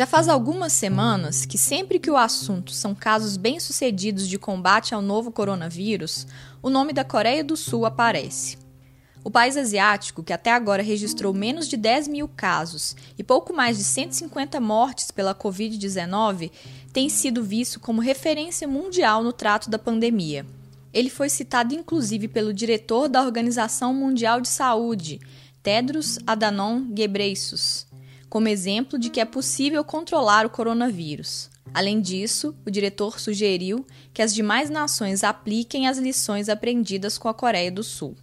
Já 0.00 0.06
faz 0.06 0.28
algumas 0.28 0.72
semanas 0.72 1.44
que, 1.44 1.58
sempre 1.58 1.98
que 1.98 2.10
o 2.10 2.16
assunto 2.16 2.72
são 2.72 2.94
casos 2.94 3.36
bem-sucedidos 3.36 4.26
de 4.26 4.38
combate 4.38 4.94
ao 4.94 5.02
novo 5.02 5.30
coronavírus, 5.30 6.26
o 6.62 6.70
nome 6.70 6.94
da 6.94 7.04
Coreia 7.04 7.44
do 7.44 7.54
Sul 7.54 7.84
aparece. 7.84 8.56
O 9.22 9.30
país 9.30 9.58
asiático, 9.58 10.22
que 10.22 10.32
até 10.32 10.52
agora 10.52 10.82
registrou 10.82 11.34
menos 11.34 11.68
de 11.68 11.76
10 11.76 12.08
mil 12.08 12.26
casos 12.26 12.96
e 13.18 13.22
pouco 13.22 13.52
mais 13.52 13.76
de 13.76 13.84
150 13.84 14.58
mortes 14.58 15.10
pela 15.10 15.34
Covid-19, 15.34 16.50
tem 16.94 17.10
sido 17.10 17.44
visto 17.44 17.78
como 17.78 18.00
referência 18.00 18.66
mundial 18.66 19.22
no 19.22 19.34
trato 19.34 19.68
da 19.68 19.78
pandemia. 19.78 20.46
Ele 20.94 21.10
foi 21.10 21.28
citado 21.28 21.74
inclusive 21.74 22.26
pelo 22.26 22.54
diretor 22.54 23.06
da 23.06 23.20
Organização 23.20 23.92
Mundial 23.92 24.40
de 24.40 24.48
Saúde, 24.48 25.20
Tedros 25.62 26.18
Adhanom 26.26 26.86
Ghebreyesus, 26.90 27.89
como 28.30 28.46
exemplo 28.46 28.96
de 28.96 29.10
que 29.10 29.20
é 29.20 29.24
possível 29.24 29.84
controlar 29.84 30.46
o 30.46 30.50
coronavírus. 30.50 31.50
Além 31.74 32.00
disso, 32.00 32.54
o 32.64 32.70
diretor 32.70 33.18
sugeriu 33.18 33.84
que 34.14 34.22
as 34.22 34.32
demais 34.32 34.70
nações 34.70 35.24
apliquem 35.24 35.88
as 35.88 35.98
lições 35.98 36.48
aprendidas 36.48 37.18
com 37.18 37.28
a 37.28 37.34
Coreia 37.34 37.72
do 37.72 37.82
Sul. 37.82 38.16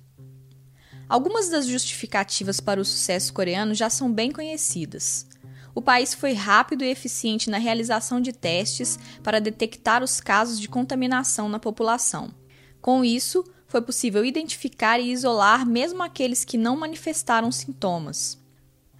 Algumas 1.10 1.50
das 1.50 1.68
justificativas 1.68 2.62
para 2.62 2.80
o 2.80 2.86
sucesso 2.86 3.34
coreano 3.34 3.76
já 3.76 3.90
são 3.90 4.12
bem 4.12 4.32
conhecidas. 4.32 5.28
O 5.76 5.82
país 5.82 6.14
foi 6.14 6.32
rápido 6.34 6.84
e 6.84 6.90
eficiente 6.90 7.50
na 7.50 7.58
realização 7.58 8.22
de 8.22 8.32
testes 8.32 8.98
para 9.22 9.42
detectar 9.42 10.02
os 10.02 10.22
casos 10.22 10.60
de 10.60 10.70
contaminação 10.70 11.50
na 11.50 11.60
população. 11.60 12.32
Com 12.82 13.04
isso, 13.04 13.44
foi 13.68 13.82
possível 13.82 14.24
identificar 14.24 15.00
e 15.00 15.12
isolar 15.12 15.66
mesmo 15.66 16.02
aqueles 16.02 16.46
que 16.46 16.58
não 16.58 16.78
manifestaram 16.78 17.52
sintomas. 17.52 18.47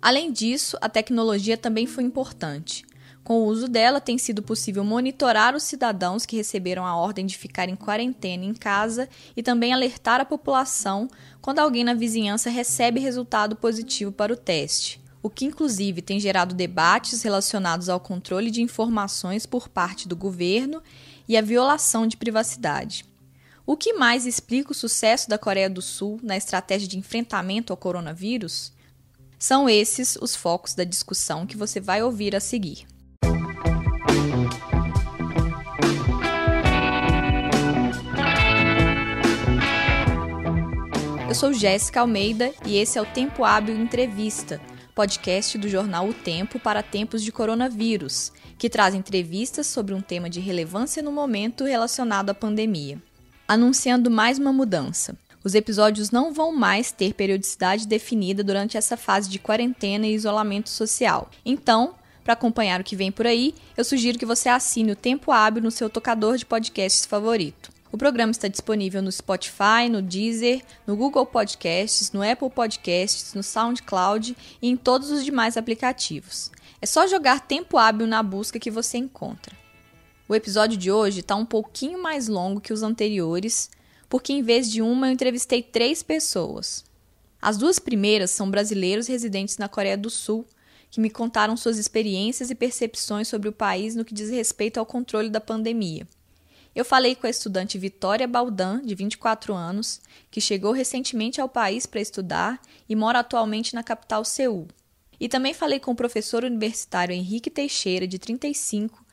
Além 0.02 0.32
disso, 0.32 0.78
a 0.80 0.88
tecnologia 0.88 1.58
também 1.58 1.86
foi 1.86 2.04
importante. 2.04 2.86
Com 3.28 3.42
o 3.42 3.46
uso 3.46 3.68
dela, 3.68 4.00
tem 4.00 4.18
sido 4.18 4.42
possível 4.42 4.86
monitorar 4.86 5.54
os 5.54 5.64
cidadãos 5.64 6.26
que 6.26 6.38
receberam 6.38 6.86
a 6.86 6.96
ordem 6.96 7.26
de 7.26 7.38
ficar 7.38 7.68
em 7.68 7.76
quarentena 7.76 8.46
em 8.46 8.54
casa 8.54 9.10
e 9.36 9.44
também 9.44 9.74
alertar 9.74 10.22
a 10.22 10.26
população 10.26 11.10
quando 11.42 11.60
alguém 11.60 11.84
na 11.84 11.94
vizinhança 11.94 12.50
recebe 12.50 13.02
resultado 13.02 13.54
positivo 13.58 14.14
para 14.14 14.32
o 14.32 14.38
teste, 14.38 15.02
o 15.22 15.30
que 15.30 15.44
inclusive 15.44 16.02
tem 16.02 16.22
gerado 16.22 16.56
debates 16.56 17.22
relacionados 17.22 17.90
ao 17.90 18.00
controle 18.00 18.50
de 18.50 18.62
informações 18.62 19.46
por 19.46 19.68
parte 19.68 20.08
do 20.08 20.16
governo 20.16 20.82
e 21.28 21.36
a 21.36 21.42
violação 21.42 22.08
de 22.08 22.16
privacidade. 22.16 23.04
O 23.66 23.76
que 23.76 23.92
mais 23.92 24.26
explica 24.26 24.72
o 24.72 24.74
sucesso 24.74 25.30
da 25.30 25.38
Coreia 25.38 25.70
do 25.70 25.82
Sul 25.82 26.18
na 26.24 26.38
estratégia 26.38 26.88
de 26.88 26.98
enfrentamento 26.98 27.74
ao 27.74 27.78
coronavírus? 27.78 28.72
São 29.40 29.70
esses 29.70 30.18
os 30.20 30.36
focos 30.36 30.74
da 30.74 30.84
discussão 30.84 31.46
que 31.46 31.56
você 31.56 31.80
vai 31.80 32.02
ouvir 32.02 32.36
a 32.36 32.40
seguir. 32.40 32.88
Eu 41.30 41.36
sou 41.36 41.54
Jéssica 41.54 42.00
Almeida 42.00 42.52
e 42.66 42.78
esse 42.78 42.98
é 42.98 43.02
o 43.02 43.06
Tempo 43.06 43.44
Hábil 43.44 43.80
Entrevista, 43.80 44.60
podcast 44.96 45.56
do 45.60 45.70
jornal 45.70 46.10
O 46.10 46.14
Tempo 46.16 46.60
para 46.60 46.82
tempos 46.82 47.22
de 47.22 47.32
coronavírus, 47.32 48.32
que 48.58 48.72
traz 48.72 48.96
entrevistas 48.96 49.68
sobre 49.68 49.94
um 49.94 50.02
tema 50.02 50.32
de 50.32 50.40
relevância 50.40 51.04
no 51.04 51.12
momento 51.12 51.64
relacionado 51.64 52.32
à 52.32 52.34
pandemia. 52.34 53.00
Anunciando 53.48 54.10
mais 54.10 54.40
uma 54.40 54.52
mudança. 54.52 55.16
Os 55.48 55.56
episódios 55.56 56.12
não 56.12 56.34
vão 56.34 56.54
mais 56.54 56.92
ter 56.92 57.14
periodicidade 57.14 57.88
definida 57.88 58.44
durante 58.44 58.76
essa 58.76 58.98
fase 58.98 59.30
de 59.30 59.40
quarentena 59.40 60.06
e 60.06 60.14
isolamento 60.14 60.70
social. 60.70 61.32
Então, 61.46 61.96
para 62.22 62.34
acompanhar 62.34 62.82
o 62.82 62.84
que 62.84 62.98
vem 62.98 63.14
por 63.14 63.26
aí, 63.26 63.56
eu 63.78 63.86
sugiro 63.86 64.20
que 64.20 64.26
você 64.26 64.50
assine 64.50 64.92
o 64.92 64.96
Tempo 64.98 65.32
Hábil 65.32 65.64
no 65.64 65.72
seu 65.72 65.90
tocador 65.90 66.36
de 66.36 66.46
podcasts 66.46 67.06
favorito. 67.06 67.72
O 67.94 67.98
programa 67.98 68.32
está 68.32 68.50
disponível 68.50 69.02
no 69.02 69.10
Spotify, 69.10 69.88
no 69.90 70.02
Deezer, 70.02 70.62
no 70.86 70.98
Google 70.98 71.26
Podcasts, 71.26 72.12
no 72.12 72.30
Apple 72.30 72.50
Podcasts, 72.50 73.34
no 73.34 73.42
SoundCloud 73.42 74.36
e 74.62 74.68
em 74.68 74.76
todos 74.76 75.12
os 75.12 75.24
demais 75.24 75.56
aplicativos. 75.56 76.52
É 76.82 76.86
só 76.86 77.08
jogar 77.08 77.48
Tempo 77.48 77.78
Hábil 77.78 78.06
na 78.06 78.22
busca 78.22 78.60
que 78.60 78.70
você 78.70 78.98
encontra. 78.98 79.56
O 80.28 80.36
episódio 80.36 80.78
de 80.78 80.92
hoje 80.92 81.22
está 81.22 81.38
um 81.38 81.46
pouquinho 81.46 82.04
mais 82.04 82.28
longo 82.28 82.60
que 82.60 82.74
os 82.74 82.84
anteriores, 82.84 83.70
porque 84.10 84.34
em 84.34 84.42
vez 84.42 84.70
de 84.70 84.82
uma 84.82 85.08
eu 85.08 85.12
entrevistei 85.12 85.62
três 85.62 86.02
pessoas. 86.02 86.84
As 87.42 87.58
duas 87.58 87.80
primeiras 87.80 88.32
são 88.32 88.50
brasileiros 88.50 89.08
residentes 89.08 89.58
na 89.58 89.70
Coreia 89.70 89.98
do 89.98 90.10
Sul, 90.10 90.46
que 90.90 91.00
me 91.00 91.10
contaram 91.10 91.58
suas 91.58 91.78
experiências 91.78 92.50
e 92.50 92.56
percepções 92.56 93.28
sobre 93.28 93.50
o 93.50 93.54
país 93.54 93.96
no 93.96 94.06
que 94.06 94.14
diz 94.14 94.30
respeito 94.30 94.80
ao 94.80 94.86
controle 94.86 95.30
da 95.30 95.42
pandemia. 95.42 96.08
Eu 96.74 96.86
falei 96.86 97.16
com 97.16 97.26
a 97.26 97.30
estudante 97.30 97.78
Vitória 97.78 98.28
Baldan, 98.28 98.82
de 98.84 98.94
24 98.94 99.54
anos, 99.54 100.00
que 100.30 100.40
chegou 100.40 100.72
recentemente 100.72 101.42
ao 101.42 101.50
país 101.50 101.86
para 101.86 102.00
estudar 102.00 102.62
e 102.88 102.96
mora 102.96 103.20
atualmente 103.20 103.74
na 103.74 103.84
capital 103.84 104.24
Seul. 104.24 104.68
E 105.20 105.28
também 105.28 105.54
falei 105.54 105.80
com 105.80 105.92
o 105.92 105.96
professor 105.96 106.44
universitário 106.44 107.16
Henrique 107.16 107.50
Teixeira, 107.50 108.08
de 108.08 108.20
35, 108.20 109.04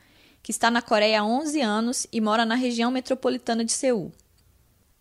que 0.42 0.50
está 0.50 0.70
na 0.70 0.82
Coreia 0.82 1.22
há 1.22 1.24
11 1.24 1.60
anos 1.62 2.06
e 2.12 2.20
mora 2.20 2.44
na 2.44 2.54
região 2.54 2.90
metropolitana 2.90 3.64
de 3.64 3.72
Seul. 3.72 4.12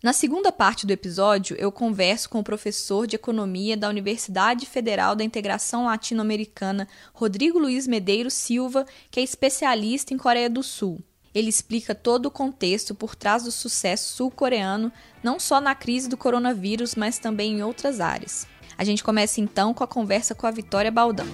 Na 0.04 0.12
segunda 0.12 0.52
parte 0.52 0.86
do 0.86 0.92
episódio, 0.92 1.56
eu 1.58 1.72
converso 1.72 2.30
com 2.30 2.42
o 2.42 2.44
professor 2.44 3.08
de 3.08 3.16
economia 3.16 3.78
da 3.78 3.88
Universidade 3.88 4.66
Federal 4.66 5.16
da 5.16 5.24
Integração 5.24 5.86
Latino-Americana, 5.86 6.90
Rodrigo 7.14 7.58
Luiz 7.58 7.88
Medeiros 7.88 8.34
Silva, 8.34 8.86
que 9.10 9.22
é 9.22 9.24
especialista 9.24 10.14
em 10.14 10.18
Coreia 10.18 10.50
do 10.50 10.62
Sul. 10.62 11.02
Ele 11.34 11.48
explica 11.48 11.96
todo 11.96 12.26
o 12.26 12.32
contexto 12.32 12.94
por 12.94 13.16
trás 13.16 13.44
do 13.44 13.52
sucesso 13.52 14.14
sul-coreano, 14.14 14.92
não 15.24 15.40
só 15.40 15.62
na 15.62 15.74
crise 15.74 16.10
do 16.10 16.18
coronavírus, 16.18 16.96
mas 16.96 17.18
também 17.18 17.54
em 17.54 17.64
outras 17.64 18.02
áreas. 18.02 18.46
A 18.78 18.84
gente 18.84 19.06
começa 19.06 19.40
então 19.40 19.74
com 19.74 19.86
a 19.86 19.88
conversa 19.88 20.36
com 20.36 20.46
a 20.46 20.52
Vitória 20.52 20.92
Baldão. 20.92 21.28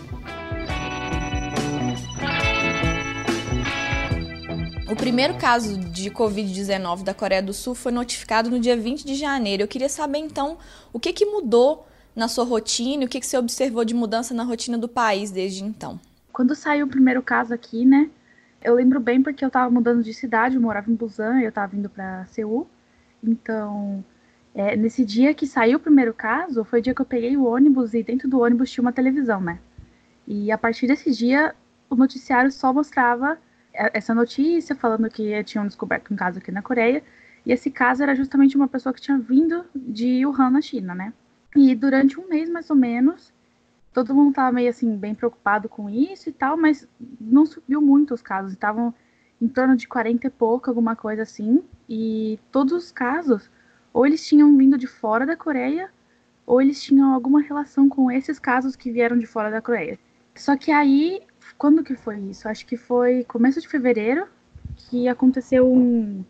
Primeiro 5.00 5.38
caso 5.38 5.80
de 5.80 6.12
Covid-19 6.12 7.06
da 7.06 7.14
Coreia 7.14 7.42
do 7.42 7.54
Sul 7.54 7.74
foi 7.74 7.90
notificado 7.90 8.50
no 8.50 8.60
dia 8.60 8.76
20 8.76 9.06
de 9.06 9.16
janeiro. 9.16 9.64
Eu 9.64 9.68
queria 9.68 9.88
saber, 9.88 10.18
então, 10.18 10.58
o 10.92 11.00
que, 11.00 11.14
que 11.14 11.26
mudou 11.26 11.88
na 12.14 12.28
sua 12.28 12.44
rotina, 12.44 13.06
o 13.06 13.08
que, 13.08 13.22
que 13.22 13.26
você 13.26 13.38
observou 13.38 13.86
de 13.86 13.94
mudança 13.94 14.34
na 14.34 14.44
rotina 14.44 14.78
do 14.78 14.90
país 14.90 15.32
desde 15.32 15.64
então? 15.64 15.98
Quando 16.34 16.54
saiu 16.54 16.86
o 16.86 16.90
primeiro 16.90 17.22
caso 17.22 17.54
aqui, 17.54 17.86
né, 17.86 18.10
eu 18.62 18.76
lembro 18.76 19.00
bem 19.00 19.24
porque 19.24 19.44
eu 19.44 19.50
tava 19.50 19.72
mudando 19.72 20.04
de 20.04 20.14
cidade, 20.14 20.56
eu 20.56 20.62
morava 20.62 20.92
em 20.92 20.96
Busan, 20.96 21.40
eu 21.40 21.52
tava 21.52 21.68
vindo 21.68 21.90
para 21.90 22.26
Seul. 22.26 22.68
Então, 23.24 24.04
é, 24.54 24.76
nesse 24.76 25.06
dia 25.06 25.34
que 25.34 25.48
saiu 25.48 25.78
o 25.78 25.82
primeiro 25.82 26.14
caso, 26.14 26.66
foi 26.66 26.80
o 26.80 26.84
dia 26.84 26.94
que 26.94 27.02
eu 27.02 27.06
peguei 27.06 27.38
o 27.38 27.46
ônibus 27.46 27.94
e 27.94 28.04
dentro 28.04 28.28
do 28.28 28.42
ônibus 28.42 28.70
tinha 28.70 28.82
uma 28.82 28.92
televisão, 28.92 29.40
né? 29.40 29.60
E 30.28 30.52
a 30.52 30.58
partir 30.58 30.88
desse 30.88 31.10
dia, 31.12 31.56
o 31.90 31.96
noticiário 31.96 32.52
só 32.52 32.74
mostrava 32.74 33.38
essa 33.94 34.14
notícia 34.14 34.76
falando 34.76 35.10
que 35.10 35.44
tinham 35.44 35.66
descoberto 35.66 36.14
um 36.14 36.16
caso 36.16 36.40
aqui 36.40 36.52
na 36.52 36.62
Coreia. 36.62 37.04
E 37.46 37.52
esse 37.52 37.72
caso 37.72 38.04
era 38.04 38.16
justamente 38.16 38.58
uma 38.58 38.68
pessoa 38.68 38.94
que 38.94 39.02
tinha 39.02 39.18
vindo 39.18 39.66
de 39.74 40.26
Wuhan, 40.26 40.50
na 40.50 40.62
China, 40.62 40.94
né? 40.94 41.14
E 41.56 41.74
durante 41.74 42.20
um 42.20 42.28
mês, 42.28 42.50
mais 42.50 42.70
ou 42.70 42.76
menos, 42.76 43.34
todo 43.94 44.14
mundo 44.14 44.30
estava 44.30 44.52
meio 44.52 44.70
assim, 44.70 44.96
bem 44.98 45.16
preocupado 45.16 45.70
com 45.70 45.90
isso 45.90 46.30
e 46.30 46.34
tal, 46.34 46.58
mas 46.58 46.88
não 47.20 47.46
subiu 47.46 47.82
muito 47.82 48.14
os 48.14 48.22
casos. 48.22 48.52
Estavam 48.52 48.94
em 49.42 49.48
torno 49.48 49.76
de 49.76 49.88
40 49.88 50.28
e 50.28 50.30
pouco, 50.30 50.70
alguma 50.70 50.96
coisa 50.96 51.24
assim. 51.24 51.64
E 51.88 52.38
todos 52.52 52.74
os 52.74 52.92
casos, 52.92 53.50
ou 53.94 54.06
eles 54.06 54.28
tinham 54.28 54.56
vindo 54.58 54.78
de 54.78 54.88
fora 54.88 55.26
da 55.26 55.38
Coreia, 55.38 55.90
ou 56.46 56.62
eles 56.62 56.84
tinham 56.84 57.14
alguma 57.14 57.42
relação 57.42 57.88
com 57.88 58.12
esses 58.12 58.38
casos 58.38 58.76
que 58.76 58.92
vieram 58.92 59.18
de 59.18 59.26
fora 59.26 59.50
da 59.50 59.62
Coreia. 59.62 59.98
Só 60.36 60.58
que 60.58 60.72
aí 60.72 61.22
quando 61.60 61.84
que 61.84 61.94
foi 61.94 62.18
isso? 62.22 62.48
Acho 62.48 62.66
que 62.66 62.78
foi 62.78 63.26
começo 63.26 63.60
de 63.60 63.68
fevereiro 63.68 64.26
que 64.78 65.10
aconteceu 65.10 65.70
um, 65.70 66.24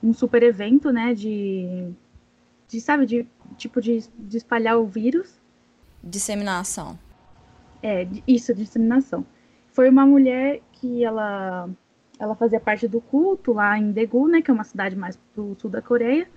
um 0.00 0.14
super 0.14 0.44
evento, 0.44 0.92
né? 0.92 1.12
De, 1.12 1.92
de 2.68 2.80
sabe, 2.80 3.04
de 3.04 3.26
tipo 3.56 3.82
de, 3.82 4.04
de 4.16 4.36
espalhar 4.36 4.78
o 4.78 4.86
vírus. 4.86 5.34
Disseminação. 6.02 6.96
É, 7.82 8.06
isso, 8.28 8.54
disseminação. 8.54 9.26
Foi 9.72 9.88
uma 9.88 10.06
mulher 10.06 10.60
que 10.72 11.04
ela, 11.04 11.68
ela 12.16 12.36
fazia 12.36 12.60
parte 12.60 12.86
do 12.86 13.00
culto 13.00 13.52
lá 13.52 13.76
em 13.76 13.90
Daegu, 13.90 14.28
né? 14.28 14.40
Que 14.40 14.52
é 14.52 14.54
uma 14.54 14.64
cidade 14.64 14.94
mais 14.94 15.18
do 15.34 15.56
sul 15.58 15.68
da 15.68 15.82
Coreia. 15.82 16.28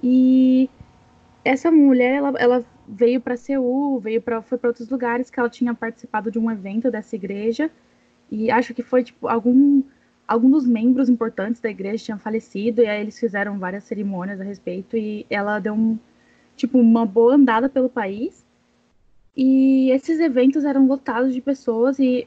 E 0.00 0.70
essa 1.44 1.72
mulher, 1.72 2.14
ela, 2.18 2.32
ela 2.38 2.64
veio 2.88 3.20
para 3.20 3.36
Seul, 3.36 4.00
veio 4.00 4.22
para 4.22 4.42
foi 4.42 4.58
para 4.58 4.68
outros 4.70 4.88
lugares 4.88 5.30
que 5.30 5.38
ela 5.38 5.50
tinha 5.50 5.74
participado 5.74 6.30
de 6.30 6.38
um 6.38 6.50
evento 6.50 6.90
dessa 6.90 7.14
igreja 7.16 7.70
e 8.30 8.50
acho 8.50 8.74
que 8.74 8.82
foi 8.82 9.04
tipo 9.04 9.28
algum 9.28 9.82
algum 10.26 10.50
dos 10.50 10.66
membros 10.66 11.08
importantes 11.08 11.60
da 11.60 11.70
igreja 11.70 12.04
tinha 12.04 12.18
falecido 12.18 12.82
e 12.82 12.86
aí 12.86 13.00
eles 13.00 13.18
fizeram 13.18 13.58
várias 13.58 13.84
cerimônias 13.84 14.40
a 14.40 14.44
respeito 14.44 14.96
e 14.96 15.26
ela 15.30 15.58
deu 15.58 15.74
um 15.74 15.98
tipo 16.56 16.78
uma 16.78 17.06
boa 17.06 17.34
andada 17.34 17.68
pelo 17.68 17.88
país 17.88 18.46
e 19.36 19.90
esses 19.92 20.18
eventos 20.18 20.64
eram 20.64 20.86
lotados 20.86 21.32
de 21.32 21.40
pessoas 21.40 21.98
e 22.00 22.26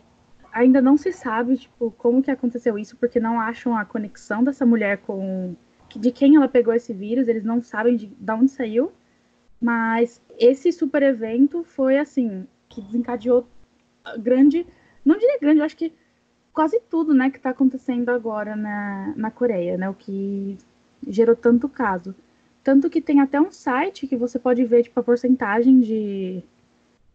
ainda 0.54 0.82
não 0.82 0.98
se 0.98 1.12
sabe, 1.12 1.58
tipo, 1.58 1.92
como 1.98 2.22
que 2.22 2.32
aconteceu 2.32 2.78
isso, 2.78 2.96
porque 2.98 3.20
não 3.20 3.40
acham 3.40 3.76
a 3.76 3.86
conexão 3.86 4.44
dessa 4.44 4.66
mulher 4.66 5.00
com 5.00 5.56
de 5.94 6.10
quem 6.10 6.38
ela 6.38 6.48
pegou 6.48 6.74
esse 6.74 6.94
vírus, 6.94 7.28
eles 7.28 7.44
não 7.44 7.62
sabem 7.62 7.98
de, 7.98 8.08
de 8.08 8.32
onde 8.32 8.50
saiu. 8.50 8.94
Mas 9.62 10.20
esse 10.40 10.72
super 10.72 11.04
evento 11.04 11.64
foi 11.64 12.00
assim, 12.00 12.48
que 12.68 12.82
desencadeou 12.82 13.46
grande, 14.18 14.66
não 15.06 15.18
diria 15.18 15.38
grande, 15.40 15.60
eu 15.60 15.66
acho 15.66 15.78
que 15.78 15.94
quase 16.52 16.82
tudo, 16.90 17.14
né, 17.14 17.30
que 17.30 17.38
está 17.38 17.52
acontecendo 17.52 18.10
agora 18.10 18.56
na, 18.56 19.14
na 19.16 19.32
Coreia, 19.32 19.78
né, 19.78 19.90
o 19.90 19.94
que 19.94 20.58
gerou 21.08 21.36
tanto 21.36 21.70
caso. 21.70 22.16
Tanto 22.64 22.90
que 22.90 23.02
tem 23.02 23.22
até 23.22 23.40
um 23.40 23.52
site 23.52 24.08
que 24.08 24.16
você 24.16 24.38
pode 24.38 24.64
ver, 24.66 24.84
tipo, 24.84 25.00
a 25.00 25.04
porcentagem 25.04 25.80
de, 25.80 26.44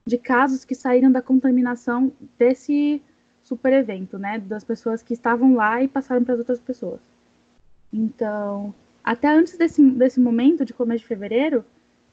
de 0.07 0.19
casos 0.19 0.65
que 0.65 0.75
saíram 0.75 1.11
da 1.11 1.23
contaminação 1.23 2.13
desse 2.39 3.03
super 3.45 3.73
evento, 3.73 4.19
né, 4.19 4.39
das 4.39 4.65
pessoas 4.65 5.03
que 5.03 5.15
estavam 5.15 5.55
lá 5.55 5.83
e 5.83 5.89
passaram 5.89 6.25
para 6.25 6.35
as 6.35 6.41
outras 6.41 6.61
pessoas. 6.61 7.01
Então, 7.93 8.75
até 9.05 9.29
antes 9.29 9.57
desse, 9.57 9.83
desse 9.91 10.19
momento, 10.19 10.65
de 10.65 10.75
começo 10.75 11.03
de 11.03 11.07
fevereiro, 11.07 11.65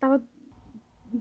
estava 0.03 0.23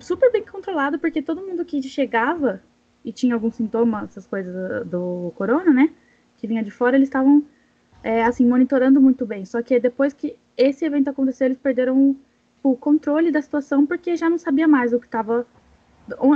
super 0.01 0.33
bem 0.33 0.45
controlado, 0.45 0.99
porque 0.99 1.23
todo 1.23 1.47
mundo 1.47 1.65
que 1.65 1.83
chegava 1.83 2.63
e 3.05 3.13
tinha 3.13 3.35
algum 3.35 3.51
sintoma, 3.51 4.05
essas 4.05 4.27
coisas 4.27 4.87
do 4.87 5.33
corona, 5.37 5.73
né? 5.73 5.93
Que 6.37 6.47
vinha 6.47 6.63
de 6.63 6.71
fora, 6.71 6.97
eles 6.97 7.09
estavam, 7.09 7.45
é, 8.03 8.25
assim, 8.25 8.47
monitorando 8.47 9.01
muito 9.01 9.25
bem. 9.27 9.45
Só 9.45 9.63
que 9.63 9.79
depois 9.79 10.13
que 10.13 10.37
esse 10.57 10.85
evento 10.85 11.09
aconteceu, 11.09 11.47
eles 11.47 11.59
perderam 11.59 12.17
o 12.63 12.77
controle 12.77 13.31
da 13.31 13.43
situação, 13.43 13.87
porque 13.87 14.17
já 14.17 14.31
não 14.31 14.39
sabia 14.39 14.69
mais 14.69 14.93
o 14.93 15.01
que 15.01 15.07
estava 15.07 15.47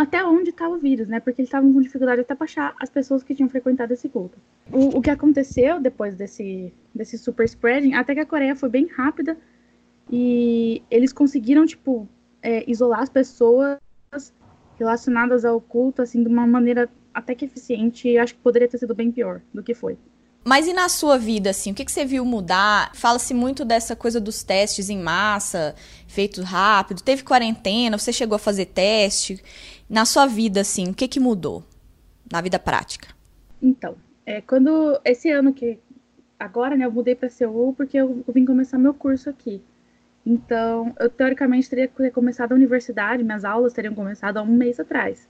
até 0.01 0.25
onde 0.25 0.51
estava 0.51 0.75
o 0.75 0.79
vírus, 0.79 1.09
né? 1.09 1.21
Porque 1.21 1.41
eles 1.41 1.49
estavam 1.49 1.73
com 1.73 1.81
dificuldade 1.81 2.21
até 2.21 2.35
para 2.35 2.45
achar 2.45 2.75
as 2.81 2.91
pessoas 2.91 3.23
que 3.23 3.35
tinham 3.35 3.49
frequentado 3.49 3.93
esse 3.93 4.09
culto. 4.09 4.39
O, 4.73 4.99
o, 4.99 5.03
que 5.03 5.11
aconteceu 5.11 5.81
depois 5.81 6.15
desse, 6.15 6.73
desse 6.95 7.19
super 7.19 7.45
spreading, 7.45 7.95
até 7.95 8.15
que 8.15 8.21
a 8.21 8.27
Coreia 8.27 8.55
foi 8.55 8.69
bem 8.69 8.87
rápida 8.87 9.37
e 10.11 10.83
eles 10.91 11.13
conseguiram, 11.13 11.67
tipo, 11.67 12.09
é, 12.43 12.69
isolar 12.71 13.01
as 13.01 13.09
pessoas 13.09 13.79
relacionadas 14.79 15.45
ao 15.45 15.61
culto, 15.61 16.03
assim, 16.03 16.23
de 16.23 16.29
uma 16.29 16.47
maneira 16.47 16.89
até 17.13 17.35
que 17.35 17.47
eficiente 17.47 18.09
e 18.09 18.19
acho 18.19 18.35
que 18.35 18.41
poderia 18.41 18.69
ter 18.69 18.79
sido 18.79 18.95
bem 18.95 19.11
pior 19.11 19.41
do 19.53 19.63
que 19.63 19.75
foi. 19.75 19.99
Mas 20.45 20.69
e 20.69 20.73
na 20.73 20.89
sua 20.89 21.19
vida, 21.19 21.51
assim, 21.51 21.73
o 21.73 21.75
que, 21.75 21.85
que 21.85 21.91
você 21.91 22.05
viu 22.05 22.25
mudar? 22.25 22.95
Fala-se 22.95 23.35
muito 23.35 23.65
dessa 23.65 23.97
coisa 23.97 24.21
dos 24.21 24.45
testes 24.45 24.89
em 24.89 25.03
massa, 25.03 25.75
feitos 26.07 26.45
rápido. 26.45 27.03
Teve 27.03 27.25
quarentena, 27.25 27.99
você 27.99 28.13
chegou 28.13 28.37
a 28.37 28.39
fazer 28.39 28.67
teste. 28.67 29.43
Na 29.91 30.05
sua 30.05 30.27
vida, 30.27 30.61
assim, 30.61 30.91
o 30.91 30.95
que, 30.95 31.09
que 31.09 31.19
mudou 31.19 31.65
na 32.31 32.41
vida 32.41 32.61
prática? 32.61 33.09
Então, 33.61 33.97
é, 34.25 34.41
quando 34.41 35.01
esse 35.05 35.31
ano 35.31 35.53
que 35.53 35.81
agora, 36.39 36.77
né, 36.77 36.85
eu 36.85 36.93
mudei 36.93 37.17
para 37.17 37.29
Seul 37.29 37.75
porque 37.75 37.97
eu, 37.97 38.23
eu 38.27 38.33
vim 38.33 38.45
começar 38.45 38.79
meu 38.79 38.95
curso 38.95 39.29
aqui. 39.29 39.61
Então, 40.27 40.93
eu 40.99 41.09
teoricamente 41.09 41.71
teria 41.71 41.89
começado 42.11 42.51
a 42.51 42.55
universidade, 42.57 43.23
minhas 43.23 43.45
aulas 43.45 43.73
teriam 43.73 43.95
começado 43.95 44.39
há 44.39 44.43
um 44.43 44.47
mês 44.47 44.81
atrás. 44.81 45.29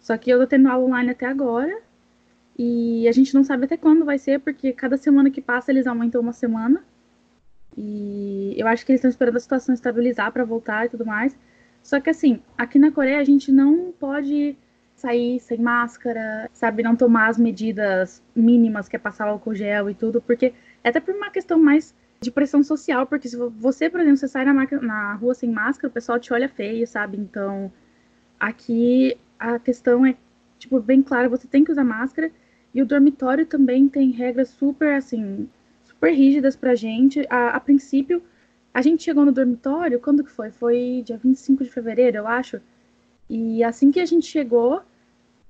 Só 0.00 0.16
que 0.16 0.30
eu 0.30 0.38
tô 0.38 0.46
tendo 0.46 0.68
aula 0.68 0.86
online 0.86 1.10
até 1.10 1.26
agora 1.26 1.76
e 2.56 3.08
a 3.08 3.12
gente 3.12 3.34
não 3.34 3.42
sabe 3.42 3.64
até 3.64 3.76
quando 3.76 4.04
vai 4.04 4.18
ser, 4.18 4.38
porque 4.38 4.72
cada 4.72 4.96
semana 4.96 5.30
que 5.30 5.40
passa 5.40 5.72
eles 5.72 5.86
aumentam 5.86 6.20
uma 6.20 6.32
semana. 6.32 6.84
E 7.76 8.54
eu 8.56 8.68
acho 8.68 8.86
que 8.86 8.92
eles 8.92 9.00
estão 9.00 9.10
esperando 9.10 9.36
a 9.36 9.40
situação 9.40 9.74
estabilizar 9.74 10.30
para 10.30 10.44
voltar 10.44 10.86
e 10.86 10.88
tudo 10.90 11.04
mais. 11.04 11.36
Só 11.82 11.98
que 11.98 12.10
assim, 12.10 12.40
aqui 12.56 12.78
na 12.78 12.92
Coreia 12.92 13.18
a 13.18 13.24
gente 13.24 13.50
não 13.50 13.92
pode 13.98 14.56
sair 14.94 15.40
sem 15.40 15.58
máscara, 15.58 16.48
sabe, 16.52 16.82
não 16.82 16.94
tomar 16.94 17.28
as 17.28 17.38
medidas 17.38 18.22
mínimas 18.36 18.88
que 18.88 18.96
é 18.96 18.98
passar 18.98 19.26
álcool 19.26 19.54
gel 19.54 19.90
e 19.90 19.94
tudo, 19.94 20.20
porque 20.20 20.52
até 20.84 21.00
por 21.00 21.14
uma 21.14 21.30
questão 21.30 21.58
mais 21.58 21.94
de 22.20 22.30
pressão 22.30 22.62
social, 22.62 23.06
porque 23.06 23.28
se 23.28 23.36
você, 23.36 23.88
por 23.88 24.00
exemplo, 24.00 24.18
você 24.18 24.28
sai 24.28 24.44
na, 24.44 24.52
na 24.52 25.14
rua 25.14 25.34
sem 25.34 25.50
máscara, 25.50 25.88
o 25.88 25.92
pessoal 25.92 26.20
te 26.20 26.32
olha 26.32 26.48
feio, 26.48 26.86
sabe? 26.86 27.16
Então, 27.16 27.72
aqui 28.38 29.16
a 29.38 29.58
questão 29.58 30.04
é, 30.04 30.14
tipo, 30.58 30.78
bem 30.80 31.02
clara, 31.02 31.28
você 31.30 31.48
tem 31.48 31.64
que 31.64 31.72
usar 31.72 31.84
máscara 31.84 32.30
e 32.74 32.82
o 32.82 32.86
dormitório 32.86 33.46
também 33.46 33.88
tem 33.88 34.10
regras 34.10 34.50
super, 34.50 34.94
assim, 34.94 35.48
super 35.82 36.12
rígidas 36.12 36.54
pra 36.54 36.74
gente. 36.74 37.26
A, 37.30 37.56
a 37.56 37.60
princípio, 37.60 38.22
a 38.72 38.82
gente 38.82 39.02
chegou 39.02 39.24
no 39.24 39.32
dormitório, 39.32 39.98
quando 39.98 40.22
que 40.22 40.30
foi? 40.30 40.50
Foi 40.50 41.02
dia 41.04 41.16
25 41.16 41.64
de 41.64 41.70
fevereiro, 41.70 42.18
eu 42.18 42.26
acho. 42.26 42.60
E 43.30 43.64
assim 43.64 43.90
que 43.90 44.00
a 44.00 44.06
gente 44.06 44.26
chegou, 44.26 44.82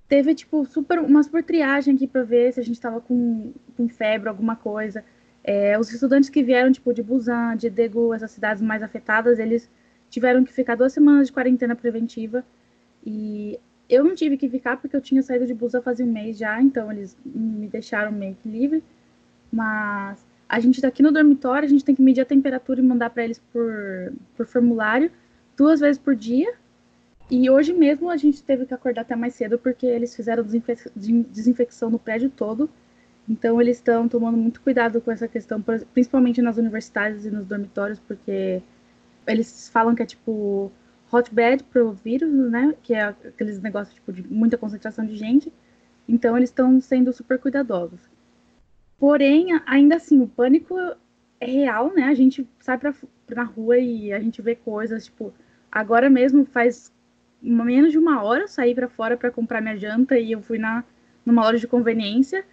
teve, 0.09 0.35
tipo, 0.37 0.65
super, 0.65 1.01
uma 1.01 1.23
super 1.23 1.43
triagem 1.43 1.97
aqui 1.97 2.07
pra 2.07 2.23
ver 2.23 2.53
se 2.53 2.61
a 2.61 2.65
gente 2.65 2.81
tava 2.81 3.01
com, 3.01 3.53
com 3.77 3.89
febre, 3.89 4.29
alguma 4.29 4.55
coisa. 4.55 5.05
É, 5.43 5.79
os 5.79 5.93
estudantes 5.93 6.29
que 6.29 6.43
vieram, 6.43 6.71
tipo, 6.71 6.93
de 6.93 7.03
Busan, 7.03 7.57
de 7.57 7.71
Daegu, 7.71 8.13
essas 8.15 8.31
cidades 8.31 8.63
mais 8.63 8.83
afetadas, 8.83 9.39
eles 9.39 9.71
tiveram 10.11 10.45
que 10.45 10.53
ficar 10.53 10.75
duas 10.75 10.93
semanas 10.93 11.29
de 11.29 11.33
quarentena 11.33 11.75
preventiva. 11.75 12.45
E 13.05 13.59
eu 13.89 14.05
não 14.05 14.15
tive 14.15 14.37
que 14.37 14.49
ficar 14.49 14.77
porque 14.77 14.95
eu 14.95 15.01
tinha 15.01 15.23
saído 15.23 15.47
de 15.47 15.55
Busa 15.55 15.81
fazia 15.81 16.05
um 16.05 16.13
mês 16.13 16.39
já, 16.39 16.61
então 16.61 16.91
eles 16.93 17.17
me 17.25 17.67
deixaram 17.69 18.13
meio 18.13 18.37
que 18.43 18.49
livre. 18.49 18.83
Mas 19.53 20.25
a 20.49 20.61
gente 20.61 20.81
tá 20.81 20.89
aqui 20.89 21.03
no 21.03 21.13
dormitório, 21.13 21.67
a 21.67 21.71
gente 21.71 21.85
tem 21.85 21.95
que 21.95 22.03
medir 22.03 22.21
a 22.21 22.25
temperatura 22.25 22.81
e 22.81 22.83
mandar 22.83 23.11
para 23.11 23.25
eles 23.25 23.39
por, 23.53 24.13
por 24.37 24.47
formulário 24.47 25.11
duas 25.57 25.81
vezes 25.81 25.99
por 25.99 26.15
dia. 26.15 26.53
E 27.31 27.49
hoje 27.49 27.73
mesmo 27.73 28.11
a 28.11 28.17
gente 28.17 28.43
teve 28.43 28.67
que 28.67 28.75
acordar 28.75 29.03
até 29.03 29.15
mais 29.15 29.35
cedo 29.35 29.59
porque 29.59 29.87
eles 29.87 30.15
fizeram 30.17 30.43
desinfec 30.43 30.91
desinfecção 30.97 31.89
no 31.91 31.99
prédio 31.99 32.31
todo. 32.31 32.69
Então 33.31 33.61
eles 33.61 33.77
estão 33.77 34.09
tomando 34.09 34.37
muito 34.37 34.61
cuidado 34.61 35.01
com 35.01 35.13
essa 35.13 35.29
questão, 35.29 35.63
principalmente 35.95 36.43
nas 36.43 36.57
universidades 36.59 37.25
e 37.25 37.31
nos 37.31 37.47
dormitórios, 37.47 38.01
porque 38.01 38.61
eles 39.25 39.69
falam 39.69 39.95
que 39.95 40.03
é 40.03 40.07
tipo 40.07 40.73
hotbed 41.13 41.63
pro 41.63 41.93
vírus, 41.93 42.29
né? 42.51 42.75
Que 42.83 42.93
é 42.93 43.05
aqueles 43.05 43.61
negócios 43.63 43.95
tipo, 43.95 44.13
de 44.13 44.27
muita 44.27 44.59
concentração 44.59 45.07
de 45.07 45.15
gente. 45.17 45.53
Então 46.09 46.37
eles 46.37 46.51
estão 46.51 46.81
sendo 46.81 47.13
super 47.13 47.39
cuidadosos. 47.39 48.01
Porém, 48.99 49.51
ainda 49.65 49.95
assim, 49.95 50.21
o 50.21 50.27
pânico 50.27 50.77
é 51.39 51.47
real, 51.47 51.95
né? 51.95 52.07
A 52.07 52.15
gente 52.15 52.45
sai 52.59 52.79
pra, 52.79 52.93
na 53.29 53.45
rua 53.45 53.79
e 53.79 54.13
a 54.13 54.19
gente 54.19 54.43
vê 54.43 54.57
coisas, 54.57 55.05
tipo, 55.05 55.33
agora 55.71 56.11
mesmo 56.11 56.45
faz 56.47 56.93
menos 57.41 57.93
de 57.93 57.99
uma 57.99 58.25
hora 58.25 58.43
eu 58.43 58.49
saí 58.49 58.75
para 58.75 58.89
fora 58.89 59.17
para 59.17 59.31
comprar 59.31 59.61
minha 59.61 59.77
janta 59.77 60.19
e 60.19 60.33
eu 60.33 60.43
fui 60.43 60.59
na 60.59 60.83
numa 61.25 61.43
loja 61.45 61.61
de 61.61 61.69
conveniência. 61.69 62.45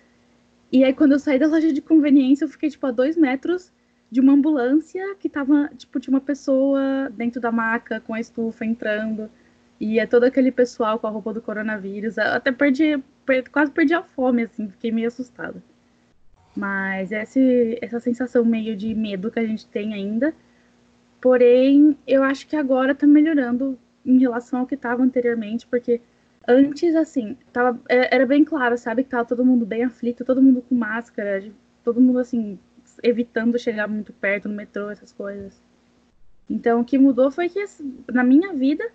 E 0.72 0.84
aí, 0.84 0.94
quando 0.94 1.14
eu 1.14 1.20
saí 1.20 1.40
da 1.40 1.48
loja 1.48 1.72
de 1.72 1.82
conveniência, 1.82 2.46
eu 2.46 2.50
fiquei, 2.50 2.70
tipo, 2.70 2.86
a 2.86 2.92
dois 2.92 3.16
metros 3.16 3.72
de 4.12 4.20
uma 4.20 4.34
ambulância 4.34 5.16
que 5.16 5.30
tava, 5.30 5.70
tipo, 5.78 6.00
tinha 6.00 6.14
uma 6.14 6.22
pessoa 6.22 7.10
dentro 7.12 7.42
da 7.42 7.52
maca 7.52 8.00
com 8.02 8.14
a 8.14 8.20
estufa 8.20 8.66
entrando. 8.66 9.30
E 9.80 10.00
é 10.00 10.06
todo 10.06 10.24
aquele 10.24 10.52
pessoal 10.52 11.00
com 11.00 11.08
a 11.08 11.10
roupa 11.10 11.34
do 11.34 11.42
coronavírus. 11.42 12.18
Eu 12.18 12.26
até 12.34 12.52
perdi, 12.52 13.02
perdi, 13.26 13.50
quase 13.50 13.72
perdi 13.72 13.94
a 13.94 14.02
fome, 14.02 14.44
assim, 14.44 14.70
fiquei 14.70 14.92
meio 14.92 15.08
assustada. 15.08 15.62
Mas 16.56 17.12
esse, 17.12 17.78
essa 17.82 18.00
sensação 18.00 18.44
meio 18.44 18.76
de 18.76 18.94
medo 18.96 19.30
que 19.32 19.40
a 19.40 19.46
gente 19.46 19.68
tem 19.68 19.94
ainda. 19.94 20.34
Porém, 21.22 21.98
eu 22.08 22.24
acho 22.24 22.48
que 22.48 22.56
agora 22.56 22.96
tá 22.96 23.06
melhorando 23.06 23.78
em 24.06 24.18
relação 24.20 24.62
ao 24.62 24.66
que 24.66 24.76
estava 24.76 25.04
anteriormente, 25.04 25.68
porque 25.68 26.02
antes, 26.48 26.96
assim, 26.96 27.38
tava, 27.52 27.80
é, 27.90 28.16
era 28.16 28.26
bem 28.26 28.44
claro, 28.46 28.78
sabe, 28.78 29.04
que 29.04 29.10
tava 29.10 29.26
todo 29.26 29.46
mundo 29.46 29.66
bem 29.66 29.84
aflito, 29.84 30.24
todo 30.26 30.42
mundo 30.42 30.62
com 30.62 30.76
máscara, 30.76 31.44
todo 31.84 32.02
mundo, 32.02 32.20
assim, 32.20 32.58
evitando 33.04 33.60
chegar 33.60 33.88
muito 33.88 34.14
perto 34.14 34.48
no 34.48 34.56
metrô, 34.56 34.90
essas 34.90 35.12
coisas. 35.12 35.62
Então, 36.50 36.82
o 36.82 36.86
que 36.86 36.98
mudou 36.98 37.30
foi 37.30 37.50
que, 37.50 37.64
na 38.12 38.24
minha 38.24 38.54
vida, 38.54 38.90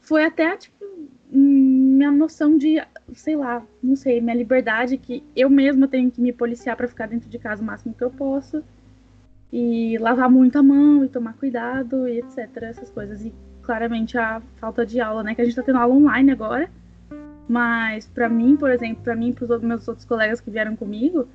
foi 0.00 0.24
até, 0.24 0.56
tipo, 0.56 0.84
minha 1.30 2.10
noção 2.12 2.56
de, 2.56 2.76
sei 3.14 3.36
lá, 3.36 3.66
não 3.82 3.96
sei, 3.96 4.20
minha 4.20 4.36
liberdade, 4.36 4.98
que 4.98 5.24
eu 5.34 5.50
mesma 5.50 5.88
tenho 5.88 6.10
que 6.10 6.20
me 6.20 6.32
policiar 6.32 6.76
para 6.76 6.86
ficar 6.86 7.08
dentro 7.08 7.28
de 7.28 7.38
casa 7.38 7.62
o 7.62 7.64
máximo 7.64 7.94
que 7.94 8.04
eu 8.04 8.10
posso. 8.10 8.62
E 9.52 9.96
lavar 9.98 10.28
muito 10.28 10.58
a 10.58 10.62
mão 10.62 11.04
e 11.04 11.08
tomar 11.08 11.34
cuidado 11.34 12.06
e 12.08 12.18
etc. 12.18 12.48
Essas 12.62 12.90
coisas. 12.90 13.24
E 13.24 13.32
claramente 13.66 14.16
a 14.16 14.40
falta 14.56 14.86
de 14.86 15.00
aula, 15.00 15.22
né? 15.22 15.34
Que 15.34 15.42
a 15.42 15.44
gente 15.44 15.56
tá 15.56 15.62
tendo 15.62 15.78
aula 15.78 15.94
online 15.94 16.30
agora. 16.30 16.70
Mas 17.48 18.06
para 18.06 18.28
mim, 18.28 18.56
por 18.56 18.70
exemplo, 18.70 19.02
para 19.02 19.16
mim 19.16 19.30
e 19.30 19.32
pros 19.32 19.60
meus 19.62 19.86
outros 19.86 20.06
colegas 20.06 20.40
que 20.40 20.50
vieram 20.50 20.76
comigo, 20.76 21.28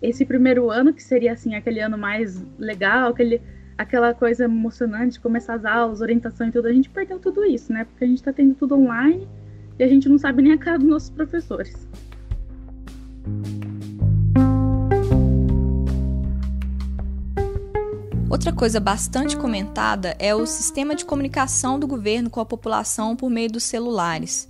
esse 0.00 0.24
primeiro 0.24 0.70
ano, 0.70 0.92
que 0.92 1.02
seria 1.02 1.32
assim, 1.32 1.54
aquele 1.54 1.80
ano 1.80 1.98
mais 1.98 2.42
legal, 2.58 3.10
aquele, 3.10 3.40
aquela 3.76 4.14
coisa 4.14 4.44
emocionante, 4.44 5.20
começar 5.20 5.54
as 5.54 5.64
aulas, 5.64 6.00
orientação 6.00 6.48
e 6.48 6.52
tudo, 6.52 6.68
a 6.68 6.72
gente 6.72 6.88
perdeu 6.88 7.18
tudo 7.18 7.44
isso, 7.44 7.72
né? 7.72 7.84
Porque 7.84 8.04
a 8.04 8.06
gente 8.06 8.22
tá 8.22 8.32
tendo 8.32 8.54
tudo 8.54 8.76
online 8.76 9.26
e 9.78 9.82
a 9.82 9.88
gente 9.88 10.08
não 10.08 10.18
sabe 10.18 10.42
nem 10.42 10.52
a 10.52 10.58
cara 10.58 10.78
dos 10.78 10.88
nossos 10.88 11.10
professores. 11.10 11.88
Outra 18.30 18.52
coisa 18.52 18.78
bastante 18.78 19.36
comentada 19.36 20.14
é 20.16 20.32
o 20.32 20.46
sistema 20.46 20.94
de 20.94 21.04
comunicação 21.04 21.80
do 21.80 21.86
governo 21.88 22.30
com 22.30 22.38
a 22.38 22.46
população 22.46 23.16
por 23.16 23.28
meio 23.28 23.50
dos 23.50 23.64
celulares. 23.64 24.48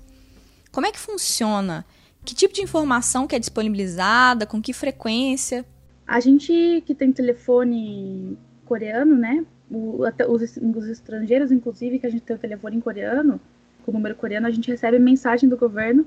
Como 0.71 0.87
é 0.87 0.93
que 0.93 0.99
funciona 0.99 1.87
Que 2.23 2.35
tipo 2.35 2.53
de 2.53 2.61
informação 2.61 3.27
que 3.27 3.35
é 3.35 3.39
disponibilizada, 3.39 4.45
com 4.45 4.61
que 4.61 4.75
frequência? 4.75 5.65
A 6.07 6.21
gente 6.21 6.83
que 6.85 6.95
tem 6.95 7.11
telefone 7.11 8.37
coreano, 8.67 9.17
né? 9.17 9.47
O, 9.71 10.05
até 10.05 10.29
os, 10.29 10.43
os 10.59 10.87
estrangeiros, 10.87 11.51
inclusive, 11.51 11.99
que 11.99 12.07
a 12.07 12.11
gente 12.11 12.23
tem 12.23 12.37
o 12.37 12.39
telefone 12.39 12.77
em 12.77 12.81
coreano, 12.81 13.41
com 13.83 13.93
o 13.93 13.95
número 13.95 14.15
coreano, 14.15 14.47
a 14.47 14.51
gente 14.51 14.71
recebe 14.71 14.99
mensagem 14.99 15.49
do 15.49 15.57
governo 15.57 16.05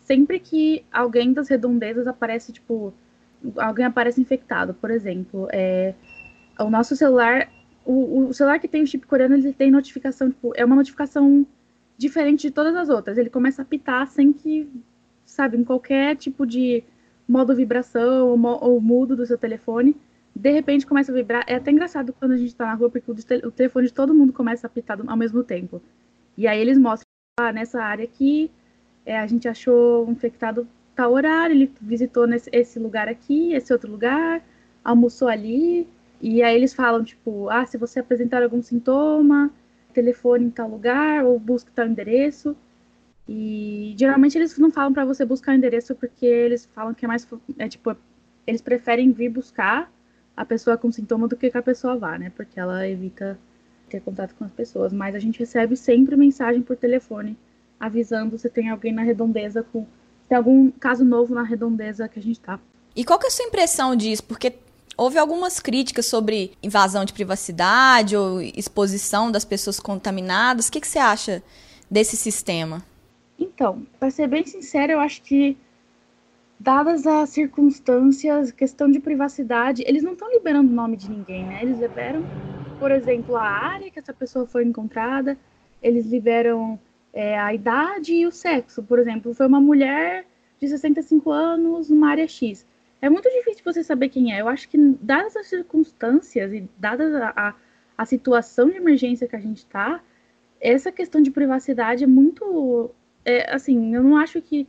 sempre 0.00 0.38
que 0.38 0.84
alguém 0.92 1.32
das 1.32 1.48
redondezas 1.48 2.06
aparece, 2.06 2.52
tipo, 2.52 2.92
alguém 3.56 3.86
aparece 3.86 4.20
infectado, 4.20 4.74
por 4.74 4.90
exemplo. 4.90 5.48
É, 5.50 5.94
o 6.58 6.70
nosso 6.70 6.96
celular, 6.96 7.50
o, 7.84 8.28
o 8.28 8.34
celular 8.34 8.58
que 8.58 8.68
tem 8.68 8.82
o 8.82 8.86
chip 8.86 9.06
coreano, 9.06 9.34
ele 9.34 9.52
tem 9.52 9.70
notificação, 9.70 10.30
tipo, 10.30 10.52
é 10.56 10.64
uma 10.64 10.76
notificação 10.76 11.46
diferente 11.96 12.42
de 12.42 12.50
todas 12.50 12.74
as 12.76 12.88
outras. 12.88 13.18
Ele 13.18 13.30
começa 13.30 13.62
a 13.62 13.64
pitar 13.64 14.06
sem 14.06 14.32
que, 14.32 14.68
sabe, 15.24 15.56
em 15.56 15.64
qualquer 15.64 16.16
tipo 16.16 16.46
de 16.46 16.82
modo 17.26 17.54
vibração 17.54 18.28
ou, 18.28 18.38
ou 18.62 18.80
mudo 18.80 19.16
do 19.16 19.26
seu 19.26 19.38
telefone, 19.38 19.96
de 20.34 20.50
repente 20.50 20.86
começa 20.86 21.12
a 21.12 21.14
vibrar. 21.14 21.44
É 21.46 21.54
até 21.54 21.70
engraçado 21.70 22.12
quando 22.12 22.32
a 22.32 22.36
gente 22.36 22.54
tá 22.54 22.66
na 22.66 22.74
rua, 22.74 22.90
porque 22.90 23.10
o, 23.10 23.14
o 23.46 23.50
telefone 23.50 23.86
de 23.86 23.92
todo 23.92 24.14
mundo 24.14 24.32
começa 24.32 24.66
a 24.66 24.70
pitar 24.70 24.98
ao 25.06 25.16
mesmo 25.16 25.42
tempo. 25.42 25.80
E 26.36 26.46
aí 26.46 26.60
eles 26.60 26.76
mostram 26.76 27.06
ah, 27.38 27.52
nessa 27.52 27.82
área 27.82 28.06
que 28.06 28.50
é, 29.06 29.18
a 29.18 29.26
gente 29.26 29.48
achou 29.48 30.06
um 30.06 30.12
infectado 30.12 30.66
tal 30.94 31.12
horário, 31.12 31.54
ele 31.54 31.72
visitou 31.80 32.26
nesse, 32.26 32.48
esse 32.52 32.78
lugar 32.78 33.08
aqui, 33.08 33.52
esse 33.52 33.72
outro 33.72 33.90
lugar, 33.90 34.42
almoçou 34.84 35.28
ali, 35.28 35.88
e 36.26 36.42
aí 36.42 36.56
eles 36.56 36.72
falam, 36.72 37.04
tipo, 37.04 37.50
ah, 37.50 37.66
se 37.66 37.76
você 37.76 38.00
apresentar 38.00 38.42
algum 38.42 38.62
sintoma, 38.62 39.50
telefone 39.92 40.46
em 40.46 40.50
tal 40.50 40.70
lugar, 40.70 41.22
ou 41.22 41.38
busque 41.38 41.70
tal 41.70 41.86
endereço. 41.86 42.56
E 43.28 43.94
geralmente 43.98 44.38
eles 44.38 44.56
não 44.56 44.70
falam 44.70 44.90
para 44.94 45.04
você 45.04 45.22
buscar 45.26 45.52
o 45.52 45.54
endereço 45.54 45.94
porque 45.94 46.24
eles 46.24 46.64
falam 46.74 46.94
que 46.94 47.04
é 47.04 47.08
mais. 47.08 47.28
É 47.58 47.68
tipo, 47.68 47.94
eles 48.46 48.62
preferem 48.62 49.12
vir 49.12 49.28
buscar 49.28 49.92
a 50.34 50.46
pessoa 50.46 50.78
com 50.78 50.90
sintoma 50.90 51.28
do 51.28 51.36
que 51.36 51.50
que 51.50 51.58
a 51.58 51.62
pessoa 51.62 51.94
vá, 51.94 52.18
né? 52.18 52.32
Porque 52.34 52.58
ela 52.58 52.88
evita 52.88 53.38
ter 53.90 54.00
contato 54.00 54.34
com 54.34 54.44
as 54.44 54.52
pessoas. 54.52 54.94
Mas 54.94 55.14
a 55.14 55.18
gente 55.18 55.38
recebe 55.38 55.76
sempre 55.76 56.16
mensagem 56.16 56.62
por 56.62 56.74
telefone 56.74 57.36
avisando 57.78 58.38
se 58.38 58.48
tem 58.48 58.70
alguém 58.70 58.94
na 58.94 59.02
redondeza 59.02 59.62
com. 59.62 59.86
Tem 60.26 60.38
algum 60.38 60.70
caso 60.70 61.04
novo 61.04 61.34
na 61.34 61.42
redondeza 61.42 62.08
que 62.08 62.18
a 62.18 62.22
gente 62.22 62.40
tá. 62.40 62.58
E 62.96 63.04
qual 63.04 63.18
que 63.18 63.26
é 63.26 63.28
a 63.28 63.30
sua 63.30 63.44
impressão 63.44 63.94
disso? 63.94 64.24
Porque 64.24 64.54
houve 64.96 65.18
algumas 65.18 65.60
críticas 65.60 66.06
sobre 66.06 66.52
invasão 66.62 67.04
de 67.04 67.12
privacidade 67.12 68.16
ou 68.16 68.40
exposição 68.40 69.30
das 69.30 69.44
pessoas 69.44 69.80
contaminadas. 69.80 70.68
O 70.68 70.72
que, 70.72 70.80
que 70.80 70.88
você 70.88 70.98
acha 70.98 71.42
desse 71.90 72.16
sistema? 72.16 72.82
Então, 73.38 73.86
para 73.98 74.10
ser 74.10 74.28
bem 74.28 74.46
sincero, 74.46 74.92
eu 74.92 75.00
acho 75.00 75.22
que, 75.22 75.56
dadas 76.58 77.06
as 77.06 77.30
circunstâncias, 77.30 78.52
questão 78.52 78.90
de 78.90 79.00
privacidade, 79.00 79.82
eles 79.86 80.02
não 80.02 80.12
estão 80.12 80.30
liberando 80.30 80.70
o 80.70 80.74
nome 80.74 80.96
de 80.96 81.10
ninguém, 81.10 81.44
né? 81.44 81.60
Eles 81.62 81.78
liberam, 81.78 82.24
por 82.78 82.90
exemplo, 82.90 83.36
a 83.36 83.44
área 83.44 83.90
que 83.90 83.98
essa 83.98 84.12
pessoa 84.12 84.46
foi 84.46 84.64
encontrada, 84.64 85.36
eles 85.82 86.06
liberam 86.06 86.78
é, 87.12 87.38
a 87.38 87.52
idade 87.52 88.14
e 88.14 88.26
o 88.26 88.32
sexo. 88.32 88.82
Por 88.82 88.98
exemplo, 88.98 89.34
foi 89.34 89.46
uma 89.46 89.60
mulher 89.60 90.26
de 90.60 90.68
65 90.68 91.30
anos 91.30 91.90
numa 91.90 92.10
área 92.10 92.26
X. 92.26 92.66
É 93.04 93.10
muito 93.10 93.28
difícil 93.28 93.62
você 93.62 93.84
saber 93.84 94.08
quem 94.08 94.32
é. 94.34 94.40
Eu 94.40 94.48
acho 94.48 94.66
que, 94.66 94.78
dadas 94.98 95.36
as 95.36 95.46
circunstâncias 95.46 96.54
e 96.54 96.66
dada 96.78 97.26
a, 97.36 97.48
a, 97.48 97.54
a 97.98 98.06
situação 98.06 98.70
de 98.70 98.78
emergência 98.78 99.28
que 99.28 99.36
a 99.36 99.38
gente 99.38 99.58
está, 99.58 100.02
essa 100.58 100.90
questão 100.90 101.20
de 101.20 101.30
privacidade 101.30 102.02
é 102.02 102.06
muito. 102.06 102.90
É, 103.22 103.54
assim, 103.54 103.94
eu 103.94 104.02
não 104.02 104.16
acho 104.16 104.40
que 104.40 104.66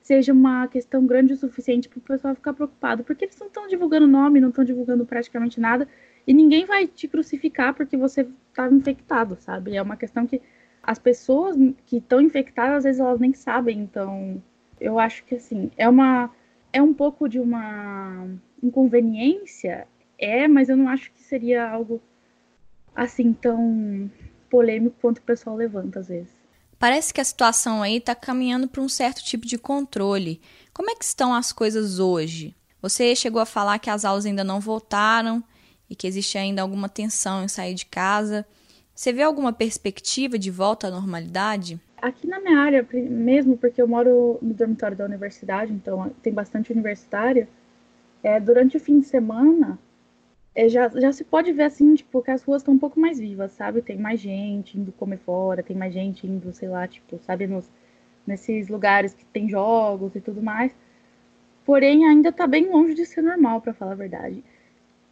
seja 0.00 0.32
uma 0.32 0.68
questão 0.68 1.04
grande 1.04 1.32
o 1.32 1.36
suficiente 1.36 1.88
para 1.88 1.98
o 1.98 2.02
pessoal 2.02 2.36
ficar 2.36 2.52
preocupado, 2.52 3.02
porque 3.02 3.24
eles 3.24 3.36
não 3.40 3.48
estão 3.48 3.66
divulgando 3.66 4.06
nome, 4.06 4.38
não 4.38 4.50
estão 4.50 4.62
divulgando 4.62 5.04
praticamente 5.04 5.58
nada, 5.58 5.88
e 6.24 6.32
ninguém 6.32 6.66
vai 6.66 6.86
te 6.86 7.08
crucificar 7.08 7.74
porque 7.74 7.96
você 7.96 8.20
estava 8.50 8.68
tá 8.68 8.74
infectado, 8.76 9.36
sabe? 9.40 9.74
É 9.74 9.82
uma 9.82 9.96
questão 9.96 10.28
que 10.28 10.40
as 10.80 11.00
pessoas 11.00 11.56
que 11.86 11.96
estão 11.96 12.20
infectadas, 12.20 12.76
às 12.76 12.84
vezes 12.84 13.00
elas 13.00 13.18
nem 13.18 13.32
sabem, 13.32 13.80
então 13.80 14.40
eu 14.80 14.96
acho 15.00 15.24
que 15.24 15.34
assim, 15.34 15.72
é 15.76 15.88
uma 15.88 16.30
é 16.74 16.82
um 16.82 16.92
pouco 16.92 17.28
de 17.28 17.38
uma 17.38 18.26
inconveniência, 18.60 19.86
é, 20.18 20.48
mas 20.48 20.68
eu 20.68 20.76
não 20.76 20.88
acho 20.88 21.12
que 21.12 21.22
seria 21.22 21.70
algo 21.70 22.02
assim 22.92 23.32
tão 23.32 24.10
polêmico 24.50 24.96
quanto 25.00 25.18
o 25.18 25.22
pessoal 25.22 25.54
levanta 25.54 26.00
às 26.00 26.08
vezes. 26.08 26.32
Parece 26.76 27.14
que 27.14 27.20
a 27.20 27.24
situação 27.24 27.80
aí 27.80 27.98
está 27.98 28.12
caminhando 28.12 28.66
para 28.66 28.82
um 28.82 28.88
certo 28.88 29.22
tipo 29.22 29.46
de 29.46 29.56
controle. 29.56 30.40
Como 30.72 30.90
é 30.90 30.96
que 30.96 31.04
estão 31.04 31.32
as 31.32 31.52
coisas 31.52 32.00
hoje? 32.00 32.56
Você 32.82 33.14
chegou 33.14 33.40
a 33.40 33.46
falar 33.46 33.78
que 33.78 33.88
as 33.88 34.04
aulas 34.04 34.26
ainda 34.26 34.42
não 34.42 34.58
voltaram 34.58 35.44
e 35.88 35.94
que 35.94 36.08
existe 36.08 36.36
ainda 36.36 36.60
alguma 36.60 36.88
tensão 36.88 37.44
em 37.44 37.48
sair 37.48 37.74
de 37.74 37.86
casa. 37.86 38.44
Você 38.94 39.12
vê 39.12 39.22
alguma 39.22 39.52
perspectiva 39.52 40.38
de 40.38 40.50
volta 40.50 40.86
à 40.86 40.90
normalidade? 40.90 41.80
Aqui 42.00 42.26
na 42.28 42.38
minha 42.38 42.58
área, 42.58 42.86
mesmo 42.92 43.56
porque 43.56 43.82
eu 43.82 43.88
moro 43.88 44.38
no 44.40 44.54
dormitório 44.54 44.96
da 44.96 45.04
universidade, 45.04 45.72
então 45.72 46.10
tem 46.22 46.32
bastante 46.32 46.70
universitário, 46.70 47.48
é, 48.22 48.38
durante 48.38 48.76
o 48.76 48.80
fim 48.80 49.00
de 49.00 49.06
semana, 49.06 49.78
é, 50.54 50.68
já, 50.68 50.88
já 50.88 51.12
se 51.12 51.24
pode 51.24 51.52
ver 51.52 51.64
assim, 51.64 51.94
tipo, 51.96 52.22
que 52.22 52.30
as 52.30 52.42
ruas 52.44 52.62
estão 52.62 52.74
um 52.74 52.78
pouco 52.78 53.00
mais 53.00 53.18
vivas, 53.18 53.52
sabe? 53.52 53.82
Tem 53.82 53.98
mais 53.98 54.20
gente 54.20 54.78
indo 54.78 54.92
comer 54.92 55.18
fora, 55.18 55.62
tem 55.62 55.76
mais 55.76 55.92
gente 55.92 56.26
indo, 56.26 56.52
sei 56.52 56.68
lá, 56.68 56.86
tipo, 56.86 57.18
sabe, 57.18 57.46
nos, 57.48 57.68
nesses 58.26 58.68
lugares 58.68 59.12
que 59.12 59.24
tem 59.24 59.48
jogos 59.48 60.14
e 60.14 60.20
tudo 60.20 60.40
mais. 60.40 60.72
Porém, 61.64 62.06
ainda 62.06 62.30
tá 62.30 62.46
bem 62.46 62.70
longe 62.70 62.94
de 62.94 63.04
ser 63.04 63.22
normal, 63.22 63.60
para 63.60 63.74
falar 63.74 63.92
a 63.92 63.96
verdade. 63.96 64.44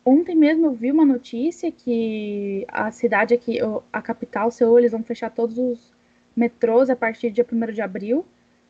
Ontem 0.04 0.35
mesmo 0.35 0.66
eu 0.66 0.73
vi 0.73 0.90
uma 0.90 1.04
notícia 1.04 1.71
que 1.71 2.64
a 2.68 2.90
cidade 2.90 3.35
aqui, 3.35 3.59
a 3.92 4.02
capital, 4.02 4.50
Seul, 4.50 4.78
eles 4.78 4.92
vão 4.92 5.02
fechar 5.02 5.30
todos 5.30 5.56
os 5.59 5.92
metrôs 6.37 6.90
a 6.90 6.97
partir 6.97 7.30
do 7.30 7.35
dia 7.35 7.47
1 7.50 7.73
de 7.73 7.80
abril. 7.80 8.26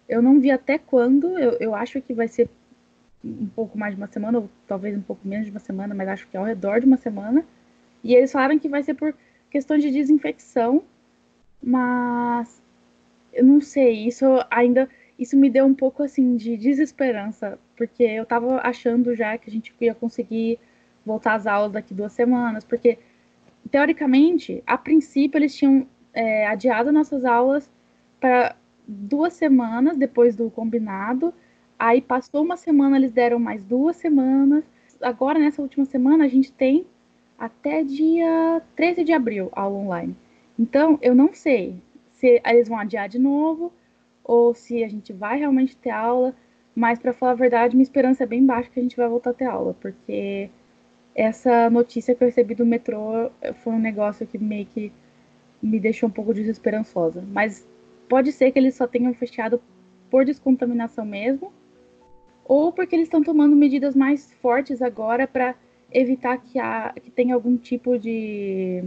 Eu 0.09 0.21
não 0.21 0.41
vi 0.41 0.51
até 0.51 0.79
quando, 0.79 1.39
eu, 1.39 1.53
eu 1.53 1.75
acho 1.75 2.03
que 2.03 2.13
vai 2.13 2.29
ser 2.29 2.51
um 3.25 3.47
pouco 3.47 3.79
mais 3.79 3.95
de 3.95 4.01
uma 4.01 4.09
semana, 4.09 4.39
ou 4.41 4.51
talvez 4.67 4.97
um 4.97 5.01
pouco 5.01 5.27
menos 5.27 5.47
de 5.47 5.53
uma 5.53 5.61
semana, 5.61 5.95
mas 5.95 6.09
acho 6.09 6.29
que 6.29 6.37
é 6.37 6.41
ao 6.41 6.45
redor 6.45 6.81
de 6.81 6.87
uma 6.87 6.97
semana. 6.97 7.45
E 8.05 8.15
eles 8.15 8.33
falaram 8.33 8.59
que 8.59 8.69
vai 8.69 8.83
ser 8.83 8.95
por 8.95 9.15
questão 9.51 9.79
de 9.79 9.91
desinfecção, 9.91 10.83
mas 11.63 12.61
eu 13.33 13.45
não 13.45 13.61
sei, 13.61 14.07
isso 14.07 14.25
ainda 14.51 14.89
isso 15.19 15.37
me 15.37 15.49
deu 15.49 15.65
um 15.65 15.75
pouco 15.75 16.03
assim 16.03 16.37
de 16.37 16.57
desesperança, 16.57 17.59
porque 17.77 18.03
eu 18.03 18.27
tava 18.27 18.61
achando 18.63 19.15
já 19.15 19.39
que 19.39 19.49
a 19.49 19.53
gente 19.53 19.73
ia 19.81 19.95
conseguir 19.95 20.59
voltar 21.05 21.35
às 21.35 21.47
aulas 21.47 21.73
daqui 21.73 21.95
duas 21.95 22.13
semanas, 22.13 22.65
porque 22.65 22.99
teoricamente, 23.71 24.63
a 24.67 24.77
princípio, 24.77 25.39
eles 25.39 25.55
tinham 25.55 25.87
é, 26.13 26.47
adiado 26.47 26.93
nossas 26.93 27.25
aulas 27.25 27.71
para 28.21 28.55
duas 28.87 29.33
semanas 29.33 29.97
depois 29.97 30.37
do 30.37 30.51
combinado. 30.51 31.33
Aí 31.79 32.01
passou 32.01 32.43
uma 32.43 32.57
semana, 32.57 32.97
eles 32.97 33.13
deram 33.13 33.39
mais 33.39 33.65
duas 33.65 33.97
semanas. 33.97 34.65
Agora, 35.01 35.39
nessa 35.39 35.63
última 35.63 35.85
semana, 35.85 36.25
a 36.25 36.29
gente 36.29 36.53
tem 36.53 36.87
até 37.39 37.83
dia 37.83 38.63
13 38.77 39.05
de 39.05 39.13
abril 39.13 39.49
aula 39.53 39.77
online. 39.77 40.17
Então, 40.59 40.99
eu 41.03 41.15
não 41.15 41.33
sei 41.33 41.77
se 42.13 42.41
eles 42.45 42.69
vão 42.69 42.79
adiar 42.79 43.09
de 43.09 43.19
novo 43.19 43.73
ou 44.23 44.55
se 44.55 44.85
a 44.85 44.89
gente 44.89 45.13
vai 45.13 45.39
realmente 45.39 45.77
ter 45.77 45.91
aula. 45.91 46.35
Mas, 46.75 46.99
para 46.99 47.13
falar 47.13 47.33
a 47.33 47.37
verdade, 47.37 47.75
minha 47.75 47.83
esperança 47.83 48.23
é 48.23 48.27
bem 48.27 48.45
baixa 48.47 48.71
que 48.71 48.79
a 48.79 48.83
gente 48.83 48.97
vai 48.97 49.09
voltar 49.09 49.31
a 49.31 49.35
ter 49.35 49.47
aula, 49.47 49.75
porque 49.81 50.49
essa 51.15 51.69
notícia 51.69 52.15
que 52.15 52.23
eu 52.23 52.29
recebi 52.29 52.55
do 52.55 52.65
metrô 52.65 53.31
foi 53.63 53.73
um 53.73 53.79
negócio 53.79 54.27
que 54.27 54.39
meio 54.39 54.67
que 54.67 54.93
me 55.63 55.79
deixou 55.79 56.09
um 56.09 56.13
pouco 56.13 56.35
desesperançosa. 56.35 57.23
Mas 57.31 57.67
pode 58.09 58.33
ser 58.33 58.51
que 58.51 58.59
eles 58.59 58.75
só 58.75 58.87
tenham 58.87 59.15
fechado 59.15 59.61
por 60.11 60.25
descontaminação 60.25 61.05
mesmo, 61.05 61.53
ou 62.45 62.73
porque 62.73 62.95
eles 62.95 63.07
estão 63.07 63.23
tomando 63.23 63.57
medidas 63.57 63.95
mais 63.95 64.33
fortes 64.43 64.83
agora 64.83 65.27
para 65.27 65.55
evitar 65.91 66.39
que, 66.39 66.59
há, 66.59 66.93
que 67.03 67.11
tenha 67.11 67.35
algum 67.35 67.57
tipo 67.57 67.99
de 67.99 68.85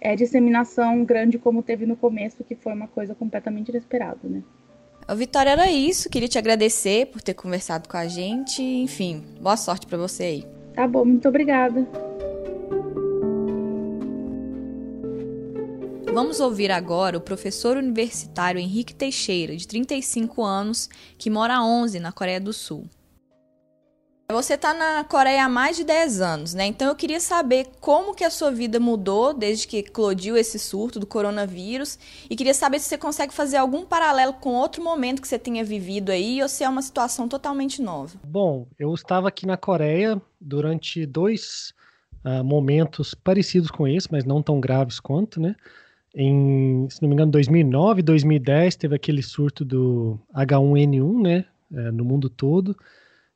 é, 0.00 0.14
disseminação 0.14 1.04
grande 1.04 1.38
como 1.38 1.62
teve 1.62 1.86
no 1.86 1.96
começo, 1.96 2.44
que 2.44 2.54
foi 2.54 2.72
uma 2.72 2.88
coisa 2.88 3.14
completamente 3.14 3.68
inesperada, 3.68 4.20
né? 4.22 4.42
Vitória, 5.16 5.50
era 5.50 5.70
isso. 5.70 6.08
Queria 6.08 6.28
te 6.28 6.38
agradecer 6.38 7.06
por 7.06 7.20
ter 7.20 7.34
conversado 7.34 7.88
com 7.88 7.96
a 7.96 8.06
gente. 8.06 8.62
Enfim, 8.62 9.22
boa 9.40 9.56
sorte 9.56 9.86
para 9.86 9.98
você 9.98 10.22
aí. 10.22 10.53
Tá 10.74 10.88
bom, 10.88 11.04
muito 11.04 11.28
obrigada. 11.28 11.86
Vamos 16.12 16.38
ouvir 16.38 16.70
agora 16.70 17.18
o 17.18 17.20
professor 17.20 17.76
universitário 17.76 18.60
Henrique 18.60 18.94
Teixeira, 18.94 19.56
de 19.56 19.66
35 19.66 20.44
anos, 20.44 20.88
que 21.18 21.28
mora 21.28 21.56
há 21.56 21.64
11 21.64 21.98
na 21.98 22.12
Coreia 22.12 22.40
do 22.40 22.52
Sul. 22.52 22.84
Você 24.32 24.54
está 24.54 24.72
na 24.72 25.04
Coreia 25.04 25.44
há 25.44 25.48
mais 25.50 25.76
de 25.76 25.84
10 25.84 26.20
anos, 26.22 26.54
né? 26.54 26.64
Então 26.64 26.88
eu 26.88 26.96
queria 26.96 27.20
saber 27.20 27.66
como 27.78 28.14
que 28.14 28.24
a 28.24 28.30
sua 28.30 28.50
vida 28.50 28.80
mudou 28.80 29.34
desde 29.34 29.68
que 29.68 29.78
eclodiu 29.78 30.34
esse 30.34 30.58
surto 30.58 30.98
do 30.98 31.06
coronavírus 31.06 31.98
e 32.28 32.34
queria 32.34 32.54
saber 32.54 32.80
se 32.80 32.88
você 32.88 32.96
consegue 32.96 33.34
fazer 33.34 33.58
algum 33.58 33.84
paralelo 33.84 34.32
com 34.32 34.54
outro 34.54 34.82
momento 34.82 35.20
que 35.20 35.28
você 35.28 35.38
tenha 35.38 35.62
vivido 35.62 36.10
aí 36.10 36.40
ou 36.42 36.48
se 36.48 36.64
é 36.64 36.68
uma 36.68 36.80
situação 36.80 37.28
totalmente 37.28 37.82
nova. 37.82 38.18
Bom, 38.26 38.66
eu 38.78 38.94
estava 38.94 39.28
aqui 39.28 39.46
na 39.46 39.58
Coreia 39.58 40.20
durante 40.40 41.04
dois 41.04 41.74
uh, 42.24 42.42
momentos 42.42 43.14
parecidos 43.14 43.70
com 43.70 43.86
esse, 43.86 44.10
mas 44.10 44.24
não 44.24 44.42
tão 44.42 44.58
graves 44.58 44.98
quanto, 44.98 45.38
né? 45.38 45.54
Em, 46.14 46.88
se 46.88 47.02
não 47.02 47.10
me 47.10 47.14
engano, 47.14 47.30
2009, 47.30 48.00
2010 48.00 48.76
teve 48.76 48.96
aquele 48.96 49.22
surto 49.22 49.66
do 49.66 50.18
H1N1, 50.34 51.22
né? 51.22 51.44
Uh, 51.70 51.92
no 51.92 52.06
mundo 52.06 52.30
todo. 52.30 52.74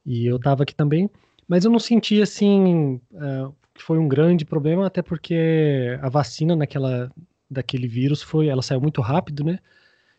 E 0.09 0.27
eu 0.27 0.37
estava 0.37 0.63
aqui 0.63 0.75
também, 0.75 1.11
mas 1.47 1.67
eu 1.67 1.71
não 1.71 1.79
senti 1.79 2.23
assim 2.23 2.99
uh, 3.13 3.55
foi 3.79 3.99
um 3.99 4.09
grande 4.09 4.43
problema, 4.43 4.87
até 4.87 5.03
porque 5.03 5.99
a 6.01 6.09
vacina 6.09 6.57
naquela 6.57 7.13
daquele 7.51 7.87
vírus 7.87 8.23
foi, 8.23 8.49
ela 8.49 8.63
saiu 8.63 8.81
muito 8.81 9.03
rápido, 9.03 9.45
né? 9.45 9.59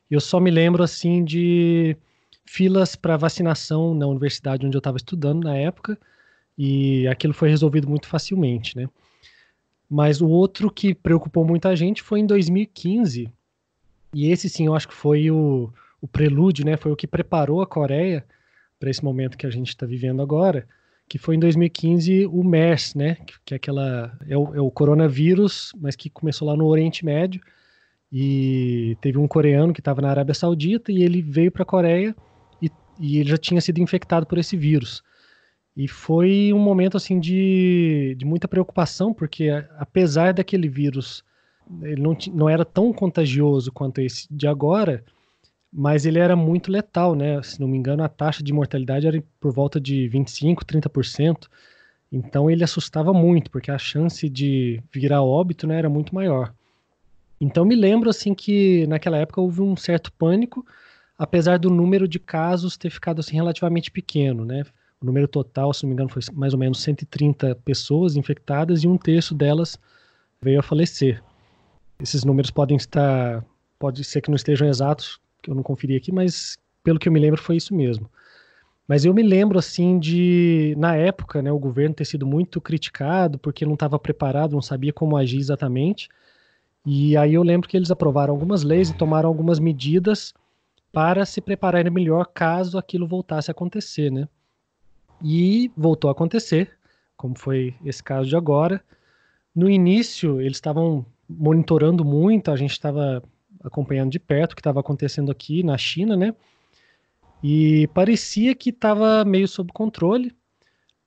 E 0.10 0.14
eu 0.14 0.20
só 0.20 0.40
me 0.40 0.52
lembro 0.52 0.84
assim 0.84 1.24
de 1.24 1.98
filas 2.46 2.96
para 2.96 3.18
vacinação 3.18 3.96
na 3.96 4.06
universidade 4.06 4.66
onde 4.66 4.78
eu 4.78 4.80
estava 4.80 4.98
estudando 4.98 5.44
na 5.44 5.56
época, 5.56 5.98
e 6.56 7.08
aquilo 7.08 7.34
foi 7.34 7.50
resolvido 7.50 7.90
muito 7.90 8.08
facilmente, 8.08 8.78
né? 8.78 8.88
Mas 9.90 10.22
o 10.22 10.28
outro 10.28 10.72
que 10.72 10.94
preocupou 10.94 11.44
muita 11.44 11.76
gente 11.76 12.04
foi 12.04 12.20
em 12.20 12.28
2015, 12.28 13.28
e 14.14 14.32
esse 14.32 14.48
sim 14.50 14.68
eu 14.68 14.76
acho 14.76 14.88
que 14.88 14.94
foi 14.94 15.32
o, 15.32 15.74
o 16.00 16.08
prelúdio, 16.08 16.64
né? 16.64 16.78
Foi 16.78 16.92
o 16.92 16.96
que 16.96 17.08
preparou 17.08 17.60
a 17.60 17.68
Coreia 17.68 18.24
para 18.80 18.90
esse 18.90 19.04
momento 19.04 19.38
que 19.38 19.46
a 19.46 19.50
gente 19.50 19.70
está 19.70 19.86
vivendo 19.86 20.22
agora, 20.22 20.66
que 21.08 21.18
foi 21.18 21.36
em 21.36 21.40
2015 21.40 22.28
o 22.28 22.44
MERS, 22.44 22.96
né? 22.96 23.18
Que 23.44 23.54
é 23.54 23.58
aquela 23.58 24.18
é 24.28 24.38
o, 24.38 24.56
é 24.56 24.62
o, 24.62 24.72
coronavírus, 24.72 25.74
mas 25.78 25.96
que 25.96 26.10
começou 26.10 26.48
lá 26.48 26.56
no 26.56 26.68
Oriente 26.68 27.04
Médio 27.04 27.42
e 28.12 28.96
teve 29.02 29.18
um 29.18 29.28
coreano 29.28 29.74
que 29.74 29.82
estava 29.82 30.02
na 30.02 30.10
Arábia 30.10 30.34
Saudita 30.34 30.92
e 30.92 31.04
ele 31.04 31.22
veio 31.22 31.52
para 31.52 31.64
a 31.64 31.66
Coreia 31.66 32.16
e, 32.62 32.70
e, 33.00 33.18
ele 33.18 33.30
já 33.30 33.38
tinha 33.38 33.60
sido 33.60 33.80
infectado 33.80 34.26
por 34.26 34.38
esse 34.38 34.56
vírus. 34.56 35.04
E 35.76 35.88
foi 35.88 36.52
um 36.54 36.60
momento 36.60 36.98
assim 36.98 37.20
de, 37.20 38.16
de 38.18 38.26
muita 38.26 38.48
preocupação, 38.48 39.14
porque 39.14 39.50
apesar 39.78 40.34
daquele 40.34 40.70
vírus 40.70 41.24
ele 41.82 42.02
não, 42.02 42.18
não 42.34 42.50
era 42.50 42.66
tão 42.66 42.92
contagioso 42.92 43.72
quanto 43.72 44.02
esse 44.02 44.28
de 44.32 44.48
agora, 44.48 45.04
mas 45.72 46.06
ele 46.06 46.20
era 46.20 46.36
muito 46.36 46.72
letal, 46.72 47.16
né? 47.16 47.42
Se 47.44 47.60
não 47.60 47.68
me 47.68 47.78
engano, 47.78 48.04
a 48.04 48.10
taxa 48.10 48.44
de 48.44 48.52
mortalidade 48.52 49.08
era 49.08 49.24
por 49.40 49.54
volta 49.54 49.80
de 49.80 50.08
25, 50.08 50.66
30%. 50.66 51.48
Então 52.12 52.50
ele 52.50 52.64
assustava 52.64 53.14
muito, 53.14 53.52
porque 53.52 53.70
a 53.70 53.78
chance 53.78 54.28
de 54.28 54.82
virar 54.92 55.22
óbito 55.22 55.68
né, 55.68 55.78
era 55.78 55.90
muito 55.90 56.14
maior. 56.14 56.54
Então 57.40 57.64
me 57.64 57.76
lembro 57.76 58.10
assim 58.10 58.34
que 58.34 58.86
naquela 58.88 59.18
época 59.18 59.40
houve 59.40 59.62
um 59.62 59.76
certo 59.76 60.12
pânico, 60.14 60.66
apesar 61.18 61.60
do 61.60 61.70
número 61.70 62.08
de 62.08 62.20
casos 62.20 62.76
ter 62.76 62.90
ficado 62.90 63.20
assim 63.20 63.36
relativamente 63.36 63.92
pequeno, 63.92 64.44
né? 64.44 64.64
O 65.02 65.06
número 65.06 65.28
total, 65.28 65.74
se 65.74 65.84
não 65.84 65.90
me 65.90 65.94
engano, 65.94 66.10
foi 66.10 66.22
mais 66.34 66.54
ou 66.54 66.60
menos 66.60 66.82
130 66.82 67.56
pessoas 67.64 68.18
infectadas 68.18 68.84
e 68.84 68.88
um 68.88 68.98
terço 68.98 69.34
delas 69.34 69.80
veio 70.42 70.60
a 70.60 70.64
falecer. 70.64 71.24
Esses 72.02 72.24
números 72.26 72.52
podem 72.52 72.76
estar, 72.76 73.46
pode 73.78 74.04
ser 74.04 74.22
que 74.22 74.30
não 74.30 74.36
estejam 74.36 74.68
exatos, 74.68 75.20
que 75.42 75.50
eu 75.50 75.56
não 75.56 75.64
conferi 75.64 75.96
aqui, 75.96 76.12
mas 76.12 76.58
pelo 76.84 77.00
que 77.00 77.08
eu 77.08 77.14
me 77.14 77.20
lembro 77.20 77.42
foi 77.42 77.58
isso 77.58 77.76
mesmo. 77.76 78.10
Mas 78.88 79.06
eu 79.06 79.14
me 79.14 79.22
lembro 79.22 79.60
assim 79.60 80.00
de, 80.00 80.74
na 80.78 80.96
época, 80.96 81.44
né, 81.44 81.52
o 81.52 81.60
governo 81.60 81.94
ter 81.94 82.06
sido 82.06 82.26
muito 82.26 82.60
criticado 82.60 83.38
porque 83.38 83.66
não 83.66 83.76
estava 83.76 84.00
preparado, 84.00 84.54
não 84.54 84.62
sabia 84.64 84.92
como 84.92 85.16
agir 85.16 85.38
exatamente. 85.38 86.10
E 86.84 87.16
aí 87.16 87.36
eu 87.36 87.44
lembro 87.44 87.70
que 87.70 87.78
eles 87.78 87.92
aprovaram 87.92 88.34
algumas 88.34 88.64
leis 88.64 88.90
e 88.90 88.96
tomaram 88.96 89.30
algumas 89.30 89.60
medidas 89.60 90.34
para 90.92 91.24
se 91.26 91.40
prepararem 91.40 91.92
melhor 91.92 92.26
caso 92.34 92.80
aquilo 92.80 93.06
voltasse 93.06 93.52
a 93.52 93.54
acontecer, 93.54 94.12
né? 94.12 94.28
E 95.22 95.72
voltou 95.78 96.10
a 96.10 96.12
acontecer, 96.14 96.72
como 97.16 97.38
foi 97.38 97.76
esse 97.86 98.02
caso 98.02 98.28
de 98.28 98.36
agora. 98.36 98.84
No 99.54 99.70
início, 99.70 100.42
eles 100.42 100.58
estavam 100.58 101.06
monitorando 101.30 102.04
muito, 102.04 102.50
a 102.50 102.56
gente 102.56 102.72
estava 102.72 103.22
acompanhando 103.64 104.12
de 104.12 104.20
perto 104.20 104.54
o 104.54 104.56
que 104.56 104.62
estava 104.62 104.80
acontecendo 104.80 105.32
aqui 105.32 105.64
na 105.64 105.78
China, 105.78 106.16
né? 106.16 106.34
E 107.44 107.88
parecia 107.94 108.54
que 108.54 108.70
estava 108.70 109.24
meio 109.24 109.48
sob 109.48 109.72
controle, 109.72 110.36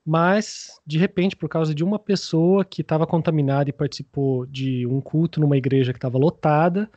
mas 0.05 0.81
de 0.87 0.99
repente, 0.99 1.37
por 1.37 1.49
causa 1.49 1.75
de 1.75 1.85
uma 1.85 1.99
pessoa 1.99 2.65
que 2.65 2.83
estava 2.83 3.07
contaminada 3.07 3.71
e 3.71 3.73
participou 3.73 4.47
de 4.47 4.87
um 4.87 5.01
culto 5.01 5.41
numa 5.41 5.57
igreja 5.57 5.93
que 5.93 5.99
estava 5.99 6.19
lotada, 6.19 6.91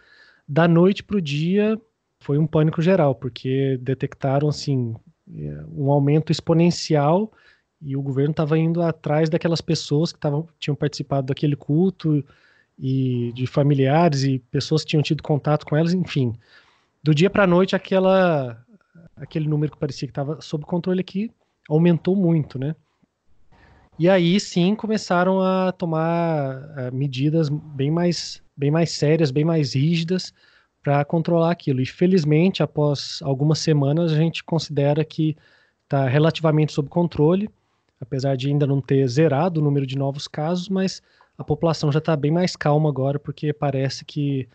da 0.48 0.68
noite 0.68 1.04
para 1.04 1.18
o 1.18 1.22
dia 1.22 1.80
foi 2.20 2.38
um 2.38 2.48
pânico 2.48 2.82
geral, 2.82 3.14
porque 3.14 3.78
detectaram 3.82 4.48
assim 4.48 4.96
é, 5.32 5.64
um 5.76 5.92
aumento 5.92 6.32
exponencial 6.32 7.32
e 7.82 7.96
o 7.96 8.02
governo 8.02 8.32
estava 8.32 8.58
indo 8.58 8.82
atrás 8.82 9.30
daquelas 9.30 9.62
pessoas 9.62 10.12
que 10.12 10.20
tavam, 10.20 10.48
tinham 10.58 10.76
participado 10.76 11.28
daquele 11.28 11.56
culto 11.56 12.24
e 12.78 13.32
de 13.34 13.48
familiares 13.48 14.24
e 14.24 14.40
pessoas 14.52 14.84
que 14.84 14.90
tinham 14.90 15.04
tido 15.04 15.24
contato 15.24 15.66
com 15.66 15.76
elas, 15.76 15.94
enfim. 15.94 16.34
Do 17.04 17.14
dia 17.14 17.30
para 17.30 17.44
a 17.44 17.48
noite, 17.48 17.76
aquela, 17.76 18.64
aquele 19.16 19.48
número 19.48 19.72
que 19.72 19.78
parecia 19.78 20.08
que 20.08 20.12
estava 20.12 20.42
sob 20.42 20.66
controle 20.66 21.00
aqui 21.00 21.32
aumentou 21.70 22.16
muito, 22.16 22.60
né? 22.60 22.76
E 23.98 24.10
aí 24.10 24.40
sim 24.40 24.76
começaram 24.76 25.42
a 25.42 25.72
tomar 25.72 26.58
uh, 26.58 26.94
medidas 26.94 27.48
bem 27.50 27.90
mais, 27.90 28.42
bem 28.56 28.70
mais 28.70 28.92
sérias, 28.92 29.32
bem 29.32 29.46
mais 29.46 29.74
rígidas 29.74 30.34
para 30.84 31.04
controlar 31.06 31.52
aquilo. 31.52 31.82
E 31.82 31.86
felizmente, 31.86 32.62
após 32.62 33.20
algumas 33.24 33.60
semanas, 33.60 34.12
a 34.12 34.18
gente 34.18 34.44
considera 34.44 35.04
que 35.06 35.36
está 35.84 36.08
relativamente 36.08 36.74
sob 36.74 36.90
controle, 36.90 37.50
apesar 38.00 38.36
de 38.36 38.50
ainda 38.50 38.68
não 38.68 38.82
ter 38.82 39.08
zerado 39.08 39.62
o 39.62 39.64
número 39.64 39.88
de 39.88 39.98
novos 39.98 40.28
casos, 40.28 40.68
mas 40.68 41.02
a 41.38 41.44
população 41.44 41.92
já 41.92 42.00
está 42.00 42.16
bem 42.16 42.32
mais 42.32 42.56
calma 42.56 42.90
agora, 42.90 43.20
porque 43.20 43.54
parece 43.54 44.06
que 44.06 44.48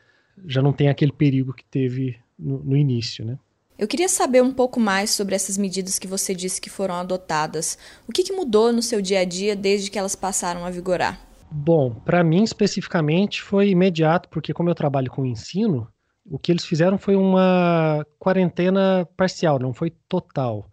já 0.47 0.62
não 0.62 0.73
tem 0.73 0.88
aquele 0.88 1.12
perigo 1.12 1.53
que 1.53 1.64
teve 1.64 2.19
no, 2.38 2.59
no 2.59 2.77
início, 2.77 3.25
né? 3.25 3.38
Eu 3.79 3.88
queria 3.88 4.11
saber 4.11 4.43
um 4.43 4.53
pouco 4.53 4.79
mais 4.79 5.11
sobre 5.11 5.35
essas 5.35 5.57
medidas 5.57 5.99
que 5.99 6.07
você 6.07 6.35
disse 6.35 6.61
que 6.61 6.69
foram 6.69 6.97
adotadas. 6.97 7.79
O 8.07 8.12
que, 8.12 8.23
que 8.23 8.33
mudou 8.33 8.71
no 8.73 8.83
seu 8.83 9.01
dia 9.01 9.21
a 9.21 9.25
dia 9.25 9.57
desde 9.57 9.90
que 9.90 9.99
elas 9.99 10.14
passaram 10.14 10.66
a 10.66 10.71
vigorar? 10.71 11.19
Bom, 11.51 11.95
para 11.95 12.23
mim 12.23 12.43
especificamente 12.43 13.43
foi 13.43 13.71
imediato, 13.71 14.29
porque 14.29 14.53
como 14.53 14.69
eu 14.69 14.75
trabalho 14.75 15.11
com 15.11 15.25
ensino, 15.25 15.88
o 16.31 16.38
que 16.38 16.53
eles 16.53 16.64
fizeram 16.64 16.99
foi 16.99 17.16
uma 17.16 18.07
quarentena 18.19 19.09
parcial, 19.16 19.59
não 19.59 19.73
foi 19.73 19.90
total. 20.09 20.71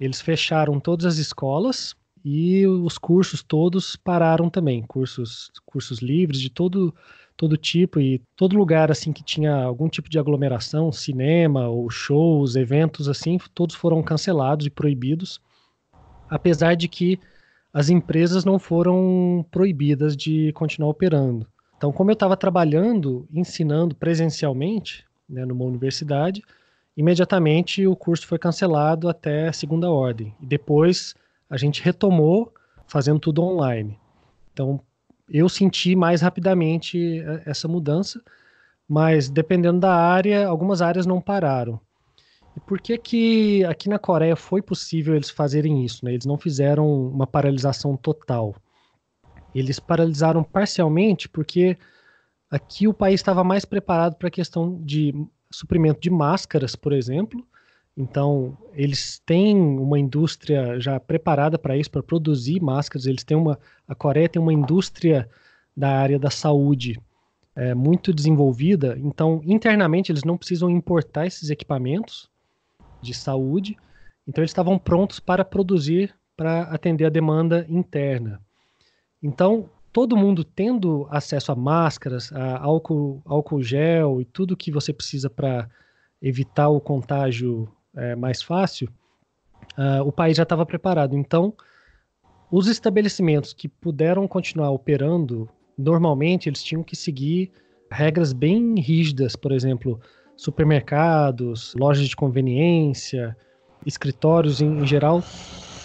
Eles 0.00 0.20
fecharam 0.20 0.80
todas 0.80 1.04
as 1.04 1.18
escolas, 1.18 1.94
e 2.24 2.66
os 2.66 2.98
cursos 2.98 3.42
todos 3.42 3.96
pararam 3.96 4.48
também, 4.48 4.82
cursos, 4.82 5.50
cursos 5.64 5.98
livres 6.00 6.40
de 6.40 6.50
todo 6.50 6.94
todo 7.36 7.56
tipo 7.56 7.98
e 7.98 8.20
todo 8.36 8.56
lugar 8.56 8.90
assim 8.90 9.12
que 9.12 9.24
tinha 9.24 9.54
algum 9.54 9.88
tipo 9.88 10.08
de 10.08 10.18
aglomeração, 10.18 10.92
cinema 10.92 11.66
ou 11.66 11.90
shows, 11.90 12.54
eventos 12.54 13.08
assim, 13.08 13.38
todos 13.54 13.74
foram 13.74 14.02
cancelados 14.02 14.66
e 14.66 14.70
proibidos, 14.70 15.40
apesar 16.28 16.74
de 16.74 16.86
que 16.86 17.18
as 17.72 17.88
empresas 17.88 18.44
não 18.44 18.58
foram 18.58 19.44
proibidas 19.50 20.16
de 20.16 20.52
continuar 20.52 20.90
operando. 20.90 21.46
Então, 21.76 21.90
como 21.90 22.10
eu 22.10 22.14
estava 22.14 22.36
trabalhando, 22.36 23.26
ensinando 23.32 23.96
presencialmente, 23.96 25.04
né, 25.28 25.44
numa 25.44 25.64
universidade, 25.64 26.42
imediatamente 26.96 27.86
o 27.86 27.96
curso 27.96 28.26
foi 28.26 28.38
cancelado 28.38 29.08
até 29.08 29.50
segunda 29.50 29.90
ordem. 29.90 30.34
E 30.40 30.46
depois 30.46 31.14
a 31.52 31.58
gente 31.58 31.82
retomou 31.82 32.50
fazendo 32.86 33.20
tudo 33.20 33.42
online. 33.42 34.00
Então, 34.54 34.80
eu 35.28 35.50
senti 35.50 35.94
mais 35.94 36.22
rapidamente 36.22 37.20
eh, 37.20 37.42
essa 37.44 37.68
mudança, 37.68 38.22
mas 38.88 39.28
dependendo 39.28 39.78
da 39.78 39.94
área, 39.94 40.46
algumas 40.48 40.80
áreas 40.80 41.04
não 41.04 41.20
pararam. 41.20 41.78
E 42.56 42.60
por 42.60 42.80
que 42.80 42.96
que 42.96 43.64
aqui 43.66 43.86
na 43.86 43.98
Coreia 43.98 44.34
foi 44.34 44.62
possível 44.62 45.14
eles 45.14 45.28
fazerem 45.28 45.84
isso? 45.84 46.02
Né? 46.06 46.14
Eles 46.14 46.24
não 46.24 46.38
fizeram 46.38 46.90
uma 47.08 47.26
paralisação 47.26 47.98
total. 47.98 48.54
Eles 49.54 49.78
paralisaram 49.78 50.42
parcialmente 50.42 51.28
porque 51.28 51.76
aqui 52.50 52.88
o 52.88 52.94
país 52.94 53.20
estava 53.20 53.44
mais 53.44 53.66
preparado 53.66 54.16
para 54.16 54.28
a 54.28 54.30
questão 54.30 54.80
de 54.82 55.14
suprimento 55.50 56.00
de 56.00 56.08
máscaras, 56.08 56.74
por 56.74 56.94
exemplo, 56.94 57.46
então, 57.96 58.56
eles 58.72 59.20
têm 59.24 59.56
uma 59.56 59.98
indústria 59.98 60.80
já 60.80 60.98
preparada 60.98 61.58
para 61.58 61.76
isso, 61.76 61.90
para 61.90 62.02
produzir 62.02 62.60
máscaras. 62.60 63.06
Eles 63.06 63.22
têm 63.22 63.36
uma, 63.36 63.58
a 63.86 63.94
Coreia 63.94 64.28
tem 64.28 64.40
uma 64.40 64.52
indústria 64.52 65.28
da 65.76 65.90
área 65.90 66.18
da 66.18 66.30
saúde 66.30 66.98
é, 67.54 67.74
muito 67.74 68.12
desenvolvida. 68.12 68.96
Então, 68.98 69.42
internamente, 69.44 70.10
eles 70.10 70.24
não 70.24 70.38
precisam 70.38 70.70
importar 70.70 71.26
esses 71.26 71.50
equipamentos 71.50 72.30
de 73.02 73.12
saúde. 73.12 73.76
Então, 74.26 74.40
eles 74.40 74.50
estavam 74.50 74.78
prontos 74.78 75.20
para 75.20 75.44
produzir 75.44 76.14
para 76.34 76.62
atender 76.62 77.04
a 77.04 77.10
demanda 77.10 77.66
interna. 77.68 78.40
Então, 79.22 79.68
todo 79.92 80.16
mundo 80.16 80.42
tendo 80.42 81.06
acesso 81.10 81.52
a 81.52 81.54
máscaras, 81.54 82.32
a 82.32 82.58
álcool, 82.58 83.20
álcool 83.26 83.62
gel 83.62 84.18
e 84.18 84.24
tudo 84.24 84.56
que 84.56 84.72
você 84.72 84.94
precisa 84.94 85.28
para 85.28 85.68
evitar 86.22 86.70
o 86.70 86.80
contágio 86.80 87.68
é, 87.96 88.14
mais 88.16 88.42
fácil, 88.42 88.88
uh, 89.78 90.02
o 90.06 90.12
país 90.12 90.36
já 90.36 90.42
estava 90.42 90.64
preparado. 90.64 91.16
Então, 91.16 91.54
os 92.50 92.66
estabelecimentos 92.66 93.52
que 93.52 93.68
puderam 93.68 94.28
continuar 94.28 94.70
operando, 94.70 95.48
normalmente 95.76 96.48
eles 96.48 96.62
tinham 96.62 96.82
que 96.82 96.94
seguir 96.94 97.50
regras 97.90 98.32
bem 98.32 98.78
rígidas, 98.80 99.36
por 99.36 99.52
exemplo, 99.52 100.00
supermercados, 100.36 101.74
lojas 101.78 102.08
de 102.08 102.16
conveniência, 102.16 103.36
escritórios 103.86 104.60
em, 104.60 104.80
em 104.80 104.86
geral, 104.86 105.22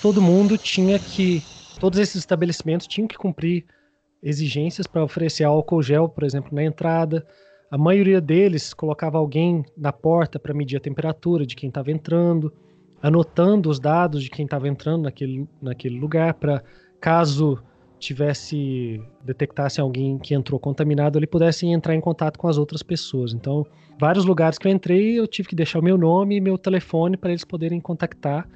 todo 0.01 0.21
mundo 0.21 0.57
tinha 0.57 0.99
que, 0.99 1.41
todos 1.79 1.99
esses 1.99 2.15
estabelecimentos 2.15 2.87
tinham 2.87 3.07
que 3.07 3.17
cumprir 3.17 3.65
exigências 4.21 4.87
para 4.87 5.03
oferecer 5.03 5.43
álcool 5.43 5.81
gel, 5.81 6.09
por 6.09 6.23
exemplo, 6.23 6.53
na 6.53 6.63
entrada. 6.63 7.25
A 7.69 7.77
maioria 7.77 8.21
deles 8.21 8.73
colocava 8.73 9.17
alguém 9.17 9.65
na 9.75 9.91
porta 9.91 10.39
para 10.39 10.53
medir 10.53 10.77
a 10.77 10.79
temperatura 10.79 11.45
de 11.45 11.55
quem 11.55 11.67
estava 11.67 11.91
entrando, 11.91 12.53
anotando 13.01 13.69
os 13.69 13.79
dados 13.79 14.23
de 14.23 14.29
quem 14.29 14.45
estava 14.45 14.67
entrando 14.67 15.03
naquele, 15.03 15.47
naquele 15.61 15.99
lugar 15.99 16.33
para 16.35 16.63
caso 16.99 17.61
tivesse 17.99 19.01
detectasse 19.23 19.81
alguém 19.81 20.17
que 20.17 20.33
entrou 20.33 20.59
contaminado, 20.59 21.17
ele 21.17 21.27
pudesse 21.27 21.65
entrar 21.65 21.95
em 21.95 22.01
contato 22.01 22.37
com 22.37 22.47
as 22.47 22.57
outras 22.57 22.83
pessoas. 22.83 23.33
Então, 23.33 23.65
vários 23.99 24.23
lugares 24.23 24.57
que 24.57 24.67
eu 24.67 24.71
entrei, 24.71 25.19
eu 25.19 25.27
tive 25.27 25.49
que 25.49 25.55
deixar 25.55 25.79
o 25.79 25.83
meu 25.83 25.97
nome 25.97 26.37
e 26.37 26.41
meu 26.41 26.57
telefone 26.57 27.17
para 27.17 27.31
eles 27.31 27.43
poderem 27.43 27.81
contactar 27.81 28.47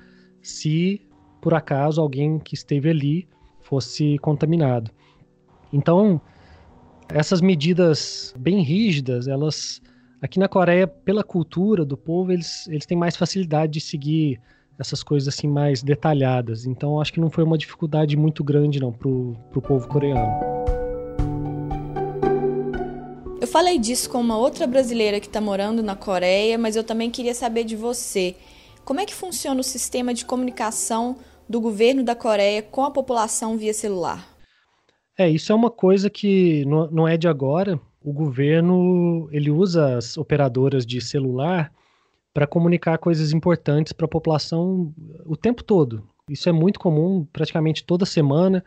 se 0.41 1.01
por 1.41 1.53
acaso 1.53 1.99
alguém 1.99 2.37
que 2.37 2.53
esteve 2.53 2.89
ali 2.89 3.27
fosse 3.61 4.17
contaminado. 4.19 4.91
Então, 5.73 6.21
essas 7.13 7.41
medidas 7.41 8.33
bem 8.37 8.61
rígidas, 8.61 9.27
elas 9.27 9.81
aqui 10.21 10.39
na 10.39 10.47
Coreia, 10.47 10.87
pela 10.87 11.23
cultura 11.23 11.83
do 11.83 11.97
povo, 11.97 12.31
eles, 12.31 12.67
eles 12.67 12.85
têm 12.85 12.97
mais 12.97 13.15
facilidade 13.15 13.73
de 13.73 13.81
seguir 13.81 14.39
essas 14.79 15.03
coisas 15.03 15.33
assim 15.33 15.47
mais 15.47 15.83
detalhadas. 15.83 16.65
Então 16.65 16.99
acho 16.99 17.13
que 17.13 17.19
não 17.19 17.29
foi 17.29 17.43
uma 17.43 17.57
dificuldade 17.57 18.15
muito 18.15 18.43
grande 18.43 18.79
não 18.79 18.91
pro, 18.91 19.35
pro 19.51 19.61
povo 19.61 19.87
coreano. 19.87 20.31
Eu 23.39 23.47
falei 23.47 23.77
disso 23.77 24.09
com 24.09 24.19
uma 24.19 24.37
outra 24.37 24.65
brasileira 24.65 25.19
que 25.19 25.27
está 25.27 25.41
morando 25.41 25.83
na 25.83 25.95
Coreia, 25.95 26.57
mas 26.57 26.75
eu 26.75 26.83
também 26.83 27.09
queria 27.09 27.33
saber 27.33 27.63
de 27.63 27.75
você. 27.75 28.35
Como 28.85 28.99
é 28.99 29.05
que 29.05 29.13
funciona 29.13 29.59
o 29.59 29.63
sistema 29.63 30.13
de 30.13 30.25
comunicação 30.25 31.17
do 31.49 31.59
governo 31.59 32.03
da 32.03 32.15
Coreia 32.15 32.61
com 32.61 32.83
a 32.83 32.91
população 32.91 33.57
via 33.57 33.73
celular? 33.73 34.30
É, 35.21 35.29
isso 35.29 35.51
é 35.51 35.55
uma 35.55 35.69
coisa 35.69 36.09
que 36.09 36.65
não 36.65 37.07
é 37.07 37.15
de 37.15 37.27
agora. 37.27 37.79
O 38.03 38.11
governo 38.11 39.29
ele 39.31 39.51
usa 39.51 39.97
as 39.97 40.17
operadoras 40.17 40.83
de 40.83 40.99
celular 40.99 41.71
para 42.33 42.47
comunicar 42.47 42.97
coisas 42.97 43.31
importantes 43.31 43.93
para 43.93 44.05
a 44.05 44.09
população 44.09 44.91
o 45.27 45.37
tempo 45.37 45.63
todo. 45.63 46.03
Isso 46.27 46.49
é 46.49 46.51
muito 46.51 46.79
comum, 46.79 47.27
praticamente 47.31 47.83
toda 47.83 48.03
semana. 48.03 48.65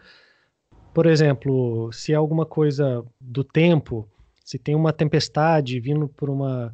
Por 0.93 1.07
exemplo, 1.07 1.91
se 1.93 2.13
é 2.13 2.15
alguma 2.15 2.47
coisa 2.47 3.05
do 3.21 3.43
tempo, 3.43 4.09
se 4.45 4.57
tem 4.57 4.77
uma 4.77 4.93
tempestade 4.93 5.81
vindo 5.81 6.07
por 6.07 6.31
uma 6.31 6.73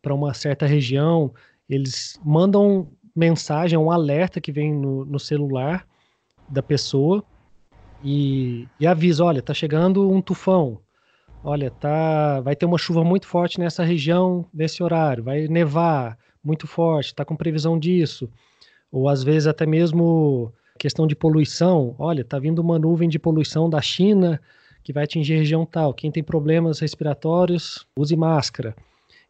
para 0.00 0.14
uma 0.14 0.32
certa 0.32 0.64
região, 0.64 1.34
eles 1.68 2.18
mandam 2.24 2.88
mensagem, 3.14 3.78
um 3.78 3.90
alerta 3.90 4.40
que 4.40 4.50
vem 4.50 4.72
no, 4.72 5.04
no 5.04 5.18
celular 5.18 5.86
da 6.48 6.62
pessoa 6.62 7.22
e, 8.02 8.66
e 8.78 8.86
avisa, 8.86 9.24
olha, 9.24 9.42
tá 9.42 9.52
chegando 9.52 10.10
um 10.10 10.20
tufão, 10.20 10.80
olha, 11.42 11.70
tá, 11.70 12.40
vai 12.40 12.54
ter 12.54 12.66
uma 12.66 12.78
chuva 12.78 13.02
muito 13.04 13.26
forte 13.26 13.58
nessa 13.58 13.84
região 13.84 14.44
nesse 14.52 14.82
horário, 14.82 15.24
vai 15.24 15.48
nevar, 15.48 16.18
muito 16.42 16.66
forte, 16.66 17.08
está 17.08 17.24
com 17.24 17.36
previsão 17.36 17.78
disso. 17.78 18.30
Ou 18.90 19.08
às 19.08 19.22
vezes 19.22 19.46
até 19.46 19.66
mesmo 19.66 20.52
questão 20.78 21.06
de 21.06 21.14
poluição. 21.14 21.94
Olha, 21.98 22.22
está 22.22 22.38
vindo 22.38 22.60
uma 22.60 22.78
nuvem 22.78 23.08
de 23.08 23.18
poluição 23.18 23.68
da 23.68 23.82
China 23.82 24.40
que 24.82 24.92
vai 24.92 25.04
atingir 25.04 25.34
a 25.34 25.38
região 25.38 25.66
tal. 25.66 25.92
Quem 25.92 26.10
tem 26.10 26.22
problemas 26.22 26.78
respiratórios, 26.78 27.86
use 27.94 28.16
máscara. 28.16 28.74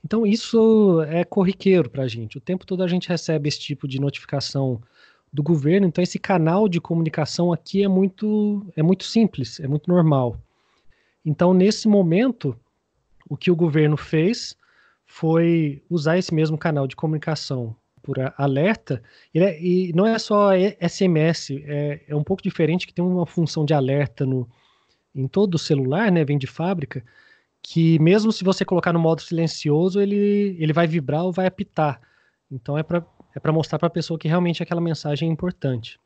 Então 0.04 0.24
isso 0.24 1.02
é 1.08 1.24
corriqueiro 1.24 1.90
para 1.90 2.04
a 2.04 2.08
gente. 2.08 2.38
O 2.38 2.40
tempo 2.40 2.64
todo 2.64 2.84
a 2.84 2.86
gente 2.86 3.08
recebe 3.08 3.48
esse 3.48 3.58
tipo 3.58 3.88
de 3.88 4.00
notificação 4.00 4.80
do 5.32 5.42
governo. 5.42 5.86
Então 5.86 6.02
esse 6.02 6.18
canal 6.18 6.68
de 6.68 6.80
comunicação 6.80 7.52
aqui 7.52 7.82
é 7.82 7.88
muito 7.88 8.66
é 8.76 8.82
muito 8.82 9.04
simples, 9.04 9.60
é 9.60 9.68
muito 9.68 9.88
normal. 9.88 10.40
Então 11.24 11.52
nesse 11.52 11.88
momento 11.88 12.58
o 13.28 13.36
que 13.36 13.50
o 13.50 13.56
governo 13.56 13.96
fez 13.96 14.56
foi 15.06 15.82
usar 15.88 16.18
esse 16.18 16.34
mesmo 16.34 16.56
canal 16.58 16.86
de 16.86 16.96
comunicação 16.96 17.74
por 18.02 18.16
alerta, 18.38 19.02
e, 19.34 19.38
é, 19.38 19.62
e 19.62 19.92
não 19.92 20.06
é 20.06 20.18
só 20.18 20.52
SMS, 20.80 21.50
é, 21.50 22.00
é, 22.08 22.16
um 22.16 22.24
pouco 22.24 22.42
diferente, 22.42 22.86
que 22.86 22.94
tem 22.94 23.04
uma 23.04 23.26
função 23.26 23.66
de 23.66 23.74
alerta 23.74 24.24
no, 24.24 24.48
em 25.14 25.28
todo 25.28 25.56
o 25.56 25.58
celular, 25.58 26.10
né, 26.10 26.24
vem 26.24 26.38
de 26.38 26.46
fábrica, 26.46 27.04
que 27.62 27.98
mesmo 27.98 28.32
se 28.32 28.44
você 28.44 28.64
colocar 28.64 28.94
no 28.94 28.98
modo 28.98 29.20
silencioso, 29.20 30.00
ele, 30.00 30.56
ele 30.58 30.72
vai 30.72 30.86
vibrar 30.86 31.24
ou 31.24 31.32
vai 31.32 31.46
apitar. 31.46 32.00
Então 32.50 32.76
é 32.76 32.82
para 32.82 33.04
é 33.34 33.50
mostrar 33.50 33.78
para 33.78 33.88
a 33.88 33.90
pessoa 33.90 34.18
que 34.18 34.28
realmente 34.28 34.62
aquela 34.62 34.80
mensagem 34.80 35.28
é 35.28 35.32
importante. 35.32 35.98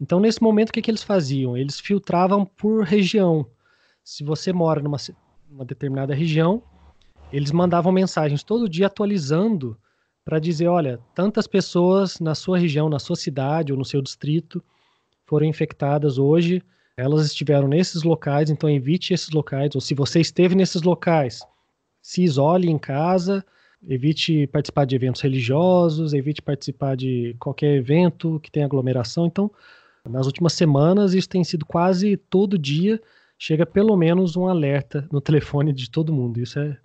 Então, 0.00 0.18
nesse 0.18 0.42
momento, 0.42 0.70
o 0.70 0.72
que, 0.72 0.82
que 0.82 0.90
eles 0.90 1.02
faziam? 1.02 1.56
Eles 1.56 1.78
filtravam 1.78 2.44
por 2.44 2.84
região. 2.84 3.46
Se 4.02 4.24
você 4.24 4.52
mora 4.52 4.80
numa, 4.80 4.96
numa 5.48 5.64
determinada 5.64 6.12
região, 6.12 6.62
eles 7.32 7.52
mandavam 7.52 7.92
mensagens 7.92 8.42
todo 8.42 8.68
dia 8.68 8.88
atualizando 8.88 9.78
para 10.24 10.38
dizer, 10.38 10.66
olha, 10.68 11.00
tantas 11.14 11.46
pessoas 11.46 12.18
na 12.20 12.34
sua 12.34 12.58
região, 12.58 12.88
na 12.88 12.98
sua 12.98 13.16
cidade 13.16 13.72
ou 13.72 13.78
no 13.78 13.84
seu 13.84 14.02
distrito 14.02 14.62
foram 15.24 15.46
infectadas 15.46 16.18
hoje, 16.18 16.62
elas 16.96 17.24
estiveram 17.24 17.66
nesses 17.66 18.02
locais, 18.02 18.50
então 18.50 18.68
evite 18.68 19.14
esses 19.14 19.30
locais, 19.30 19.74
ou 19.74 19.80
se 19.80 19.94
você 19.94 20.20
esteve 20.20 20.54
nesses 20.54 20.82
locais, 20.82 21.40
se 22.02 22.22
isole 22.22 22.68
em 22.68 22.78
casa, 22.78 23.44
evite 23.88 24.46
participar 24.46 24.84
de 24.84 24.94
eventos 24.94 25.20
religiosos, 25.20 26.12
evite 26.12 26.42
participar 26.42 26.96
de 26.96 27.36
qualquer 27.38 27.76
evento 27.76 28.40
que 28.40 28.50
tenha 28.50 28.66
aglomeração. 28.66 29.26
Então, 29.26 29.50
nas 30.08 30.26
últimas 30.26 30.52
semanas, 30.52 31.14
isso 31.14 31.28
tem 31.28 31.44
sido 31.44 31.64
quase 31.64 32.16
todo 32.16 32.58
dia, 32.58 33.00
chega 33.38 33.66
pelo 33.66 33.96
menos 33.96 34.36
um 34.36 34.46
alerta 34.48 35.08
no 35.12 35.20
telefone 35.20 35.72
de 35.72 35.90
todo 35.90 36.12
mundo. 36.12 36.40
Isso 36.40 36.58
é 36.58 36.78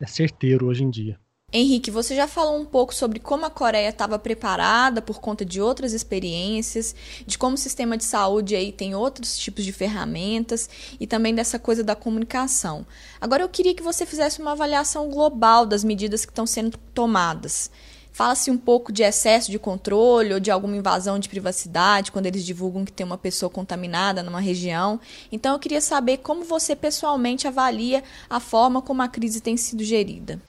é 0.00 0.06
certeiro 0.06 0.66
hoje 0.66 0.84
em 0.84 0.90
dia. 0.90 1.18
Henrique, 1.56 1.88
você 1.88 2.16
já 2.16 2.26
falou 2.26 2.60
um 2.60 2.64
pouco 2.64 2.92
sobre 2.92 3.20
como 3.20 3.46
a 3.46 3.50
Coreia 3.50 3.90
estava 3.90 4.18
preparada 4.18 5.00
por 5.00 5.20
conta 5.20 5.44
de 5.44 5.60
outras 5.60 5.92
experiências, 5.92 6.96
de 7.24 7.38
como 7.38 7.54
o 7.54 7.56
sistema 7.56 7.96
de 7.96 8.02
saúde 8.02 8.56
aí 8.56 8.72
tem 8.72 8.96
outros 8.96 9.38
tipos 9.38 9.64
de 9.64 9.70
ferramentas 9.70 10.68
e 10.98 11.06
também 11.06 11.32
dessa 11.32 11.56
coisa 11.56 11.84
da 11.84 11.94
comunicação. 11.94 12.84
Agora 13.20 13.44
eu 13.44 13.48
queria 13.48 13.72
que 13.72 13.84
você 13.84 14.04
fizesse 14.04 14.42
uma 14.42 14.50
avaliação 14.50 15.08
global 15.08 15.64
das 15.64 15.84
medidas 15.84 16.24
que 16.24 16.32
estão 16.32 16.44
sendo 16.44 16.76
tomadas. 16.92 17.70
Fala-se 18.10 18.50
um 18.50 18.58
pouco 18.58 18.90
de 18.90 19.04
excesso 19.04 19.52
de 19.52 19.58
controle 19.58 20.34
ou 20.34 20.40
de 20.40 20.50
alguma 20.50 20.76
invasão 20.76 21.20
de 21.20 21.28
privacidade 21.28 22.10
quando 22.10 22.26
eles 22.26 22.44
divulgam 22.44 22.84
que 22.84 22.92
tem 22.92 23.06
uma 23.06 23.16
pessoa 23.16 23.48
contaminada 23.48 24.24
numa 24.24 24.40
região. 24.40 24.98
Então 25.30 25.52
eu 25.52 25.60
queria 25.60 25.80
saber 25.80 26.16
como 26.16 26.42
você 26.42 26.74
pessoalmente 26.74 27.46
avalia 27.46 28.02
a 28.28 28.40
forma 28.40 28.82
como 28.82 29.02
a 29.02 29.08
crise 29.08 29.40
tem 29.40 29.56
sido 29.56 29.84
gerida. 29.84 30.42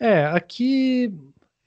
É, 0.00 0.24
aqui 0.24 1.12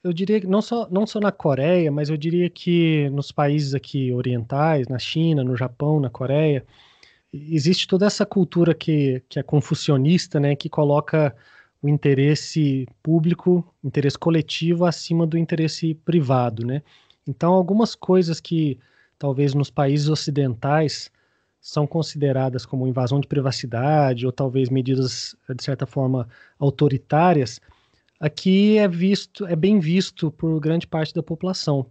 eu 0.02 0.12
diria 0.12 0.40
que 0.40 0.46
não 0.46 0.60
só, 0.60 0.88
não 0.90 1.06
só 1.06 1.20
na 1.20 1.30
Coreia, 1.30 1.90
mas 1.92 2.10
eu 2.10 2.16
diria 2.16 2.50
que 2.50 3.08
nos 3.10 3.30
países 3.30 3.74
aqui 3.74 4.12
orientais, 4.12 4.88
na 4.88 4.98
China, 4.98 5.44
no 5.44 5.56
Japão, 5.56 6.00
na 6.00 6.10
Coreia, 6.10 6.66
existe 7.32 7.86
toda 7.88 8.06
essa 8.06 8.26
cultura 8.26 8.74
que, 8.74 9.22
que 9.28 9.38
é 9.38 9.42
confucionista, 9.42 10.40
né, 10.40 10.56
que 10.56 10.68
coloca 10.68 11.34
o 11.80 11.88
interesse 11.88 12.88
público, 13.02 13.64
interesse 13.84 14.18
coletivo 14.18 14.84
acima 14.84 15.26
do 15.26 15.38
interesse 15.38 15.94
privado, 15.94 16.66
né? 16.66 16.82
Então, 17.26 17.52
algumas 17.52 17.94
coisas 17.94 18.40
que 18.40 18.78
talvez 19.18 19.54
nos 19.54 19.70
países 19.70 20.08
ocidentais 20.08 21.10
são 21.60 21.86
consideradas 21.86 22.66
como 22.66 22.86
invasão 22.86 23.20
de 23.20 23.28
privacidade 23.28 24.26
ou 24.26 24.32
talvez 24.32 24.68
medidas 24.68 25.36
de 25.54 25.62
certa 25.64 25.86
forma 25.86 26.28
autoritárias, 26.58 27.60
aqui 28.18 28.78
é 28.78 28.88
visto, 28.88 29.46
é 29.46 29.56
bem 29.56 29.78
visto 29.78 30.30
por 30.30 30.58
grande 30.60 30.86
parte 30.86 31.14
da 31.14 31.22
população. 31.22 31.86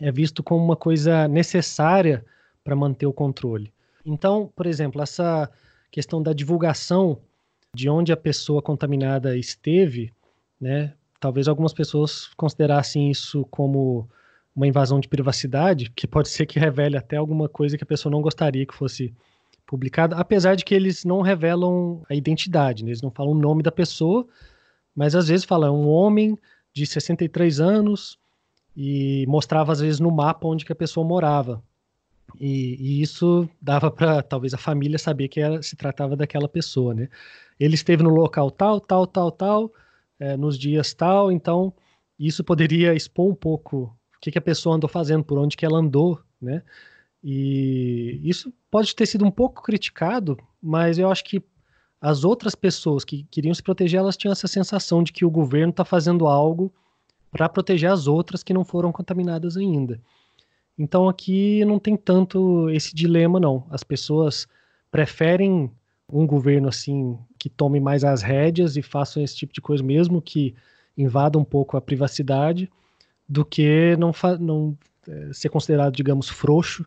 É 0.00 0.10
visto 0.10 0.42
como 0.42 0.64
uma 0.64 0.76
coisa 0.76 1.28
necessária 1.28 2.24
para 2.64 2.76
manter 2.76 3.06
o 3.06 3.12
controle. 3.12 3.72
Então, 4.04 4.50
por 4.54 4.66
exemplo, 4.66 5.02
essa 5.02 5.50
questão 5.90 6.22
da 6.22 6.32
divulgação 6.32 7.18
de 7.74 7.88
onde 7.88 8.12
a 8.12 8.16
pessoa 8.16 8.62
contaminada 8.62 9.36
esteve, 9.36 10.12
né? 10.60 10.94
Talvez 11.20 11.48
algumas 11.48 11.74
pessoas 11.74 12.30
considerassem 12.36 13.10
isso 13.10 13.44
como 13.50 14.08
uma 14.56 14.66
invasão 14.66 14.98
de 14.98 15.08
privacidade, 15.08 15.90
que 15.90 16.06
pode 16.06 16.28
ser 16.28 16.46
que 16.46 16.58
revele 16.58 16.96
até 16.96 17.16
alguma 17.16 17.48
coisa 17.48 17.76
que 17.76 17.84
a 17.84 17.86
pessoa 17.86 18.10
não 18.10 18.22
gostaria 18.22 18.66
que 18.66 18.74
fosse 18.74 19.14
publicada, 19.66 20.16
apesar 20.16 20.56
de 20.56 20.64
que 20.64 20.74
eles 20.74 21.04
não 21.04 21.20
revelam 21.20 22.02
a 22.08 22.14
identidade, 22.14 22.82
né? 22.82 22.90
eles 22.90 23.02
não 23.02 23.10
falam 23.10 23.32
o 23.32 23.38
nome 23.38 23.62
da 23.62 23.70
pessoa, 23.70 24.26
mas 25.00 25.14
às 25.14 25.28
vezes 25.28 25.46
fala 25.46 25.72
um 25.72 25.88
homem 25.88 26.38
de 26.74 26.84
63 26.84 27.58
anos 27.58 28.18
e 28.76 29.24
mostrava 29.26 29.72
às 29.72 29.80
vezes 29.80 29.98
no 29.98 30.10
mapa 30.10 30.46
onde 30.46 30.62
que 30.62 30.72
a 30.72 30.76
pessoa 30.76 31.06
morava. 31.06 31.62
E, 32.38 32.76
e 32.78 33.00
isso 33.00 33.48
dava 33.62 33.90
para 33.90 34.22
talvez 34.22 34.52
a 34.52 34.58
família 34.58 34.98
saber 34.98 35.28
que 35.28 35.40
era, 35.40 35.62
se 35.62 35.74
tratava 35.74 36.14
daquela 36.14 36.46
pessoa, 36.46 36.92
né? 36.92 37.08
Ele 37.58 37.76
esteve 37.76 38.02
no 38.02 38.10
local 38.10 38.50
tal, 38.50 38.78
tal, 38.78 39.06
tal, 39.06 39.32
tal, 39.32 39.72
é, 40.18 40.36
nos 40.36 40.58
dias 40.58 40.92
tal, 40.92 41.32
então 41.32 41.72
isso 42.18 42.44
poderia 42.44 42.92
expor 42.94 43.26
um 43.26 43.34
pouco 43.34 43.84
o 44.18 44.20
que, 44.20 44.30
que 44.30 44.38
a 44.38 44.42
pessoa 44.42 44.76
andou 44.76 44.90
fazendo, 44.90 45.24
por 45.24 45.38
onde 45.38 45.56
que 45.56 45.64
ela 45.64 45.78
andou, 45.78 46.20
né? 46.38 46.62
E 47.24 48.20
isso 48.22 48.52
pode 48.70 48.94
ter 48.94 49.06
sido 49.06 49.24
um 49.24 49.30
pouco 49.30 49.62
criticado, 49.62 50.36
mas 50.62 50.98
eu 50.98 51.10
acho 51.10 51.24
que 51.24 51.42
as 52.00 52.24
outras 52.24 52.54
pessoas 52.54 53.04
que 53.04 53.24
queriam 53.30 53.52
se 53.52 53.62
proteger, 53.62 54.00
elas 54.00 54.16
tinham 54.16 54.32
essa 54.32 54.48
sensação 54.48 55.02
de 55.02 55.12
que 55.12 55.24
o 55.24 55.30
governo 55.30 55.70
está 55.70 55.84
fazendo 55.84 56.26
algo 56.26 56.72
para 57.30 57.48
proteger 57.48 57.90
as 57.90 58.06
outras 58.06 58.42
que 58.42 58.54
não 58.54 58.64
foram 58.64 58.90
contaminadas 58.90 59.56
ainda. 59.56 60.00
Então 60.78 61.08
aqui 61.08 61.62
não 61.66 61.78
tem 61.78 61.96
tanto 61.96 62.70
esse 62.70 62.94
dilema, 62.94 63.38
não. 63.38 63.66
As 63.70 63.82
pessoas 63.82 64.48
preferem 64.90 65.70
um 66.08 66.26
governo 66.26 66.68
assim 66.68 67.18
que 67.38 67.50
tome 67.50 67.78
mais 67.78 68.02
as 68.02 68.22
rédeas 68.22 68.76
e 68.76 68.82
faça 68.82 69.20
esse 69.20 69.36
tipo 69.36 69.52
de 69.52 69.60
coisa, 69.60 69.82
mesmo 69.82 70.22
que 70.22 70.54
invada 70.96 71.38
um 71.38 71.44
pouco 71.44 71.76
a 71.76 71.80
privacidade, 71.80 72.70
do 73.28 73.44
que 73.44 73.96
não, 73.96 74.12
não 74.40 74.78
é, 75.06 75.32
ser 75.32 75.50
considerado, 75.50 75.94
digamos, 75.94 76.28
frouxo 76.28 76.84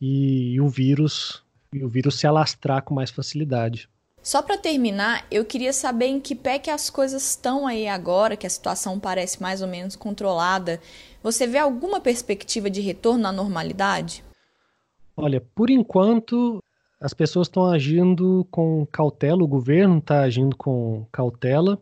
e, 0.00 0.54
e 0.54 0.60
o 0.60 0.68
vírus 0.68 1.44
e 1.72 1.84
o 1.84 1.88
vírus 1.88 2.18
se 2.18 2.26
alastrar 2.26 2.82
com 2.82 2.94
mais 2.94 3.10
facilidade. 3.10 3.88
Só 4.28 4.42
para 4.42 4.58
terminar, 4.58 5.24
eu 5.30 5.42
queria 5.42 5.72
saber 5.72 6.04
em 6.04 6.20
que 6.20 6.34
pé 6.34 6.58
que 6.58 6.68
as 6.68 6.90
coisas 6.90 7.30
estão 7.30 7.66
aí 7.66 7.88
agora, 7.88 8.36
que 8.36 8.46
a 8.46 8.50
situação 8.50 9.00
parece 9.00 9.40
mais 9.40 9.62
ou 9.62 9.68
menos 9.68 9.96
controlada. 9.96 10.82
Você 11.22 11.46
vê 11.46 11.56
alguma 11.56 11.98
perspectiva 11.98 12.68
de 12.68 12.82
retorno 12.82 13.26
à 13.26 13.32
normalidade? 13.32 14.22
Olha, 15.16 15.40
por 15.54 15.70
enquanto 15.70 16.62
as 17.00 17.14
pessoas 17.14 17.46
estão 17.46 17.64
agindo 17.70 18.46
com 18.50 18.86
cautela, 18.92 19.42
o 19.42 19.48
governo 19.48 19.96
está 19.96 20.20
agindo 20.20 20.54
com 20.54 21.06
cautela, 21.10 21.78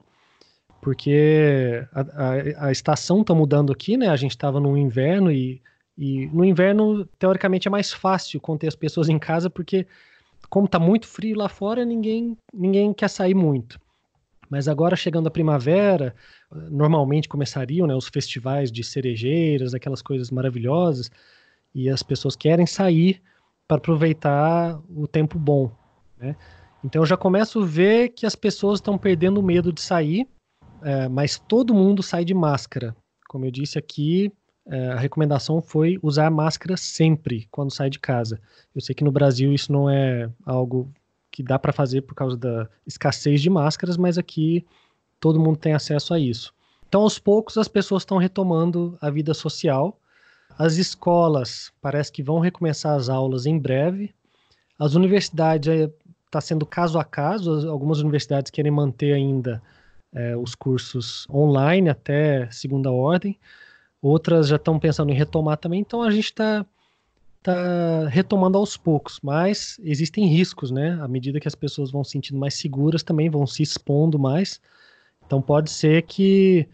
porque 0.81 1.85
a, 1.93 2.01
a, 2.01 2.67
a 2.69 2.71
estação 2.71 3.23
está 3.23 3.35
mudando 3.35 3.73
aqui, 3.73 3.97
né? 3.97 4.07
A 4.09 4.17
gente 4.17 4.31
estava 4.31 4.61
no 4.61 4.77
inverno 4.77 5.33
e, 5.33 5.61
e 5.99 6.29
no 6.29 6.45
inverno, 6.45 7.07
teoricamente, 7.19 7.67
é 7.67 7.71
mais 7.73 7.93
fácil 7.93 8.41
conter 8.41 8.69
as 8.69 8.77
pessoas 8.77 9.09
em 9.09 9.19
casa, 9.19 9.51
porque 9.51 9.85
como 10.49 10.67
está 10.67 10.79
muito 10.79 11.07
frio 11.07 11.37
lá 11.37 11.49
fora, 11.49 11.85
ninguém, 11.85 12.37
ninguém 12.53 12.93
quer 12.93 13.09
sair 13.09 13.35
muito. 13.35 13.79
Mas 14.49 14.69
agora, 14.69 14.95
chegando 14.95 15.27
a 15.27 15.31
primavera, 15.31 16.15
normalmente 16.71 17.29
começariam 17.29 17.87
né, 17.87 17.95
os 17.95 18.09
festivais 18.09 18.71
de 18.71 18.85
cerejeiras, 18.85 19.75
aquelas 19.75 20.03
coisas 20.03 20.31
maravilhosas, 20.31 21.11
e 21.75 21.91
as 21.91 22.03
pessoas 22.03 22.37
querem 22.37 22.67
sair 22.67 23.21
para 23.67 23.79
aproveitar 23.79 24.81
o 24.89 25.07
tempo 25.07 25.39
bom. 25.39 25.71
Né? 26.19 26.37
Então 26.85 27.03
eu 27.03 27.07
já 27.07 27.17
começo 27.17 27.61
a 27.61 27.67
ver 27.67 28.11
que 28.11 28.25
as 28.25 28.37
pessoas 28.37 28.79
estão 28.79 28.97
perdendo 28.97 29.39
o 29.39 29.43
medo 29.43 29.73
de 29.73 29.81
sair, 29.81 30.27
é, 30.83 31.09
mas 31.09 31.39
todo 31.39 31.75
mundo 31.75 32.03
sai 32.03 32.25
de 32.25 32.33
máscara. 32.33 32.95
Como 33.29 33.45
eu 33.45 33.51
disse 33.51 33.79
aqui, 33.79 34.33
a 34.69 34.99
recomendação 34.99 35.61
foi 35.61 35.99
usar 36.03 36.29
máscara 36.31 36.77
sempre 36.77 37.47
quando 37.51 37.73
sai 37.73 37.89
de 37.89 38.01
casa. 38.01 38.41
Eu 38.75 38.81
sei 38.81 38.95
que 38.95 39.05
no 39.05 39.13
Brasil 39.13 39.53
isso 39.53 39.73
não 39.73 39.89
é 39.89 40.29
algo 40.45 40.93
que 41.31 41.43
dá 41.43 41.59
para 41.59 41.73
fazer 41.73 42.03
por 42.03 42.15
causa 42.15 42.37
da 42.37 42.69
escassez 42.87 43.41
de 43.41 43.49
máscaras, 43.49 43.97
mas 43.97 44.19
aqui 44.19 44.67
todo 45.21 45.39
mundo 45.39 45.57
tem 45.57 45.73
acesso 45.73 46.13
a 46.13 46.19
isso. 46.19 46.53
Então, 46.89 47.03
aos 47.03 47.19
poucos, 47.19 47.57
as 47.57 47.69
pessoas 47.69 48.03
estão 48.03 48.17
retomando 48.17 48.97
a 49.01 49.11
vida 49.11 49.35
social. 49.35 50.01
As 50.59 50.77
escolas 50.77 51.73
parece 51.81 52.11
que 52.11 52.23
vão 52.23 52.41
recomeçar 52.41 52.97
as 52.97 53.09
aulas 53.09 53.47
em 53.47 53.59
breve. 53.59 54.15
As 54.79 54.95
universidades 54.95 55.69
está 56.27 56.39
é, 56.39 56.41
sendo 56.41 56.67
caso 56.67 56.99
a 56.99 57.05
caso. 57.05 57.69
Algumas 57.69 58.01
universidades 58.01 58.51
querem 58.51 58.73
manter 58.73 59.13
ainda 59.13 59.63
é, 60.13 60.37
os 60.37 60.55
cursos 60.55 61.27
online 61.31 61.89
até 61.89 62.51
segunda 62.51 62.91
ordem 62.91 63.39
outras 64.07 64.49
já 64.49 64.57
estão 64.57 64.79
pensando 64.79 65.11
em 65.11 65.15
retomar 65.15 65.57
também, 65.57 65.81
então 65.81 66.03
a 66.03 66.11
gente 66.11 66.27
está 66.27 66.65
tá 67.43 68.09
retomando 68.09 68.59
aos 68.59 68.77
poucos, 68.77 69.21
mas 69.23 69.79
existem 69.83 70.27
riscos, 70.27 70.71
né? 70.71 70.99
À 71.01 71.09
medida 71.09 71.39
que 71.39 71.49
as 71.49 71.55
pessoas 71.55 71.91
vão 71.91 72.03
se 72.03 72.13
sentindo 72.13 72.39
mais 72.39 72.55
seguras, 72.55 73.03
também 73.03 73.31
vão 73.31 73.47
se 73.47 73.63
expondo 73.63 74.19
mais. 74.19 74.61
Então 75.25 75.41
pode 75.41 75.71
ser 75.71 76.03
que 76.03 76.69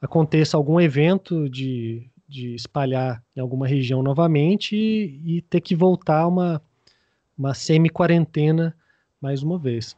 aconteça 0.00 0.56
algum 0.56 0.80
evento 0.80 1.48
de, 1.48 2.08
de 2.28 2.54
espalhar 2.54 3.22
em 3.34 3.40
alguma 3.40 3.66
região 3.66 4.02
novamente 4.02 4.76
e, 4.76 5.38
e 5.38 5.42
ter 5.42 5.60
que 5.60 5.74
voltar 5.74 6.20
a 6.20 6.28
uma, 6.28 6.62
uma 7.36 7.54
semi-quarentena 7.54 8.74
mais 9.20 9.42
uma 9.42 9.58
vez. 9.58 9.96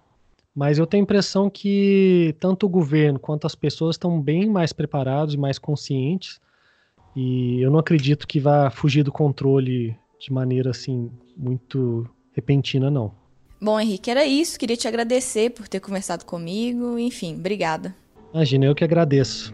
Mas 0.55 0.79
eu 0.79 0.87
tenho 0.87 1.03
a 1.03 1.05
impressão 1.05 1.49
que 1.49 2.35
tanto 2.41 2.67
o 2.67 2.69
governo 2.69 3.19
quanto 3.19 3.47
as 3.47 3.55
pessoas 3.55 3.95
estão 3.95 4.21
bem 4.21 4.49
mais 4.49 4.73
preparados 4.73 5.35
e 5.35 5.39
mais 5.39 5.59
conscientes 5.59 6.41
e 7.21 7.61
eu 7.61 7.69
não 7.69 7.81
acredito 7.81 8.29
que 8.29 8.39
vá 8.39 8.71
fugir 8.71 9.03
do 9.03 9.11
controle 9.11 9.97
de 10.21 10.33
maneira 10.33 10.71
assim 10.71 11.11
muito 11.37 12.09
repentina, 12.33 12.93
não. 12.93 13.13
Bom, 13.61 13.81
Henrique, 13.81 14.09
era 14.09 14.25
isso. 14.25 14.57
Queria 14.57 14.77
te 14.77 14.87
agradecer 14.87 15.51
por 15.51 15.67
ter 15.67 15.81
conversado 15.81 16.25
comigo. 16.25 16.97
Enfim, 16.97 17.35
obrigada. 17.35 17.93
Imagina, 18.33 18.67
eu 18.67 18.75
que 18.75 18.85
agradeço. 18.85 19.53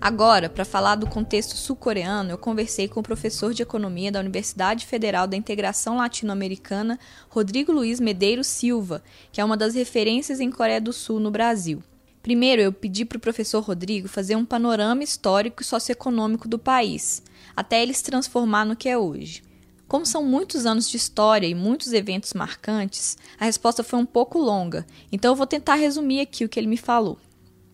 Agora, 0.00 0.48
para 0.48 0.64
falar 0.64 0.94
do 0.94 1.06
contexto 1.06 1.54
sul-coreano, 1.54 2.30
eu 2.30 2.38
conversei 2.38 2.88
com 2.88 3.00
o 3.00 3.02
professor 3.02 3.52
de 3.52 3.62
economia 3.62 4.10
da 4.10 4.20
Universidade 4.20 4.86
Federal 4.86 5.26
da 5.26 5.36
Integração 5.36 5.98
Latino-Americana, 5.98 6.98
Rodrigo 7.28 7.72
Luiz 7.72 8.00
Medeiros 8.00 8.46
Silva, 8.46 9.02
que 9.30 9.38
é 9.38 9.44
uma 9.44 9.56
das 9.56 9.74
referências 9.74 10.40
em 10.40 10.50
Coreia 10.50 10.80
do 10.80 10.94
Sul 10.94 11.20
no 11.20 11.30
Brasil. 11.30 11.82
Primeiro, 12.22 12.62
eu 12.62 12.72
pedi 12.72 13.04
para 13.04 13.18
o 13.18 13.20
professor 13.20 13.60
Rodrigo 13.60 14.06
fazer 14.06 14.36
um 14.36 14.44
panorama 14.44 15.02
histórico 15.02 15.60
e 15.60 15.64
socioeconômico 15.64 16.46
do 16.46 16.56
país, 16.56 17.20
até 17.56 17.82
ele 17.82 17.92
se 17.92 18.04
transformar 18.04 18.64
no 18.64 18.76
que 18.76 18.88
é 18.88 18.96
hoje. 18.96 19.42
Como 19.88 20.06
são 20.06 20.24
muitos 20.24 20.64
anos 20.64 20.88
de 20.88 20.96
história 20.96 21.48
e 21.48 21.54
muitos 21.54 21.92
eventos 21.92 22.32
marcantes, 22.32 23.18
a 23.38 23.44
resposta 23.44 23.82
foi 23.82 23.98
um 23.98 24.06
pouco 24.06 24.38
longa, 24.38 24.86
então 25.10 25.32
eu 25.32 25.36
vou 25.36 25.48
tentar 25.48 25.74
resumir 25.74 26.20
aqui 26.20 26.44
o 26.44 26.48
que 26.48 26.60
ele 26.60 26.68
me 26.68 26.76
falou. 26.76 27.18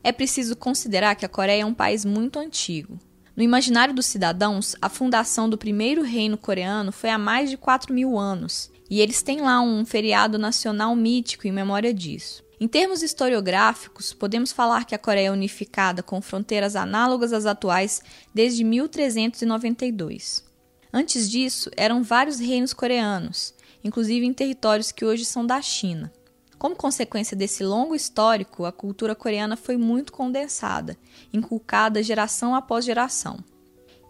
É 0.02 0.12
preciso 0.12 0.56
considerar 0.56 1.14
que 1.14 1.26
a 1.26 1.28
Coreia 1.28 1.62
é 1.62 1.66
um 1.66 1.74
país 1.74 2.04
muito 2.04 2.38
antigo. 2.38 2.98
No 3.37 3.42
imaginário 3.42 3.94
dos 3.94 4.06
cidadãos, 4.06 4.74
a 4.80 4.88
fundação 4.88 5.48
do 5.48 5.58
primeiro 5.58 6.02
reino 6.02 6.38
coreano 6.38 6.90
foi 6.90 7.11
há 7.11 7.18
mais 7.18 7.50
de 7.50 7.58
4 7.58 7.92
mil 7.92 8.18
anos, 8.18 8.70
e 8.88 9.00
eles 9.00 9.20
têm 9.20 9.42
lá 9.42 9.61
um 9.61 9.84
feriado 9.84 10.38
nacional 10.38 10.96
mítico 10.96 11.46
em 11.46 11.52
memória 11.52 11.92
disso. 11.92 12.47
Em 12.60 12.66
termos 12.66 13.04
historiográficos, 13.04 14.12
podemos 14.12 14.50
falar 14.50 14.84
que 14.84 14.94
a 14.94 14.98
Coreia 14.98 15.28
é 15.28 15.30
unificada 15.30 16.02
com 16.02 16.20
fronteiras 16.20 16.74
análogas 16.74 17.32
às 17.32 17.46
atuais 17.46 18.02
desde 18.34 18.64
1392. 18.64 20.44
Antes 20.92 21.30
disso, 21.30 21.70
eram 21.76 22.02
vários 22.02 22.40
reinos 22.40 22.72
coreanos, 22.72 23.54
inclusive 23.84 24.26
em 24.26 24.32
territórios 24.32 24.90
que 24.90 25.04
hoje 25.04 25.24
são 25.24 25.46
da 25.46 25.62
China. 25.62 26.12
Como 26.58 26.74
consequência 26.74 27.36
desse 27.36 27.62
longo 27.62 27.94
histórico, 27.94 28.64
a 28.64 28.72
cultura 28.72 29.14
coreana 29.14 29.56
foi 29.56 29.76
muito 29.76 30.12
condensada, 30.12 30.98
inculcada 31.32 32.02
geração 32.02 32.56
após 32.56 32.84
geração. 32.84 33.38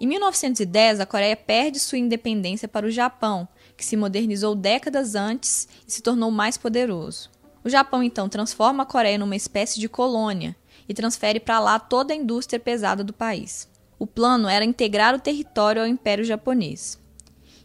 Em 0.00 0.06
1910, 0.06 1.00
a 1.00 1.06
Coreia 1.06 1.36
perde 1.36 1.78
sua 1.78 1.98
independência 1.98 2.66
para 2.66 2.86
o 2.86 2.90
Japão, 2.90 3.46
que 3.76 3.84
se 3.84 3.96
modernizou 3.96 4.54
décadas 4.54 5.14
antes 5.14 5.68
e 5.86 5.92
se 5.92 6.00
tornou 6.00 6.30
mais 6.30 6.56
poderoso. 6.56 7.30
O 7.68 7.70
Japão 7.70 8.02
então 8.02 8.30
transforma 8.30 8.82
a 8.82 8.86
Coreia 8.86 9.18
numa 9.18 9.36
espécie 9.36 9.78
de 9.78 9.90
colônia 9.90 10.56
e 10.88 10.94
transfere 10.94 11.38
para 11.38 11.60
lá 11.60 11.78
toda 11.78 12.14
a 12.14 12.16
indústria 12.16 12.58
pesada 12.58 13.04
do 13.04 13.12
país. 13.12 13.68
O 13.98 14.06
plano 14.06 14.48
era 14.48 14.64
integrar 14.64 15.14
o 15.14 15.20
território 15.20 15.82
ao 15.82 15.86
Império 15.86 16.24
Japonês. 16.24 16.98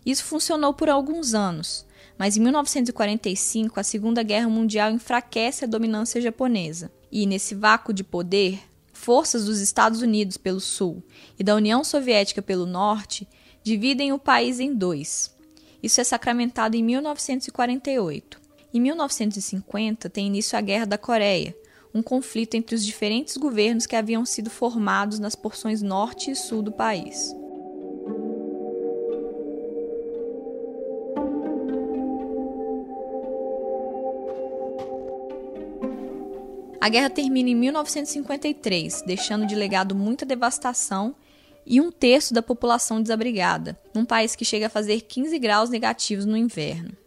Isso 0.05 0.25
funcionou 0.25 0.73
por 0.73 0.89
alguns 0.89 1.33
anos, 1.33 1.85
mas 2.17 2.35
em 2.35 2.41
1945 2.41 3.79
a 3.79 3.83
Segunda 3.83 4.21
Guerra 4.23 4.49
Mundial 4.49 4.91
enfraquece 4.91 5.63
a 5.63 5.69
dominância 5.69 6.19
japonesa, 6.19 6.91
e 7.09 7.25
nesse 7.25 7.55
vácuo 7.55 7.93
de 7.93 8.03
poder, 8.03 8.59
forças 8.91 9.45
dos 9.45 9.61
Estados 9.61 10.01
Unidos 10.01 10.35
pelo 10.35 10.59
sul 10.59 11.01
e 11.39 11.45
da 11.45 11.55
União 11.55 11.81
Soviética 11.81 12.41
pelo 12.41 12.65
norte 12.65 13.25
dividem 13.63 14.11
o 14.11 14.19
país 14.19 14.59
em 14.59 14.75
dois. 14.75 15.33
Isso 15.81 16.01
é 16.01 16.03
sacramentado 16.03 16.75
em 16.75 16.83
1948. 16.83 18.42
Em 18.73 18.79
1950, 18.79 20.09
tem 20.09 20.25
início 20.25 20.57
a 20.57 20.61
Guerra 20.61 20.85
da 20.85 20.97
Coreia, 20.97 21.55
um 21.93 22.01
conflito 22.01 22.55
entre 22.55 22.73
os 22.73 22.83
diferentes 22.83 23.37
governos 23.37 23.85
que 23.85 23.95
haviam 23.95 24.25
sido 24.25 24.49
formados 24.49 25.19
nas 25.19 25.35
porções 25.35 25.83
norte 25.83 26.31
e 26.31 26.35
sul 26.35 26.63
do 26.63 26.71
país. 26.71 27.35
A 36.81 36.89
guerra 36.89 37.11
termina 37.11 37.51
em 37.51 37.55
1953, 37.55 39.03
deixando 39.05 39.45
de 39.45 39.53
legado 39.53 39.93
muita 39.93 40.25
devastação 40.25 41.15
e 41.63 41.79
um 41.79 41.91
terço 41.91 42.33
da 42.33 42.41
população 42.41 43.03
desabrigada, 43.03 43.79
num 43.93 44.03
país 44.03 44.35
que 44.35 44.43
chega 44.43 44.65
a 44.65 44.69
fazer 44.69 45.01
15 45.01 45.37
graus 45.37 45.69
negativos 45.69 46.25
no 46.25 46.35
inverno. 46.35 47.02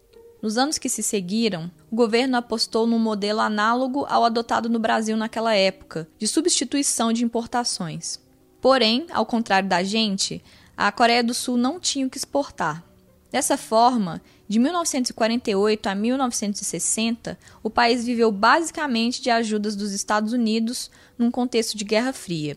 Nos 0.46 0.56
anos 0.56 0.78
que 0.78 0.88
se 0.88 1.02
seguiram, 1.02 1.68
o 1.90 1.96
governo 1.96 2.36
apostou 2.36 2.86
num 2.86 3.00
modelo 3.00 3.40
análogo 3.40 4.06
ao 4.08 4.24
adotado 4.24 4.68
no 4.68 4.78
Brasil 4.78 5.16
naquela 5.16 5.52
época, 5.52 6.08
de 6.20 6.28
substituição 6.28 7.12
de 7.12 7.24
importações. 7.24 8.20
Porém, 8.60 9.08
ao 9.10 9.26
contrário 9.26 9.68
da 9.68 9.82
gente, 9.82 10.40
a 10.76 10.92
Coreia 10.92 11.24
do 11.24 11.34
Sul 11.34 11.56
não 11.56 11.80
tinha 11.80 12.06
o 12.06 12.08
que 12.08 12.16
exportar. 12.16 12.84
Dessa 13.28 13.56
forma, 13.56 14.22
de 14.46 14.60
1948 14.60 15.88
a 15.88 15.96
1960, 15.96 17.36
o 17.60 17.68
país 17.68 18.04
viveu 18.04 18.30
basicamente 18.30 19.20
de 19.20 19.30
ajudas 19.30 19.74
dos 19.74 19.90
Estados 19.90 20.32
Unidos 20.32 20.92
num 21.18 21.28
contexto 21.28 21.76
de 21.76 21.84
Guerra 21.84 22.12
Fria. 22.12 22.56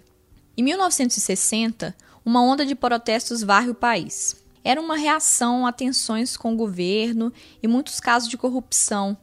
Em 0.55 0.61
1960, 0.61 1.95
uma 2.23 2.43
onda 2.43 2.67
de 2.67 2.75
protestos 2.75 3.41
varre 3.41 3.71
o 3.71 3.73
país. 3.73 4.38
Era 4.63 4.81
uma 4.81 4.97
reação 4.97 5.65
a 5.65 5.71
tensões 5.71 6.35
com 6.35 6.53
o 6.53 6.57
governo 6.57 7.31
e 7.61 7.67
muitos 7.67 7.99
casos 7.99 8.29
de 8.29 8.37
corrupção, 8.37 9.17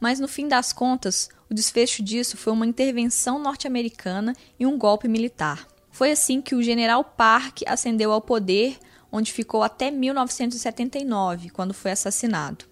mas 0.00 0.18
no 0.18 0.28
fim 0.28 0.48
das 0.48 0.72
contas, 0.72 1.28
o 1.48 1.54
desfecho 1.54 2.02
disso 2.02 2.36
foi 2.36 2.52
uma 2.52 2.66
intervenção 2.66 3.38
norte-americana 3.38 4.34
e 4.58 4.66
um 4.66 4.76
golpe 4.76 5.08
militar. 5.08 5.66
Foi 5.90 6.10
assim 6.10 6.40
que 6.40 6.54
o 6.54 6.62
general 6.62 7.04
Park 7.04 7.60
ascendeu 7.66 8.12
ao 8.12 8.20
poder 8.20 8.78
onde 9.12 9.30
ficou 9.30 9.62
até 9.62 9.90
1979, 9.90 11.50
quando 11.50 11.74
foi 11.74 11.90
assassinado. 11.90 12.64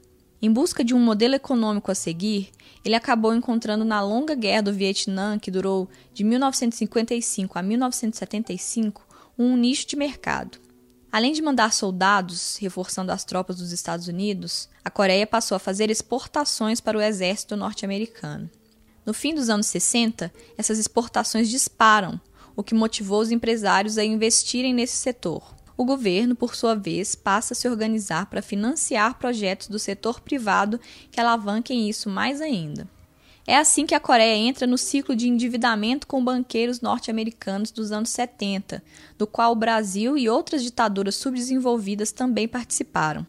Em 0.43 0.51
busca 0.51 0.83
de 0.83 0.95
um 0.95 0.99
modelo 0.99 1.35
econômico 1.35 1.91
a 1.91 1.95
seguir, 1.95 2.51
ele 2.83 2.95
acabou 2.95 3.35
encontrando 3.35 3.85
na 3.85 4.01
longa 4.01 4.35
guerra 4.35 4.63
do 4.63 4.73
Vietnã, 4.73 5.39
que 5.39 5.51
durou 5.51 5.87
de 6.15 6.25
1955 6.25 7.59
a 7.59 7.63
1975, 7.63 9.07
um 9.39 9.55
nicho 9.55 9.87
de 9.87 9.97
mercado. 9.97 10.59
Além 11.13 11.33
de 11.33 11.43
mandar 11.43 11.73
soldados, 11.73 12.57
reforçando 12.61 13.11
as 13.11 13.25
tropas 13.25 13.57
dos 13.57 13.73
Estados 13.73 14.07
Unidos, 14.07 14.69
a 14.85 14.91
Coreia 14.91 15.27
passou 15.27 15.57
a 15.57 15.59
fazer 15.59 15.91
exportações 15.91 16.81
para 16.81 16.97
o 16.97 17.01
exército 17.01 17.57
norte-americano. 17.57 18.49
No 19.05 19.13
fim 19.13 19.35
dos 19.35 19.49
anos 19.49 19.67
60, 19.67 20.33
essas 20.57 20.79
exportações 20.79 21.49
disparam, 21.49 22.21
o 22.55 22.63
que 22.63 22.75
motivou 22.75 23.21
os 23.21 23.33
empresários 23.33 23.99
a 23.99 24.05
investirem 24.05 24.73
nesse 24.73 24.97
setor. 24.97 25.55
O 25.77 25.85
governo, 25.85 26.37
por 26.37 26.55
sua 26.55 26.77
vez, 26.77 27.17
passa 27.17 27.55
a 27.55 27.57
se 27.57 27.69
organizar 27.69 28.27
para 28.27 28.43
financiar 28.43 29.19
projetos 29.19 29.67
do 29.67 29.79
setor 29.79 30.21
privado 30.21 30.79
que 31.11 31.19
alavanquem 31.19 31.89
isso 31.89 32.09
mais 32.09 32.41
ainda. 32.41 32.87
É 33.47 33.57
assim 33.57 33.87
que 33.87 33.95
a 33.95 34.01
Coreia 34.01 34.37
entra 34.37 34.67
no 34.67 34.79
ciclo 34.79 35.17
de 35.17 35.29
endividamento 35.29 36.07
com 36.07 36.23
banqueiros 36.23 36.81
norte-americanos 36.81 37.71
dos 37.71 37.91
anos 37.91 38.11
70, 38.11 38.83
do 39.19 39.27
qual 39.27 39.53
o 39.53 39.57
Brasil 39.57 40.17
e 40.17 40.29
outras 40.29 40.63
ditaduras 40.63 41.17
subdesenvolvidas 41.17 42.13
também 42.13 42.47
participaram. 42.47 43.27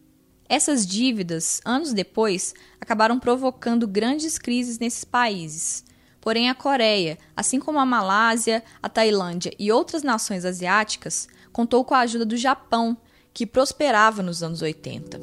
Essas 0.48 0.86
dívidas, 0.86 1.62
anos 1.64 1.94
depois, 1.94 2.54
acabaram 2.80 3.18
provocando 3.18 3.88
grandes 3.88 4.38
crises 4.38 4.78
nesses 4.78 5.06
países. 5.06 5.86
Porém, 6.20 6.50
a 6.50 6.54
Coreia, 6.54 7.18
assim 7.36 7.58
como 7.58 7.80
a 7.80 7.86
Malásia, 7.86 8.62
a 8.84 8.90
Tailândia 8.90 9.54
e 9.58 9.72
outras 9.72 10.04
nações 10.04 10.44
asiáticas, 10.44 11.28
contou 11.54 11.86
com 11.86 11.96
a 11.96 12.00
ajuda 12.00 12.26
do 12.26 12.36
Japão, 12.36 12.98
que 13.34 13.46
prosperava 13.46 14.22
nos 14.22 14.44
anos 14.44 14.62
80. 14.62 15.20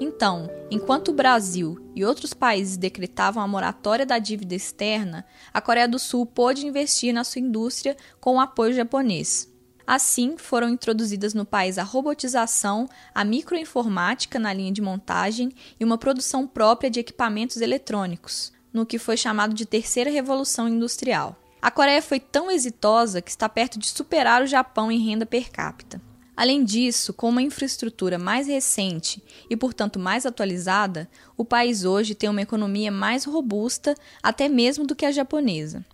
Então, 0.00 0.50
enquanto 0.74 1.08
o 1.08 1.14
Brasil 1.14 1.78
e 1.94 2.04
outros 2.04 2.34
países 2.34 2.76
decretavam 2.76 3.40
a 3.40 3.46
moratória 3.46 4.04
da 4.04 4.18
dívida 4.18 4.56
externa, 4.56 5.24
a 5.52 5.60
Coreia 5.60 5.86
do 5.86 6.00
Sul 6.00 6.26
pôde 6.26 6.66
investir 6.66 7.14
na 7.14 7.22
sua 7.22 7.40
indústria 7.40 7.96
com 8.20 8.34
o 8.34 8.40
apoio 8.40 8.74
japonês. 8.74 9.48
Assim, 9.86 10.36
foram 10.36 10.68
introduzidas 10.70 11.32
no 11.32 11.44
país 11.44 11.78
a 11.78 11.84
robotização, 11.84 12.88
a 13.14 13.22
microinformática 13.22 14.38
na 14.38 14.52
linha 14.52 14.72
de 14.72 14.82
montagem 14.82 15.52
e 15.78 15.84
uma 15.84 15.98
produção 15.98 16.46
própria 16.46 16.90
de 16.90 16.98
equipamentos 16.98 17.60
eletrônicos, 17.60 18.52
no 18.72 18.84
que 18.84 18.98
foi 18.98 19.16
chamado 19.16 19.54
de 19.54 19.66
Terceira 19.66 20.10
Revolução 20.10 20.68
Industrial. 20.68 21.36
A 21.62 21.70
Coreia 21.70 22.02
foi 22.02 22.18
tão 22.18 22.50
exitosa 22.50 23.22
que 23.22 23.30
está 23.30 23.48
perto 23.48 23.78
de 23.78 23.86
superar 23.86 24.42
o 24.42 24.46
Japão 24.46 24.90
em 24.90 24.98
renda 24.98 25.24
per 25.24 25.52
capita. 25.52 26.02
Além 26.36 26.64
disso, 26.64 27.12
com 27.12 27.28
uma 27.28 27.42
infraestrutura 27.42 28.18
mais 28.18 28.48
recente 28.48 29.22
e, 29.48 29.56
portanto, 29.56 29.98
mais 29.98 30.26
atualizada, 30.26 31.08
o 31.36 31.44
país 31.44 31.84
hoje 31.84 32.14
tem 32.14 32.28
uma 32.28 32.42
economia 32.42 32.90
mais 32.90 33.24
robusta 33.24 33.94
até 34.22 34.48
mesmo 34.48 34.86
do 34.86 34.96
que 34.96 35.06
a 35.06 35.12
japonesa. 35.12 35.84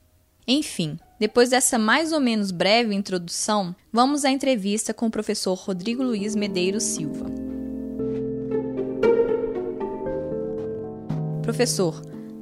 Enfim, 0.46 0.98
depois 1.18 1.50
dessa 1.50 1.78
mais 1.78 2.12
ou 2.12 2.20
menos 2.20 2.50
breve 2.50 2.94
introdução, 2.94 3.76
vamos 3.92 4.24
à 4.24 4.30
entrevista 4.30 4.94
com 4.94 5.06
o 5.06 5.10
professor 5.10 5.54
Rodrigo 5.54 6.02
Luiz 6.02 6.34
Medeiros 6.34 6.84
Silva. 6.84 7.26
Professor, 11.42 12.00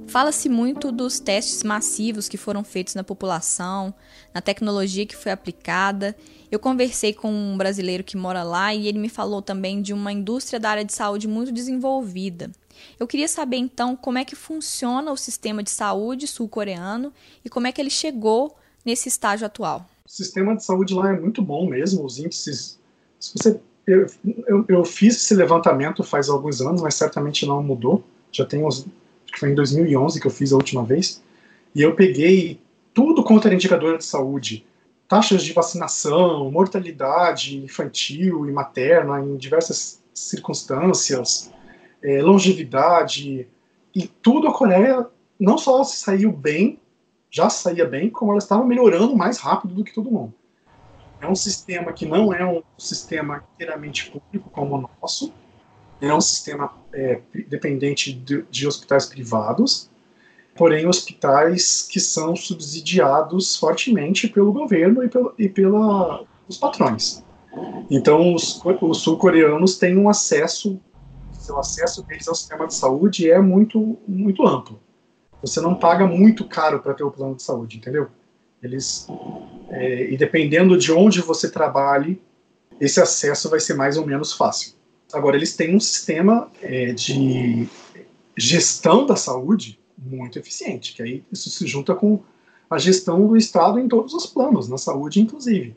Fala-se 0.09 0.49
muito 0.49 0.91
dos 0.91 1.21
testes 1.21 1.63
massivos 1.63 2.31
que 2.31 2.39
foram 2.39 2.65
feitos 2.65 2.95
na 2.95 3.05
população, 3.05 3.95
na 4.33 4.41
tecnologia 4.41 5.05
que 5.05 5.15
foi 5.15 5.31
aplicada. 5.31 6.17
Eu 6.51 6.59
conversei 6.59 7.13
com 7.13 7.31
um 7.31 7.59
brasileiro 7.59 8.03
que 8.03 8.17
mora 8.17 8.43
lá 8.43 8.75
e 8.75 8.89
ele 8.89 8.99
me 8.99 9.11
falou 9.11 9.43
também 9.43 9.83
de 9.83 9.93
uma 9.93 10.11
indústria 10.11 10.59
da 10.59 10.71
área 10.71 10.85
de 10.85 10.95
saúde 10.95 11.29
muito 11.29 11.53
desenvolvida. 11.53 12.51
Eu 12.99 13.07
queria 13.07 13.29
saber 13.29 13.59
então 13.59 13.95
como 13.95 14.17
é 14.17 14.25
que 14.25 14.35
funciona 14.35 15.13
o 15.13 15.17
sistema 15.17 15.63
de 15.63 15.71
saúde 15.71 16.27
sul-coreano 16.27 17.13
e 17.45 17.51
como 17.51 17.67
é 17.67 17.73
que 17.73 17.81
ele 17.81 17.91
chegou 17.91 18.57
nesse 18.87 19.11
estágio 19.11 19.47
atual. 19.47 19.87
O 20.07 20.11
sistema 20.11 20.57
de 20.57 20.65
saúde 20.65 20.95
lá 20.95 21.11
é 21.11 21.21
muito 21.21 21.43
bom 21.43 21.69
mesmo, 21.69 22.03
os 22.03 22.19
índices. 22.19 22.79
Se 23.21 23.35
você, 23.37 23.61
eu, 23.87 24.07
eu, 24.47 24.65
eu 24.69 24.85
fiz 24.87 25.17
esse 25.17 25.35
levantamento 25.35 26.03
faz 26.03 26.31
alguns 26.31 26.63
anos, 26.63 26.81
mas 26.81 26.95
certamente 26.95 27.45
não 27.45 27.63
mudou. 27.63 28.03
Já 28.33 28.47
tem 28.47 28.65
uns 28.65 28.87
que 29.39 29.41
foi 29.41 29.51
em 29.51 29.55
2011 29.55 30.21
que 30.21 30.27
eu 30.27 30.31
fiz 30.31 30.53
a 30.53 30.57
última 30.57 30.85
vez, 30.85 31.23
e 31.73 31.81
eu 31.81 31.95
peguei 31.95 32.61
tudo 32.93 33.23
quanto 33.23 33.47
era 33.47 33.55
indicador 33.55 33.97
de 33.97 34.05
saúde, 34.05 34.67
taxas 35.07 35.45
de 35.45 35.53
vacinação, 35.53 36.51
mortalidade 36.51 37.57
infantil 37.57 38.49
e 38.49 38.53
materna 38.53 39.21
em 39.21 39.37
diversas 39.37 40.03
circunstâncias, 40.13 41.53
é, 42.03 42.21
longevidade, 42.21 43.47
e 43.95 44.09
tudo 44.21 44.49
a 44.49 44.53
Coreia 44.53 45.07
não 45.39 45.57
só 45.57 45.85
saiu 45.85 46.33
bem, 46.33 46.81
já 47.31 47.49
saía 47.49 47.85
bem, 47.85 48.11
como 48.11 48.33
ela 48.33 48.39
estava 48.39 48.65
melhorando 48.65 49.15
mais 49.15 49.39
rápido 49.39 49.75
do 49.75 49.85
que 49.85 49.95
todo 49.95 50.11
mundo. 50.11 50.35
É 51.21 51.29
um 51.29 51.35
sistema 51.35 51.93
que 51.93 52.07
não 52.07 52.33
é 52.33 52.45
um 52.45 52.63
sistema 52.77 53.45
inteiramente 53.55 54.11
público 54.11 54.51
como 54.51 54.77
o 54.77 54.89
nosso, 55.01 55.33
é 56.01 56.15
um 56.15 56.21
sistema 56.21 56.73
é, 56.93 57.21
dependente 57.49 58.13
de, 58.13 58.43
de, 58.51 58.67
hospitais 58.67 59.07
privados, 59.07 59.91
porém 60.57 60.87
hospitais 60.87 61.83
que 61.83 62.01
são 62.01 62.37
subsidiados 62.37 63.57
fortemente 63.57 64.29
pelo 64.29 64.53
governo 64.53 65.03
e, 65.03 65.09
pelo, 65.09 65.35
e 65.39 65.49
pela, 65.49 66.25
os 66.49 66.57
patrões. 66.57 67.25
Então, 67.91 68.35
os, 68.35 68.61
os 68.65 68.99
sul-coreanos 68.99 69.79
têm 69.79 69.97
um 69.97 70.09
acesso, 70.09 70.81
o 71.49 71.59
acesso 71.59 72.03
deles 72.03 72.29
ao 72.29 72.35
sistema 72.35 72.67
de 72.67 72.75
saúde 72.75 73.31
é 73.31 73.41
muito, 73.41 73.99
muito 74.07 74.47
amplo. 74.47 74.79
Você 75.41 75.61
não 75.61 75.75
paga 75.75 76.07
muito 76.07 76.45
caro 76.45 76.81
para 76.81 76.95
ter 76.95 77.05
o 77.05 77.11
plano 77.11 77.37
de 77.37 77.43
saúde, 77.43 77.79
entendeu? 77.79 78.09
Eles, 78.63 79.07
é, 79.71 80.13
e 80.13 80.17
dependendo 80.17 80.77
de 80.77 80.93
onde 80.93 81.21
você 81.21 81.51
trabalhe, 81.51 82.21
esse 82.81 83.01
acesso 83.01 83.49
vai 83.49 83.61
ser 83.61 83.75
mais 83.75 83.97
ou 83.97 84.07
menos 84.07 84.33
fácil. 84.33 84.78
Agora, 85.13 85.37
eles 85.37 85.57
têm 85.57 85.75
um 85.75 85.81
sistema 85.81 86.49
é, 86.63 86.93
de 86.93 87.69
gestão 88.37 89.07
da 89.07 89.17
saúde 89.17 89.79
muito 89.97 90.39
eficiente, 90.39 90.95
que 90.95 91.03
aí 91.03 91.25
isso 91.33 91.51
se 91.51 91.67
junta 91.67 91.95
com 91.95 92.21
a 92.71 92.79
gestão 92.79 93.27
do 93.27 93.37
Estado 93.37 93.79
em 93.79 93.89
todos 93.89 94.13
os 94.13 94.27
planos, 94.27 94.69
na 94.69 94.79
saúde 94.79 95.21
inclusive. 95.21 95.75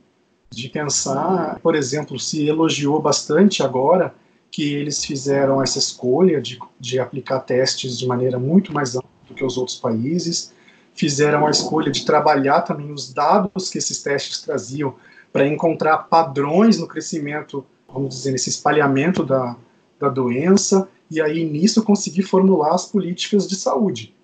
De 0.49 0.67
pensar, 0.67 1.59
por 1.61 1.75
exemplo, 1.75 2.19
se 2.19 2.45
elogiou 2.45 3.01
bastante 3.01 3.63
agora 3.63 4.13
que 4.51 4.73
eles 4.73 5.03
fizeram 5.03 5.63
essa 5.63 5.79
escolha 5.79 6.41
de, 6.41 6.59
de 6.77 6.99
aplicar 6.99 7.39
testes 7.39 7.97
de 7.97 8.05
maneira 8.05 8.37
muito 8.37 8.73
mais 8.73 8.95
ampla 8.95 9.09
do 9.27 9.33
que 9.33 9.45
os 9.45 9.57
outros 9.57 9.77
países, 9.77 10.53
fizeram 10.93 11.47
a 11.47 11.51
escolha 11.51 11.89
de 11.89 12.05
trabalhar 12.05 12.61
também 12.61 12.91
os 12.91 13.13
dados 13.13 13.69
que 13.69 13.77
esses 13.77 14.03
testes 14.03 14.41
traziam 14.41 14.93
para 15.31 15.47
encontrar 15.47 15.99
padrões 15.99 16.77
no 16.77 16.85
crescimento 16.85 17.65
vamos 17.93 18.15
dizer, 18.15 18.31
nesse 18.31 18.49
espalhamento 18.49 19.23
da, 19.23 19.55
da 19.99 20.09
doença 20.09 20.89
e 21.09 21.21
aí 21.21 21.43
nisso 21.43 21.83
conseguir 21.83 22.23
formular 22.23 22.73
as 22.73 22.85
políticas 22.85 23.47
de 23.47 23.55
saúde. 23.55 24.15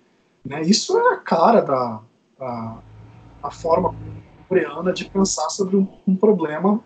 Né? 0.44 0.62
Isso 0.62 0.96
é 0.98 1.14
a 1.14 1.16
cara 1.16 1.60
da 1.60 2.00
a, 2.40 2.78
a 3.42 3.50
forma 3.50 3.94
coreana 4.48 4.92
de 4.92 5.04
pensar 5.04 5.50
sobre 5.50 5.76
um, 5.76 5.86
um 6.06 6.16
problema 6.16 6.80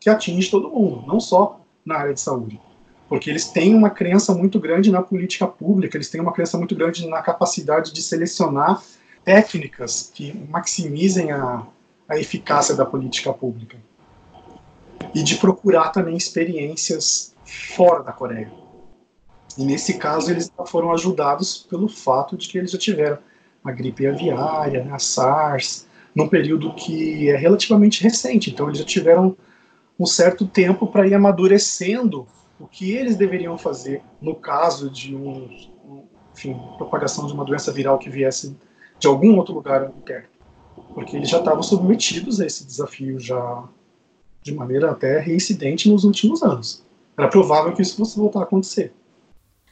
que 0.00 0.10
atinge 0.10 0.50
todo 0.50 0.68
mundo, 0.68 1.04
não 1.06 1.20
só 1.20 1.60
na 1.84 1.96
área 1.96 2.14
de 2.14 2.20
saúde 2.20 2.60
porque 3.08 3.30
eles 3.30 3.46
têm 3.46 3.74
uma 3.74 3.88
crença 3.88 4.34
muito 4.34 4.60
grande 4.60 4.90
na 4.90 5.00
política 5.00 5.46
pública, 5.46 5.96
eles 5.96 6.10
têm 6.10 6.20
uma 6.20 6.32
crença 6.32 6.58
muito 6.58 6.74
grande 6.74 7.08
na 7.08 7.22
capacidade 7.22 7.92
de 7.92 8.02
selecionar 8.02 8.82
técnicas 9.24 10.10
que 10.14 10.32
maximizem 10.48 11.32
a, 11.32 11.66
a 12.08 12.18
eficácia 12.18 12.76
da 12.76 12.84
política 12.84 13.32
pública 13.32 13.78
e 15.14 15.22
de 15.22 15.36
procurar 15.36 15.90
também 15.90 16.16
experiências 16.16 17.34
fora 17.44 18.02
da 18.02 18.12
Coreia. 18.12 18.50
E 19.56 19.64
nesse 19.64 19.98
caso 19.98 20.30
eles 20.30 20.52
foram 20.66 20.92
ajudados 20.92 21.66
pelo 21.68 21.88
fato 21.88 22.36
de 22.36 22.48
que 22.48 22.58
eles 22.58 22.70
já 22.70 22.78
tiveram 22.78 23.18
a 23.64 23.72
gripe 23.72 24.06
aviária, 24.06 24.84
né, 24.84 24.92
a 24.92 24.98
SARS, 24.98 25.86
num 26.14 26.28
período 26.28 26.72
que 26.74 27.28
é 27.28 27.36
relativamente 27.36 28.02
recente. 28.02 28.50
Então 28.50 28.66
eles 28.66 28.78
já 28.78 28.84
tiveram 28.84 29.36
um 29.98 30.06
certo 30.06 30.46
tempo 30.46 30.86
para 30.86 31.06
ir 31.06 31.14
amadurecendo 31.14 32.26
o 32.60 32.66
que 32.66 32.92
eles 32.92 33.16
deveriam 33.16 33.58
fazer 33.58 34.02
no 34.20 34.34
caso 34.34 34.90
de 34.90 35.14
um, 35.14 35.48
enfim, 36.34 36.56
propagação 36.76 37.26
de 37.26 37.32
uma 37.32 37.44
doença 37.44 37.72
viral 37.72 37.98
que 37.98 38.08
viesse 38.08 38.56
de 38.98 39.06
algum 39.06 39.36
outro 39.36 39.54
lugar 39.54 39.90
perto, 40.04 40.38
porque 40.94 41.16
eles 41.16 41.28
já 41.28 41.38
estavam 41.38 41.62
submetidos 41.62 42.40
a 42.40 42.46
esse 42.46 42.64
desafio 42.64 43.18
já 43.18 43.64
de 44.48 44.54
maneira 44.54 44.90
até 44.90 45.20
reincidente 45.20 45.88
nos 45.88 46.04
últimos 46.04 46.42
anos. 46.42 46.82
Era 47.16 47.28
provável 47.28 47.72
que 47.74 47.82
isso 47.82 47.96
fosse 47.96 48.16
voltar 48.16 48.40
a 48.40 48.42
acontecer. 48.44 48.92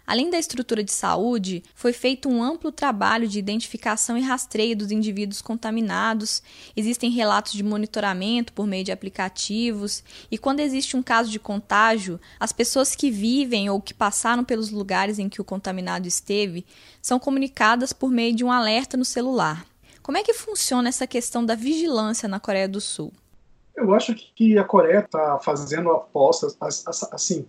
Além 0.07 0.31
da 0.31 0.39
estrutura 0.39 0.85
de 0.85 0.93
saúde, 0.93 1.65
foi 1.75 1.93
feito 1.93 2.29
um 2.29 2.41
amplo 2.41 2.71
trabalho 2.71 3.27
de 3.27 3.41
identificação 3.41 4.17
e 4.17 4.23
rastreio 4.23 4.77
dos 4.77 4.93
indivíduos 4.93 5.43
contaminados. 5.43 6.41
Existem 6.77 7.11
relatos 7.11 7.53
de 7.53 7.65
monitoramento 7.65 8.53
por 8.53 8.69
meio 8.69 8.85
de 8.85 8.93
aplicativos, 8.93 10.05
e 10.31 10.39
quando 10.39 10.61
existe 10.61 10.97
um 10.97 11.03
caso 11.03 11.29
de 11.29 11.41
contágio, 11.41 12.21
as 12.39 12.53
pessoas 12.53 12.95
que 12.95 13.11
vivem 13.11 13.69
ou 13.69 13.81
que 13.81 13.93
passaram 13.93 14.45
pelos 14.45 14.71
lugares 14.71 15.19
em 15.19 15.29
que 15.29 15.41
o 15.41 15.45
contaminado 15.45 16.07
esteve 16.07 16.65
são 17.03 17.19
comunicadas 17.19 17.93
por 17.93 18.09
meio 18.09 18.35
de 18.35 18.45
um 18.45 18.53
alerta 18.53 18.97
no 18.97 19.05
celular. 19.05 19.67
Como 20.05 20.17
é 20.17 20.23
que 20.23 20.33
funciona 20.33 20.89
essa 20.89 21.05
questão 21.05 21.45
da 21.45 21.57
vigilância 21.57 22.29
na 22.29 22.39
Coreia 22.39 22.69
do 22.69 22.81
Sul? 22.81 23.13
Eu 23.77 23.95
acho 23.95 24.15
que 24.15 24.59
a 24.59 24.65
Coreia 24.65 25.01
está 25.01 25.39
fazendo 25.39 25.91
apostas, 25.91 26.57
assim, 27.13 27.47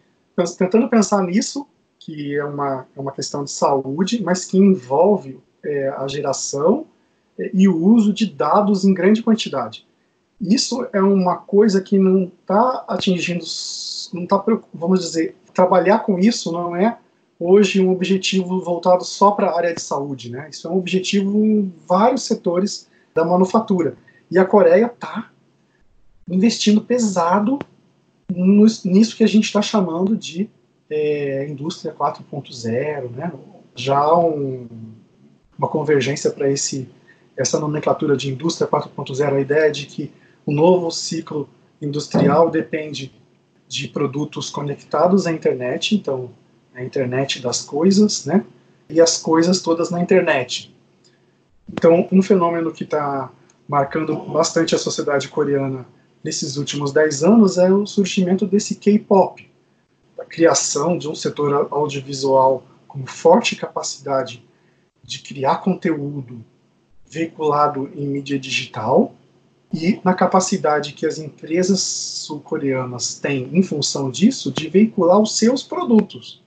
tentando 0.57 0.89
pensar 0.89 1.23
nisso 1.23 1.65
que 2.07 2.37
é 2.37 2.45
uma, 2.45 2.87
é 2.95 2.99
uma 2.99 3.11
questão 3.11 3.43
de 3.43 3.51
saúde, 3.51 4.23
mas 4.23 4.45
que 4.45 4.57
envolve 4.57 5.41
é, 5.61 5.89
a 5.89 6.07
geração 6.07 6.85
é, 7.37 7.51
e 7.53 7.67
o 7.67 7.75
uso 7.75 8.13
de 8.13 8.25
dados 8.25 8.85
em 8.85 8.93
grande 8.93 9.21
quantidade. 9.21 9.85
Isso 10.39 10.87
é 10.93 11.01
uma 11.01 11.35
coisa 11.35 11.81
que 11.81 11.99
não 11.99 12.31
está 12.39 12.85
atingindo, 12.87 13.43
não 14.13 14.23
está, 14.23 14.41
vamos 14.73 15.01
dizer, 15.01 15.35
trabalhar 15.53 15.99
com 15.99 16.17
isso 16.17 16.49
não 16.51 16.75
é 16.75 16.97
hoje 17.39 17.81
um 17.81 17.91
objetivo 17.91 18.61
voltado 18.61 19.03
só 19.03 19.31
para 19.31 19.49
a 19.49 19.57
área 19.57 19.73
de 19.73 19.81
saúde, 19.81 20.31
né? 20.31 20.47
Isso 20.49 20.67
é 20.67 20.71
um 20.71 20.77
objetivo 20.77 21.43
em 21.43 21.73
vários 21.85 22.23
setores 22.23 22.87
da 23.13 23.25
manufatura. 23.25 23.97
E 24.31 24.39
a 24.39 24.45
Coreia 24.45 24.85
está 24.85 25.29
investindo 26.27 26.81
pesado 26.81 27.59
nisso 28.83 29.15
que 29.15 29.23
a 29.23 29.27
gente 29.27 29.45
está 29.45 29.61
chamando 29.61 30.15
de 30.15 30.49
é, 30.89 31.47
indústria 31.49 31.93
4.0, 31.93 33.09
né? 33.11 33.31
já 33.75 34.13
um, 34.15 34.67
uma 35.57 35.67
convergência 35.67 36.31
para 36.31 36.47
essa 36.49 37.59
nomenclatura 37.59 38.17
de 38.17 38.29
indústria 38.29 38.67
4.0, 38.67 39.33
a 39.33 39.39
ideia 39.39 39.71
de 39.71 39.85
que 39.85 40.11
o 40.45 40.51
novo 40.51 40.91
ciclo 40.91 41.47
industrial 41.81 42.49
depende 42.49 43.13
de 43.67 43.87
produtos 43.87 44.49
conectados 44.49 45.27
à 45.27 45.31
internet, 45.31 45.95
então 45.95 46.31
a 46.73 46.83
internet 46.83 47.41
das 47.41 47.61
coisas, 47.61 48.25
né? 48.25 48.43
E 48.89 49.01
as 49.01 49.17
coisas 49.17 49.61
todas 49.61 49.89
na 49.89 50.01
internet. 50.01 50.73
Então, 51.69 52.07
um 52.11 52.21
fenômeno 52.21 52.71
que 52.71 52.85
está 52.85 53.29
marcando 53.67 54.15
bastante 54.15 54.73
a 54.73 54.77
sociedade 54.77 55.27
coreana 55.27 55.85
nesses 56.23 56.57
últimos 56.57 56.91
10 56.91 57.23
anos 57.23 57.57
é 57.57 57.71
o 57.71 57.85
surgimento 57.85 58.45
desse 58.45 58.75
K-pop, 58.75 59.49
a 60.19 60.25
criação 60.25 60.97
de 60.97 61.07
um 61.07 61.15
setor 61.15 61.67
audiovisual 61.71 62.65
com 62.87 63.05
forte 63.05 63.55
capacidade 63.55 64.43
de 65.03 65.19
criar 65.19 65.57
conteúdo 65.57 66.43
veiculado 67.09 67.89
em 67.95 68.05
mídia 68.07 68.37
digital 68.37 69.13
e 69.73 69.99
na 70.03 70.13
capacidade 70.13 70.93
que 70.93 71.05
as 71.05 71.17
empresas 71.17 71.81
sul-coreanas 71.81 73.19
têm, 73.19 73.49
em 73.53 73.61
função 73.61 74.09
disso, 74.09 74.51
de 74.51 74.69
veicular 74.69 75.19
os 75.19 75.37
seus 75.37 75.63
produtos. 75.63 76.41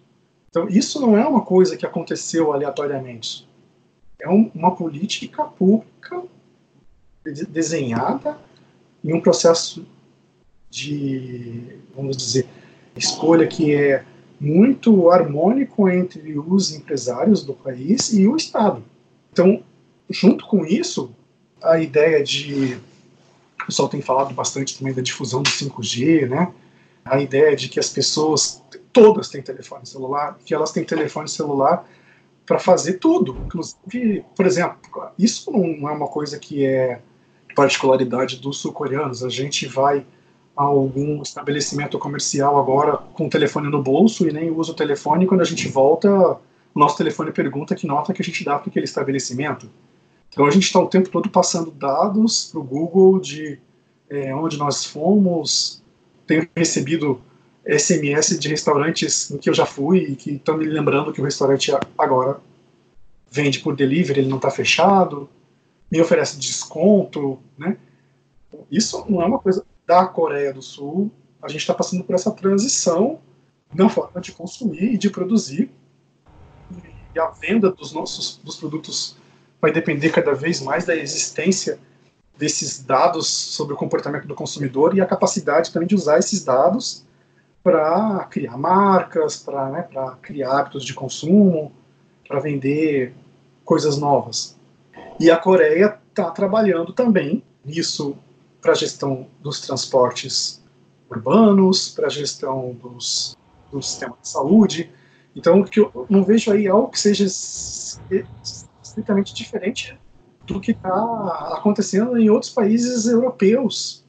Então, 0.48 0.68
isso 0.68 1.00
não 1.00 1.16
é 1.16 1.26
uma 1.26 1.42
coisa 1.42 1.76
que 1.76 1.86
aconteceu 1.86 2.52
aleatoriamente. 2.52 3.48
É 4.20 4.28
um, 4.28 4.50
uma 4.54 4.74
política 4.74 5.44
pública 5.44 6.22
desenhada 7.24 8.38
em 9.04 9.12
um 9.12 9.20
processo 9.20 9.86
de, 10.70 11.78
vamos 11.94 12.16
dizer, 12.16 12.46
escolha 12.96 13.46
que 13.46 13.74
é 13.74 14.04
muito 14.40 15.10
harmônico 15.10 15.88
entre 15.88 16.38
os 16.38 16.72
empresários 16.72 17.44
do 17.44 17.52
país 17.52 18.12
e 18.12 18.26
o 18.26 18.36
Estado. 18.36 18.82
Então, 19.32 19.62
junto 20.08 20.46
com 20.46 20.64
isso, 20.64 21.14
a 21.62 21.78
ideia 21.78 22.22
de. 22.22 22.78
O 23.62 23.66
pessoal 23.66 23.88
tem 23.88 24.00
falado 24.00 24.34
bastante 24.34 24.78
também 24.78 24.94
da 24.94 25.02
difusão 25.02 25.42
do 25.42 25.50
5G, 25.50 26.28
né? 26.28 26.52
A 27.04 27.20
ideia 27.20 27.54
de 27.54 27.68
que 27.68 27.78
as 27.78 27.90
pessoas, 27.90 28.62
todas 28.92 29.28
têm 29.28 29.42
telefone 29.42 29.86
celular, 29.86 30.38
que 30.44 30.54
elas 30.54 30.72
têm 30.72 30.84
telefone 30.84 31.28
celular 31.28 31.86
para 32.46 32.58
fazer 32.58 32.94
tudo. 32.94 33.36
Inclusive, 33.46 34.24
por 34.34 34.46
exemplo, 34.46 34.78
isso 35.18 35.50
não 35.52 35.88
é 35.88 35.92
uma 35.92 36.08
coisa 36.08 36.38
que 36.38 36.64
é 36.64 37.00
particularidade 37.54 38.36
dos 38.36 38.58
sul-coreanos. 38.58 39.24
A 39.24 39.28
gente 39.28 39.66
vai 39.66 40.04
a 40.56 40.62
algum 40.62 41.22
estabelecimento 41.22 41.98
comercial 41.98 42.58
agora 42.58 42.96
com 43.14 43.26
o 43.26 43.30
telefone 43.30 43.70
no 43.70 43.82
bolso 43.82 44.28
e 44.28 44.32
nem 44.32 44.50
usa 44.50 44.72
o 44.72 44.74
telefone. 44.74 45.26
Quando 45.26 45.40
a 45.40 45.44
gente 45.44 45.68
volta, 45.68 46.10
o 46.74 46.78
nosso 46.78 46.96
telefone 46.96 47.32
pergunta 47.32 47.74
que 47.74 47.86
nota 47.86 48.12
que 48.12 48.20
a 48.20 48.24
gente 48.24 48.44
dá 48.44 48.58
para 48.58 48.68
aquele 48.68 48.84
estabelecimento. 48.84 49.70
Então 50.28 50.46
a 50.46 50.50
gente 50.50 50.64
está 50.64 50.78
o 50.78 50.86
tempo 50.86 51.08
todo 51.08 51.28
passando 51.28 51.70
dados 51.70 52.50
para 52.50 52.60
o 52.60 52.64
Google 52.64 53.20
de 53.20 53.58
é, 54.08 54.34
onde 54.34 54.56
nós 54.58 54.84
fomos. 54.84 55.82
Tenho 56.26 56.46
recebido 56.56 57.20
SMS 57.66 58.38
de 58.38 58.48
restaurantes 58.48 59.30
em 59.30 59.38
que 59.38 59.50
eu 59.50 59.54
já 59.54 59.66
fui 59.66 59.98
e 59.98 60.16
que 60.16 60.32
estão 60.32 60.56
me 60.56 60.64
lembrando 60.64 61.12
que 61.12 61.20
o 61.20 61.24
restaurante 61.24 61.72
agora 61.98 62.38
vende 63.30 63.60
por 63.60 63.76
delivery, 63.76 64.20
ele 64.20 64.28
não 64.28 64.38
está 64.38 64.50
fechado, 64.50 65.28
me 65.90 66.00
oferece 66.00 66.38
desconto, 66.38 67.38
né? 67.58 67.76
Isso 68.70 69.04
não 69.08 69.20
é 69.22 69.26
uma 69.26 69.38
coisa 69.38 69.64
da 69.86 70.06
Coreia 70.06 70.52
do 70.52 70.62
Sul, 70.62 71.10
a 71.42 71.48
gente 71.48 71.60
está 71.60 71.74
passando 71.74 72.04
por 72.04 72.14
essa 72.14 72.30
transição 72.30 73.18
na 73.74 73.88
forma 73.88 74.20
de 74.20 74.32
consumir 74.32 74.94
e 74.94 74.98
de 74.98 75.10
produzir. 75.10 75.70
E 77.14 77.18
a 77.18 77.26
venda 77.30 77.70
dos 77.70 77.92
nossos 77.92 78.36
dos 78.36 78.56
produtos 78.56 79.16
vai 79.60 79.72
depender 79.72 80.10
cada 80.10 80.32
vez 80.32 80.60
mais 80.60 80.84
da 80.84 80.94
existência 80.94 81.78
desses 82.36 82.82
dados 82.82 83.26
sobre 83.26 83.74
o 83.74 83.76
comportamento 83.76 84.26
do 84.26 84.34
consumidor 84.34 84.96
e 84.96 85.00
a 85.00 85.06
capacidade 85.06 85.72
também 85.72 85.88
de 85.88 85.94
usar 85.94 86.18
esses 86.18 86.44
dados 86.44 87.04
para 87.62 88.24
criar 88.30 88.56
marcas, 88.56 89.36
para 89.36 89.68
né, 89.68 89.88
criar 90.22 90.60
hábitos 90.60 90.84
de 90.84 90.94
consumo, 90.94 91.72
para 92.26 92.40
vender 92.40 93.12
coisas 93.64 93.98
novas. 93.98 94.58
E 95.20 95.30
a 95.30 95.36
Coreia 95.36 95.98
está 96.08 96.30
trabalhando 96.30 96.94
também 96.94 97.44
nisso 97.62 98.16
para 98.58 98.72
a 98.72 98.74
gestão 98.74 99.26
dos 99.38 99.60
transportes 99.60 100.64
urbanos, 101.10 101.90
para 101.90 102.06
a 102.06 102.10
gestão 102.10 102.74
dos, 102.82 103.36
do 103.70 103.82
sistema 103.82 104.16
de 104.18 104.26
saúde. 104.26 104.90
Então, 105.36 105.62
que 105.62 105.80
eu 105.80 106.06
não 106.08 106.24
vejo 106.24 106.50
aí 106.50 106.66
algo 106.66 106.88
que 106.88 106.98
seja 106.98 107.26
estritamente 108.82 109.34
diferente 109.34 109.98
do 110.46 110.58
que 110.58 110.70
está 110.70 111.54
acontecendo 111.54 112.16
em 112.16 112.30
outros 112.30 112.50
países 112.50 113.06
europeus, 113.06 114.02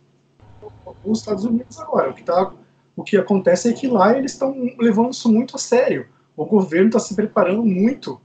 os 1.04 1.20
Estados 1.20 1.44
Unidos 1.44 1.78
agora. 1.78 2.10
O 2.10 2.14
que, 2.14 2.24
tá, 2.24 2.54
o 2.96 3.04
que 3.04 3.18
acontece 3.18 3.70
é 3.70 3.74
que 3.74 3.86
lá 3.86 4.18
eles 4.18 4.32
estão 4.32 4.56
levando 4.80 5.12
isso 5.12 5.30
muito 5.30 5.58
a 5.58 5.60
sério. 5.60 6.08
O 6.38 6.46
governo 6.46 6.88
está 6.88 7.00
se 7.00 7.14
preparando 7.14 7.66
muito 7.66 8.20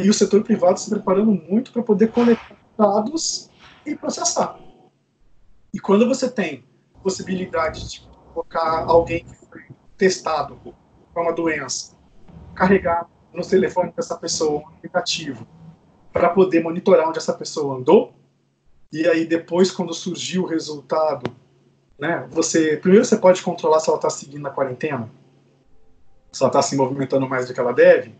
e 0.00 0.08
o 0.08 0.14
setor 0.14 0.42
privado 0.42 0.78
se 0.78 0.88
preparando 0.88 1.32
muito 1.32 1.72
para 1.72 1.82
poder 1.82 2.10
coletar 2.10 2.56
dados 2.78 3.50
e 3.84 3.94
processar. 3.94 4.58
E 5.74 5.80
quando 5.80 6.06
você 6.06 6.30
tem 6.30 6.64
possibilidade 7.02 7.88
de 7.88 8.08
colocar 8.32 8.84
alguém 8.86 9.24
que 9.24 9.34
foi 9.34 9.62
testado 9.96 10.56
com 11.12 11.20
uma 11.20 11.32
doença 11.32 11.96
carregar 12.54 13.08
no 13.32 13.42
telefone 13.42 13.92
dessa 13.92 14.16
pessoa 14.16 14.60
um 14.60 14.68
aplicativo 14.68 15.46
para 16.12 16.28
poder 16.28 16.62
monitorar 16.62 17.08
onde 17.08 17.18
essa 17.18 17.32
pessoa 17.32 17.76
andou. 17.76 18.14
E 18.92 19.06
aí 19.06 19.24
depois, 19.26 19.70
quando 19.70 19.94
surgiu 19.94 20.42
o 20.42 20.46
resultado, 20.46 21.30
né, 21.98 22.26
você 22.30 22.76
primeiro 22.76 23.04
você 23.04 23.16
pode 23.16 23.42
controlar 23.42 23.80
se 23.80 23.88
ela 23.88 23.96
está 23.96 24.10
seguindo 24.10 24.46
a 24.46 24.50
quarentena, 24.50 25.10
se 26.30 26.42
ela 26.42 26.50
está 26.50 26.60
se 26.60 26.76
movimentando 26.76 27.26
mais 27.28 27.48
do 27.48 27.54
que 27.54 27.60
ela 27.60 27.72
deve. 27.72 28.14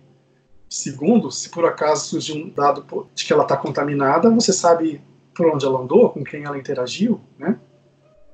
Segundo, 0.72 1.30
se 1.30 1.50
por 1.50 1.66
acaso 1.66 2.06
surgiu 2.06 2.34
um 2.34 2.48
dado 2.48 3.06
de 3.14 3.26
que 3.26 3.30
ela 3.30 3.42
está 3.42 3.58
contaminada, 3.58 4.30
você 4.30 4.54
sabe 4.54 5.02
por 5.34 5.46
onde 5.46 5.66
ela 5.66 5.78
andou, 5.78 6.08
com 6.08 6.24
quem 6.24 6.44
ela 6.44 6.56
interagiu, 6.56 7.20
né? 7.38 7.58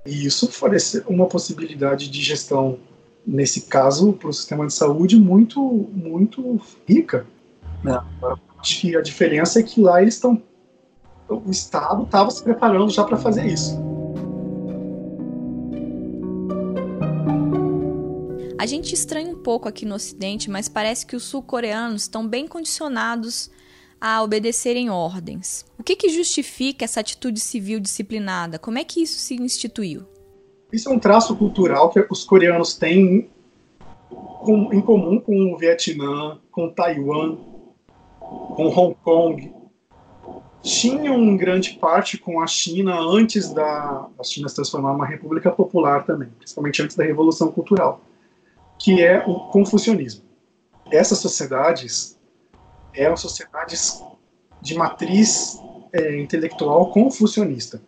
E 0.06 0.24
isso 0.24 0.46
oferece 0.46 1.02
uma 1.08 1.26
possibilidade 1.26 2.08
de 2.08 2.22
gestão, 2.22 2.78
nesse 3.26 3.62
caso, 3.62 4.12
para 4.12 4.28
o 4.28 4.32
sistema 4.32 4.68
de 4.68 4.72
saúde 4.72 5.18
muito, 5.18 5.60
muito 5.92 6.60
rica. 6.88 7.26
Né? 7.82 8.00
Acho 8.56 8.82
que 8.82 8.96
a 8.96 9.02
diferença 9.02 9.58
é 9.58 9.64
que 9.64 9.80
lá 9.80 10.00
eles 10.00 10.14
estão. 10.14 10.40
O 11.28 11.50
Estado 11.50 12.04
estava 12.04 12.30
se 12.30 12.44
preparando 12.44 12.88
já 12.88 13.02
para 13.02 13.16
fazer 13.16 13.46
isso. 13.46 13.76
A 18.58 18.66
gente 18.66 18.92
estranha 18.92 19.30
um 19.30 19.38
pouco 19.38 19.68
aqui 19.68 19.86
no 19.86 19.94
Ocidente, 19.94 20.50
mas 20.50 20.68
parece 20.68 21.06
que 21.06 21.14
os 21.14 21.22
sul-coreanos 21.22 22.02
estão 22.02 22.26
bem 22.26 22.48
condicionados 22.48 23.48
a 24.00 24.20
obedecerem 24.20 24.90
ordens. 24.90 25.64
O 25.78 25.84
que, 25.84 25.94
que 25.94 26.08
justifica 26.08 26.84
essa 26.84 26.98
atitude 26.98 27.38
civil 27.38 27.78
disciplinada? 27.78 28.58
Como 28.58 28.76
é 28.76 28.82
que 28.82 29.00
isso 29.00 29.20
se 29.20 29.36
instituiu? 29.36 30.02
Isso 30.72 30.88
é 30.88 30.92
um 30.92 30.98
traço 30.98 31.36
cultural 31.36 31.88
que 31.90 32.04
os 32.10 32.24
coreanos 32.24 32.74
têm 32.74 33.30
em 34.72 34.80
comum 34.80 35.20
com 35.20 35.52
o 35.52 35.56
Vietnã, 35.56 36.38
com 36.50 36.68
Taiwan, 36.68 37.36
com 38.18 38.66
Hong 38.66 38.96
Kong. 39.04 39.52
Tinham 40.62 41.16
em 41.22 41.36
grande 41.36 41.74
parte 41.74 42.18
com 42.18 42.40
a 42.40 42.46
China 42.48 42.98
antes 42.98 43.52
da 43.52 44.08
a 44.18 44.24
China 44.24 44.48
se 44.48 44.56
transformar 44.56 44.92
numa 44.92 45.06
república 45.06 45.48
popular 45.48 46.04
também, 46.04 46.28
principalmente 46.36 46.82
antes 46.82 46.96
da 46.96 47.04
Revolução 47.04 47.52
Cultural 47.52 48.00
que 48.78 49.02
é 49.02 49.24
o 49.26 49.40
confucionismo. 49.48 50.22
Essas 50.90 51.18
sociedades 51.18 52.18
eram 52.94 53.16
sociedades 53.16 54.02
de 54.60 54.74
matriz 54.74 55.60
é, 55.92 56.20
intelectual 56.20 56.90
confucionista. 56.90 57.82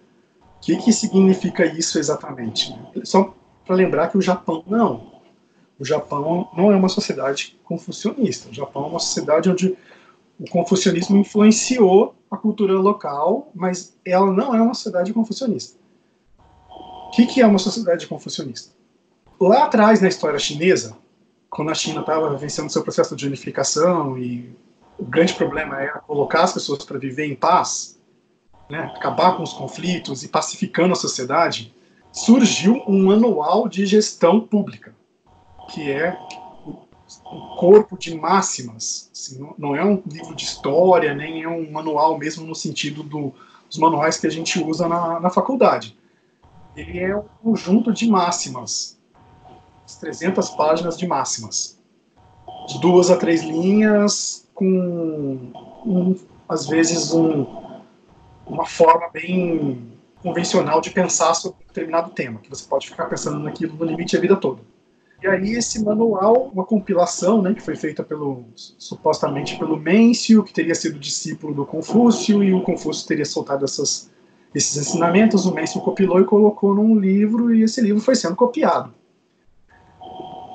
O 0.56 0.60
que, 0.60 0.76
que 0.76 0.92
significa 0.92 1.64
isso 1.64 1.98
exatamente? 1.98 2.74
Só 3.04 3.34
para 3.64 3.76
lembrar 3.76 4.08
que 4.08 4.18
o 4.18 4.22
Japão 4.22 4.62
não. 4.66 5.20
O 5.78 5.84
Japão 5.84 6.50
não 6.54 6.70
é 6.70 6.76
uma 6.76 6.88
sociedade 6.88 7.58
confucionista. 7.64 8.50
O 8.50 8.54
Japão 8.54 8.84
é 8.84 8.88
uma 8.88 8.98
sociedade 8.98 9.48
onde 9.48 9.76
o 10.38 10.50
confucionismo 10.50 11.16
influenciou 11.16 12.14
a 12.30 12.36
cultura 12.36 12.74
local, 12.74 13.50
mas 13.54 13.96
ela 14.04 14.30
não 14.30 14.54
é 14.54 14.60
uma 14.60 14.74
sociedade 14.74 15.12
confucionista. 15.12 15.78
O 16.68 17.10
que, 17.12 17.26
que 17.26 17.40
é 17.40 17.46
uma 17.46 17.58
sociedade 17.58 18.06
confucionista? 18.06 18.79
Lá 19.40 19.64
atrás 19.64 20.00
na 20.00 20.08
história 20.08 20.38
chinesa, 20.38 20.96
quando 21.48 21.70
a 21.70 21.74
China 21.74 22.00
estava 22.00 22.36
vencendo 22.36 22.70
seu 22.70 22.82
processo 22.82 23.16
de 23.16 23.26
unificação 23.26 24.18
e 24.18 24.54
o 24.98 25.04
grande 25.04 25.32
problema 25.32 25.80
era 25.80 25.98
colocar 25.98 26.42
as 26.42 26.52
pessoas 26.52 26.84
para 26.84 26.98
viver 26.98 27.26
em 27.26 27.34
paz, 27.34 27.98
né, 28.68 28.92
acabar 28.96 29.36
com 29.36 29.42
os 29.42 29.52
conflitos 29.52 30.22
e 30.22 30.28
pacificando 30.28 30.92
a 30.92 30.96
sociedade, 30.96 31.74
surgiu 32.12 32.82
um 32.86 33.06
manual 33.06 33.66
de 33.66 33.86
gestão 33.86 34.40
pública, 34.40 34.94
que 35.70 35.90
é 35.90 36.16
um 37.32 37.56
corpo 37.56 37.98
de 37.98 38.14
máximas. 38.14 39.10
Assim, 39.12 39.48
não 39.58 39.74
é 39.74 39.84
um 39.84 40.02
livro 40.06 40.34
de 40.34 40.44
história, 40.44 41.14
nem 41.14 41.42
é 41.42 41.48
um 41.48 41.70
manual 41.70 42.18
mesmo 42.18 42.46
no 42.46 42.54
sentido 42.54 43.02
do, 43.02 43.32
dos 43.68 43.78
manuais 43.78 44.18
que 44.18 44.26
a 44.26 44.30
gente 44.30 44.62
usa 44.62 44.86
na, 44.86 45.18
na 45.18 45.30
faculdade. 45.30 45.96
Ele 46.76 46.98
é 46.98 47.16
um 47.16 47.24
conjunto 47.42 47.92
de 47.92 48.08
máximas 48.08 48.99
300 49.96 50.50
páginas 50.50 50.98
de 50.98 51.06
máximas. 51.06 51.78
De 52.68 52.80
duas 52.80 53.10
a 53.10 53.16
três 53.16 53.42
linhas, 53.42 54.48
com, 54.54 55.50
um, 55.86 56.16
às 56.48 56.66
vezes, 56.66 57.12
um, 57.12 57.46
uma 58.46 58.66
forma 58.66 59.08
bem 59.08 59.90
convencional 60.22 60.80
de 60.80 60.90
pensar 60.90 61.34
sobre 61.34 61.58
um 61.62 61.66
determinado 61.66 62.10
tema, 62.10 62.40
que 62.40 62.50
você 62.50 62.66
pode 62.68 62.88
ficar 62.88 63.06
pensando 63.06 63.38
naquilo 63.38 63.74
no 63.74 63.84
limite 63.84 64.16
a 64.16 64.20
vida 64.20 64.36
toda. 64.36 64.60
E 65.22 65.26
aí 65.26 65.52
esse 65.52 65.82
manual, 65.84 66.50
uma 66.52 66.64
compilação, 66.64 67.42
né, 67.42 67.52
que 67.52 67.60
foi 67.60 67.76
feita 67.76 68.02
pelo 68.02 68.44
supostamente 68.54 69.58
pelo 69.58 69.76
Mêncio, 69.76 70.42
que 70.42 70.52
teria 70.52 70.74
sido 70.74 70.98
discípulo 70.98 71.52
do 71.52 71.66
Confúcio, 71.66 72.42
e 72.42 72.54
o 72.54 72.62
Confúcio 72.62 73.06
teria 73.06 73.26
soltado 73.26 73.64
essas, 73.64 74.10
esses 74.54 74.76
ensinamentos, 74.78 75.44
o 75.44 75.54
Mêncio 75.54 75.80
compilou 75.80 76.20
e 76.20 76.24
colocou 76.24 76.74
num 76.74 76.98
livro, 76.98 77.54
e 77.54 77.62
esse 77.62 77.82
livro 77.82 78.00
foi 78.00 78.14
sendo 78.14 78.34
copiado. 78.34 78.94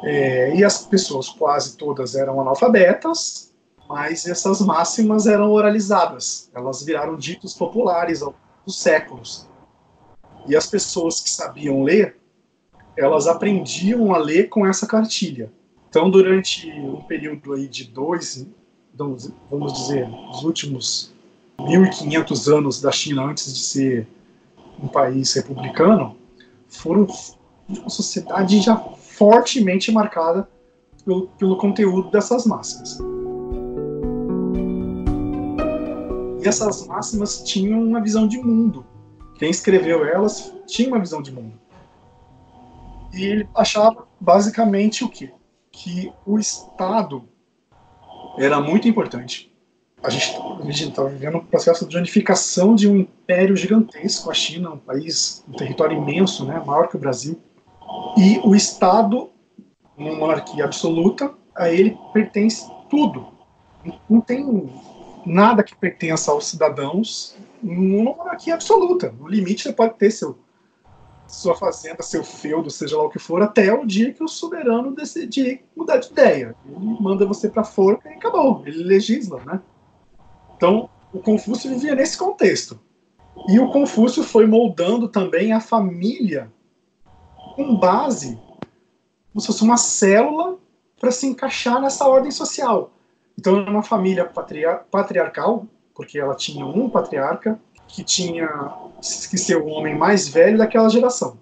É, 0.04 0.56
e 0.56 0.64
as 0.64 0.86
pessoas 0.86 1.30
quase 1.30 1.78
todas 1.78 2.16
eram 2.16 2.40
analfabetas, 2.40 3.54
mas 3.88 4.26
essas 4.26 4.62
máximas 4.62 5.28
eram 5.28 5.52
oralizadas, 5.52 6.50
elas 6.54 6.84
viraram 6.84 7.16
ditos 7.16 7.54
populares 7.54 8.22
ao 8.22 8.30
longo 8.30 8.40
dos 8.66 8.80
séculos. 8.80 9.48
E 10.48 10.56
as 10.56 10.68
pessoas 10.68 11.22
que 11.22 11.30
sabiam 11.30 11.84
ler, 11.84 12.18
elas 12.98 13.28
aprendiam 13.28 14.14
a 14.14 14.18
ler 14.18 14.50
com 14.50 14.66
essa 14.66 14.88
cartilha. 14.88 15.52
Então, 15.90 16.10
durante 16.10 16.70
um 16.72 17.02
período 17.02 17.54
aí 17.54 17.68
de 17.68 17.86
dois, 17.86 18.46
vamos 18.94 19.74
dizer, 19.74 20.08
os 20.30 20.44
últimos 20.44 21.14
1.500 21.60 22.58
anos 22.58 22.82
da 22.82 22.92
China 22.92 23.24
antes 23.24 23.54
de 23.54 23.60
ser 23.60 24.08
um 24.82 24.88
país 24.88 25.34
republicano, 25.34 26.18
foram 26.68 27.08
uma 27.68 27.90
sociedade 27.90 28.60
já 28.60 28.76
fortemente 29.18 29.92
marcada 29.92 30.48
pelo, 31.04 31.28
pelo 31.30 31.58
conteúdo 31.58 32.12
dessas 32.12 32.46
máximas. 32.46 33.00
E 36.44 36.48
essas 36.48 36.86
máximas 36.86 37.44
tinham 37.44 37.82
uma 37.82 38.02
visão 38.02 38.28
de 38.28 38.38
mundo. 38.38 38.86
Quem 39.38 39.50
escreveu 39.50 40.06
elas 40.06 40.54
tinha 40.68 40.88
uma 40.88 41.00
visão 41.00 41.22
de 41.22 41.32
mundo. 41.32 41.60
E 43.14 43.24
ele 43.24 43.50
achava 43.56 44.08
basicamente 44.20 45.04
o 45.04 45.10
quê? 45.10 45.32
Que 45.72 46.12
o 46.26 46.38
Estado 46.38 47.24
era 48.38 48.60
muito 48.60 48.88
importante. 48.88 49.52
A 50.04 50.10
gente 50.10 50.36
estava 50.70 51.10
vivendo 51.10 51.38
um 51.38 51.46
processo 51.46 51.88
de 51.88 51.98
unificação 51.98 52.76
de 52.76 52.88
um 52.88 52.98
império 52.98 53.56
gigantesco, 53.56 54.30
a 54.30 54.34
China, 54.34 54.72
um 54.72 54.78
país, 54.78 55.44
um 55.48 55.54
território 55.54 55.98
imenso, 55.98 56.46
né, 56.46 56.62
maior 56.64 56.88
que 56.88 56.96
o 56.96 57.00
Brasil, 57.00 57.42
e 58.18 58.40
o 58.44 58.56
Estado, 58.56 59.30
uma 59.98 60.16
monarquia 60.16 60.64
absoluta, 60.64 61.34
a 61.56 61.70
ele 61.70 61.98
pertence 62.14 62.70
tudo. 62.90 63.28
Não 64.10 64.22
tem 64.22 64.70
nada 65.26 65.64
que 65.64 65.76
pertença 65.76 66.32
aos 66.32 66.48
cidadãos 66.48 67.36
numa 67.62 68.16
monarquia 68.16 68.54
absoluta. 68.54 69.14
No 69.20 69.28
limite, 69.28 69.64
você 69.64 69.74
pode 69.74 69.96
ter 69.96 70.12
seu, 70.12 70.38
sua 71.28 71.56
fazenda, 71.56 72.02
seu 72.04 72.24
feudo, 72.24 72.70
seja 72.70 72.98
lá 72.98 73.04
o 73.04 73.10
que 73.10 73.20
for, 73.20 73.42
até 73.42 73.74
o 73.74 73.86
dia 73.86 74.14
que 74.14 74.24
o 74.24 74.28
soberano 74.28 74.96
decidir 74.96 75.66
mudar 75.76 75.98
de 75.98 76.08
ideia. 76.12 76.56
Ele 76.66 76.98
manda 77.00 77.26
você 77.26 77.50
para 77.50 77.64
forca 77.64 78.10
e 78.10 78.14
acabou. 78.14 78.64
Ele 78.66 78.84
legisla, 78.84 79.42
né? 79.46 79.62
Então, 80.56 80.90
o 81.12 81.20
Confúcio 81.20 81.70
vivia 81.70 81.96
nesse 81.96 82.18
contexto. 82.18 82.80
E 83.50 83.60
o 83.60 83.70
Confúcio 83.72 84.24
foi 84.24 84.48
moldando 84.48 85.10
também 85.10 85.52
a 85.52 85.60
família 85.60 86.52
com 87.56 87.76
base 87.76 88.38
como 89.32 89.42
se 89.42 89.48
fosse 89.48 89.64
uma 89.64 89.78
célula 89.78 90.58
para 91.00 91.12
se 91.12 91.28
encaixar 91.28 91.82
nessa 91.82 92.08
ordem 92.08 92.32
social. 92.32 92.92
Então, 93.38 93.66
uma 93.66 93.84
família 93.84 94.24
patriar 94.24 94.86
patriarcal, 94.90 95.68
porque 95.94 96.18
ela 96.18 96.36
tinha 96.36 96.66
um 96.66 96.90
patriarca 96.90 97.60
que 97.88 98.04
tinha 98.04 98.48
que 99.30 99.38
ser 99.38 99.58
o 99.58 99.68
homem 99.68 99.98
mais 99.98 100.28
velho 100.28 100.58
daquela 100.58 100.90
geração. 100.90 101.38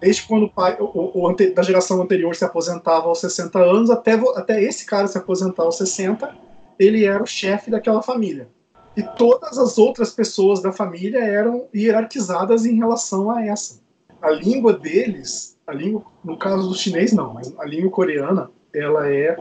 Desde 0.00 0.22
quando 0.26 0.44
o 0.44 0.50
pai 0.50 0.76
o, 0.78 1.24
o 1.24 1.36
da 1.52 1.62
geração 1.62 2.00
anterior 2.00 2.34
se 2.36 2.44
aposentava 2.44 3.08
aos 3.08 3.20
60 3.20 3.58
anos, 3.58 3.90
até, 3.90 4.12
até 4.36 4.62
esse 4.62 4.86
cara 4.86 5.08
se 5.08 5.18
aposentar 5.18 5.64
aos 5.64 5.76
60, 5.76 6.36
ele 6.78 7.04
era 7.04 7.22
o 7.22 7.26
chefe 7.26 7.70
daquela 7.70 8.00
família. 8.00 8.48
E 8.96 9.02
todas 9.02 9.58
as 9.58 9.76
outras 9.76 10.12
pessoas 10.12 10.62
da 10.62 10.70
família 10.70 11.18
eram 11.18 11.66
hierarquizadas 11.74 12.64
em 12.64 12.76
relação 12.76 13.28
a 13.28 13.44
essa 13.44 13.83
a 14.24 14.30
língua 14.30 14.72
deles, 14.72 15.58
a 15.66 15.74
língua, 15.74 16.02
no 16.24 16.38
caso 16.38 16.66
do 16.66 16.74
chinês 16.74 17.12
não, 17.12 17.34
mas 17.34 17.54
a 17.58 17.64
língua 17.66 17.90
coreana, 17.90 18.50
ela 18.72 19.12
é, 19.12 19.36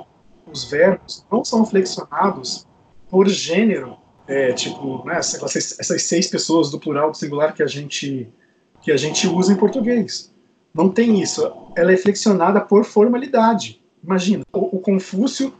os 0.52 0.66
verbos 0.66 1.26
não 1.32 1.44
são 1.46 1.66
flexionados 1.66 2.68
por 3.10 3.30
gênero, 3.30 3.96
é, 4.28 4.52
tipo, 4.52 5.06
né, 5.06 5.18
essas, 5.18 6.04
seis 6.04 6.28
pessoas 6.28 6.70
do 6.70 6.80
plural 6.80 7.12
do 7.12 7.18
singular 7.18 7.54
que 7.54 7.64
a 7.64 7.68
gente 7.68 8.30
que 8.82 8.92
a 8.92 8.98
gente 8.98 9.26
usa 9.26 9.54
em 9.54 9.56
português. 9.56 10.34
Não 10.74 10.90
tem 10.90 11.22
isso. 11.22 11.50
Ela 11.74 11.94
é 11.94 11.98
flexionada 11.98 12.60
por 12.60 12.84
formalidade. 12.84 13.82
Imagina, 14.04 14.44
o, 14.52 14.76
o 14.76 14.80
Confúcio 14.82 15.54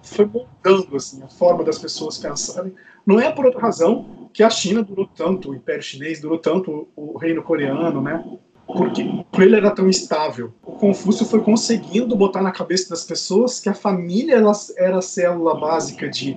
foi 0.00 0.24
moldando 0.24 0.94
assim, 0.94 1.20
a 1.24 1.28
forma 1.28 1.64
das 1.64 1.80
pessoas 1.80 2.18
pensarem. 2.18 2.72
Não 3.04 3.18
é 3.18 3.32
por 3.32 3.46
outra 3.46 3.60
razão 3.60 4.30
que 4.32 4.44
a 4.44 4.50
China 4.50 4.84
durou 4.84 5.08
tanto, 5.08 5.50
o 5.50 5.54
Império 5.56 5.82
Chinês 5.82 6.20
durou 6.20 6.38
tanto, 6.38 6.86
o 6.94 7.18
Reino 7.18 7.42
Coreano, 7.42 8.00
né? 8.00 8.24
Porque 8.66 9.04
por 9.30 9.42
ele 9.42 9.56
era 9.56 9.70
tão 9.70 9.88
estável. 9.88 10.52
O 10.64 10.72
Confúcio 10.72 11.26
foi 11.26 11.40
conseguindo 11.40 12.16
botar 12.16 12.42
na 12.42 12.50
cabeça 12.50 12.88
das 12.90 13.04
pessoas 13.04 13.60
que 13.60 13.68
a 13.68 13.74
família 13.74 14.42
era 14.76 14.98
a 14.98 15.02
célula 15.02 15.58
básica 15.58 16.08
de 16.08 16.36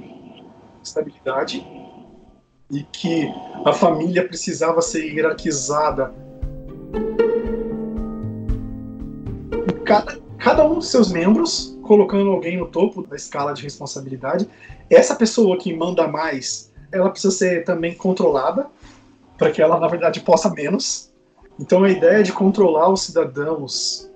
estabilidade 0.84 1.66
e 2.72 2.84
que 2.84 3.32
a 3.64 3.74
família 3.74 4.28
precisava 4.28 4.82
ser 4.82 5.06
hierarquizada. 5.06 6.14
Cada, 9.86 10.20
cada 10.38 10.66
um 10.68 10.76
dos 10.76 10.90
seus 10.90 11.12
membros 11.12 11.78
colocando 11.84 12.32
alguém 12.32 12.58
no 12.58 12.68
topo 12.68 13.06
da 13.06 13.16
escala 13.16 13.54
de 13.54 13.64
responsabilidade. 13.64 14.50
Essa 14.90 15.16
pessoa 15.16 15.58
que 15.58 15.74
manda 15.74 16.08
mais, 16.08 16.72
ela 16.92 17.10
precisa 17.10 17.34
ser 17.34 17.64
também 17.64 17.94
controlada 17.94 18.68
para 19.38 19.52
que 19.52 19.62
ela, 19.62 19.80
na 19.80 19.88
verdade, 19.88 20.20
possa 20.22 20.50
menos. 20.50 21.12
Então, 21.60 21.84
a 21.84 21.90
ideia 21.90 22.22
de 22.22 22.34
controlar 22.34 22.90
os 22.90 23.04
cidadãos 23.04 24.10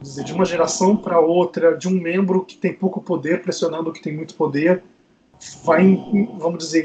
dizer, 0.00 0.24
de 0.24 0.32
uma 0.32 0.44
geração 0.44 0.96
para 0.96 1.18
outra, 1.18 1.76
de 1.76 1.88
um 1.88 2.00
membro 2.00 2.44
que 2.44 2.56
tem 2.56 2.72
pouco 2.72 3.00
poder 3.00 3.42
pressionando 3.42 3.90
o 3.90 3.92
que 3.92 4.02
tem 4.02 4.14
muito 4.14 4.34
poder, 4.34 4.82
vai, 5.64 5.96
vamos 6.38 6.58
dizer, 6.58 6.84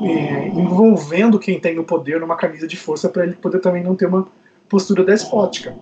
envolvendo 0.00 1.38
quem 1.38 1.58
tem 1.58 1.78
o 1.78 1.84
poder 1.84 2.20
numa 2.20 2.36
camisa 2.36 2.66
de 2.66 2.76
força 2.76 3.08
para 3.08 3.24
ele 3.24 3.34
poder 3.34 3.60
também 3.60 3.82
não 3.82 3.96
ter 3.96 4.06
uma 4.06 4.28
postura 4.68 5.04
despótica. 5.04 5.76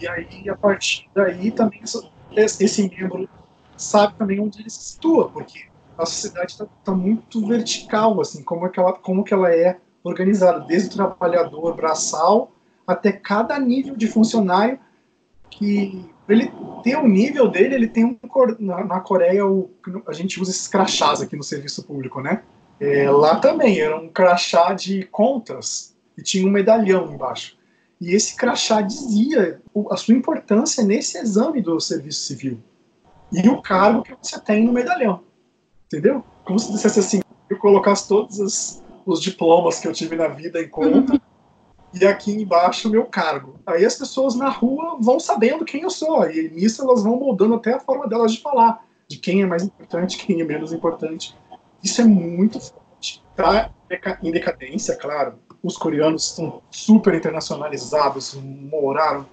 E 0.00 0.06
aí, 0.06 0.48
a 0.48 0.56
partir 0.56 1.08
daí, 1.14 1.50
também 1.50 1.80
esse 2.36 2.88
membro 2.88 3.28
sabe 3.76 4.14
também 4.14 4.40
onde 4.40 4.60
ele 4.60 4.70
se 4.70 4.92
situa, 4.92 5.28
porque 5.28 5.66
a 5.96 6.04
sociedade 6.06 6.52
está 6.52 6.66
tá 6.84 6.92
muito 6.92 7.44
vertical, 7.46 8.20
assim, 8.20 8.42
como, 8.42 8.66
é 8.66 8.68
que 8.68 8.78
ela, 8.78 8.92
como 8.92 9.24
que 9.24 9.34
ela 9.34 9.52
é 9.52 9.78
organizada, 10.04 10.60
desde 10.60 10.88
o 10.88 10.92
trabalhador 10.92 11.74
braçal 11.74 12.52
até 12.88 13.12
cada 13.12 13.58
nível 13.58 13.94
de 13.94 14.06
funcionário 14.06 14.80
que 15.50 16.04
ele 16.28 16.50
ter 16.82 16.96
o 16.96 17.06
nível 17.06 17.48
dele, 17.48 17.74
ele 17.74 17.88
tem 17.88 18.04
um 18.04 18.18
na, 18.58 18.84
na 18.84 19.00
Coreia 19.00 19.46
o, 19.46 19.70
a 20.06 20.12
gente 20.12 20.40
usa 20.40 20.50
esses 20.50 20.66
crachás 20.66 21.20
aqui 21.20 21.36
no 21.36 21.42
serviço 21.42 21.84
público, 21.84 22.20
né? 22.20 22.42
É, 22.80 23.10
lá 23.10 23.36
também 23.36 23.78
era 23.80 23.96
um 23.96 24.08
crachá 24.08 24.72
de 24.72 25.04
contas 25.04 25.96
e 26.16 26.22
tinha 26.22 26.46
um 26.46 26.50
medalhão 26.50 27.12
embaixo. 27.12 27.56
E 28.00 28.14
esse 28.14 28.36
crachá 28.36 28.80
dizia 28.80 29.60
a 29.90 29.96
sua 29.96 30.14
importância 30.14 30.84
nesse 30.84 31.18
exame 31.18 31.60
do 31.60 31.80
serviço 31.80 32.20
civil 32.20 32.58
e 33.32 33.48
o 33.48 33.60
cargo 33.60 34.02
que 34.02 34.14
você 34.22 34.40
tem 34.40 34.64
no 34.64 34.72
medalhão. 34.72 35.20
Entendeu? 35.86 36.24
Como 36.44 36.58
se 36.58 36.70
dissesse 36.70 37.00
assim: 37.00 37.20
eu 37.50 37.58
colocasse 37.58 38.06
todos 38.06 38.38
os, 38.38 38.82
os 39.04 39.20
diplomas 39.20 39.80
que 39.80 39.88
eu 39.88 39.92
tive 39.92 40.14
na 40.14 40.28
vida 40.28 40.62
em 40.62 40.68
conta 40.68 41.14
uhum. 41.14 41.20
E 41.92 42.04
aqui 42.06 42.32
embaixo 42.32 42.90
meu 42.90 43.04
cargo. 43.04 43.58
Aí 43.66 43.84
as 43.84 43.96
pessoas 43.96 44.34
na 44.34 44.48
rua 44.48 44.98
vão 45.00 45.18
sabendo 45.18 45.64
quem 45.64 45.82
eu 45.82 45.90
sou 45.90 46.30
e 46.30 46.48
nisso 46.50 46.82
elas 46.82 47.02
vão 47.02 47.16
moldando 47.16 47.54
até 47.54 47.74
a 47.74 47.80
forma 47.80 48.06
delas 48.06 48.32
de 48.32 48.40
falar, 48.40 48.84
de 49.06 49.18
quem 49.18 49.42
é 49.42 49.46
mais 49.46 49.62
importante, 49.62 50.18
quem 50.24 50.40
é 50.40 50.44
menos 50.44 50.72
importante. 50.72 51.36
Isso 51.82 52.00
é 52.00 52.04
muito 52.04 52.60
forte. 52.60 53.22
Tá 53.36 53.70
em 54.22 54.32
decadência, 54.32 54.96
claro 54.96 55.38
os 55.62 55.76
coreanos 55.76 56.30
são 56.30 56.62
super 56.70 57.14
internacionalizados, 57.14 58.34
moraram 58.34 59.26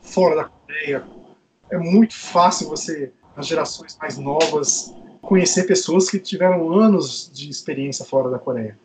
fora 0.00 0.36
da 0.36 0.44
Coreia. 0.44 1.04
É 1.70 1.78
muito 1.78 2.14
fácil 2.14 2.68
você, 2.68 3.12
nas 3.36 3.46
gerações 3.46 3.96
mais 4.00 4.18
novas, 4.18 4.94
conhecer 5.20 5.64
pessoas 5.64 6.10
que 6.10 6.18
tiveram 6.18 6.72
anos 6.72 7.30
de 7.32 7.48
experiência 7.48 8.04
fora 8.04 8.30
da 8.30 8.38
Coreia. 8.38 8.78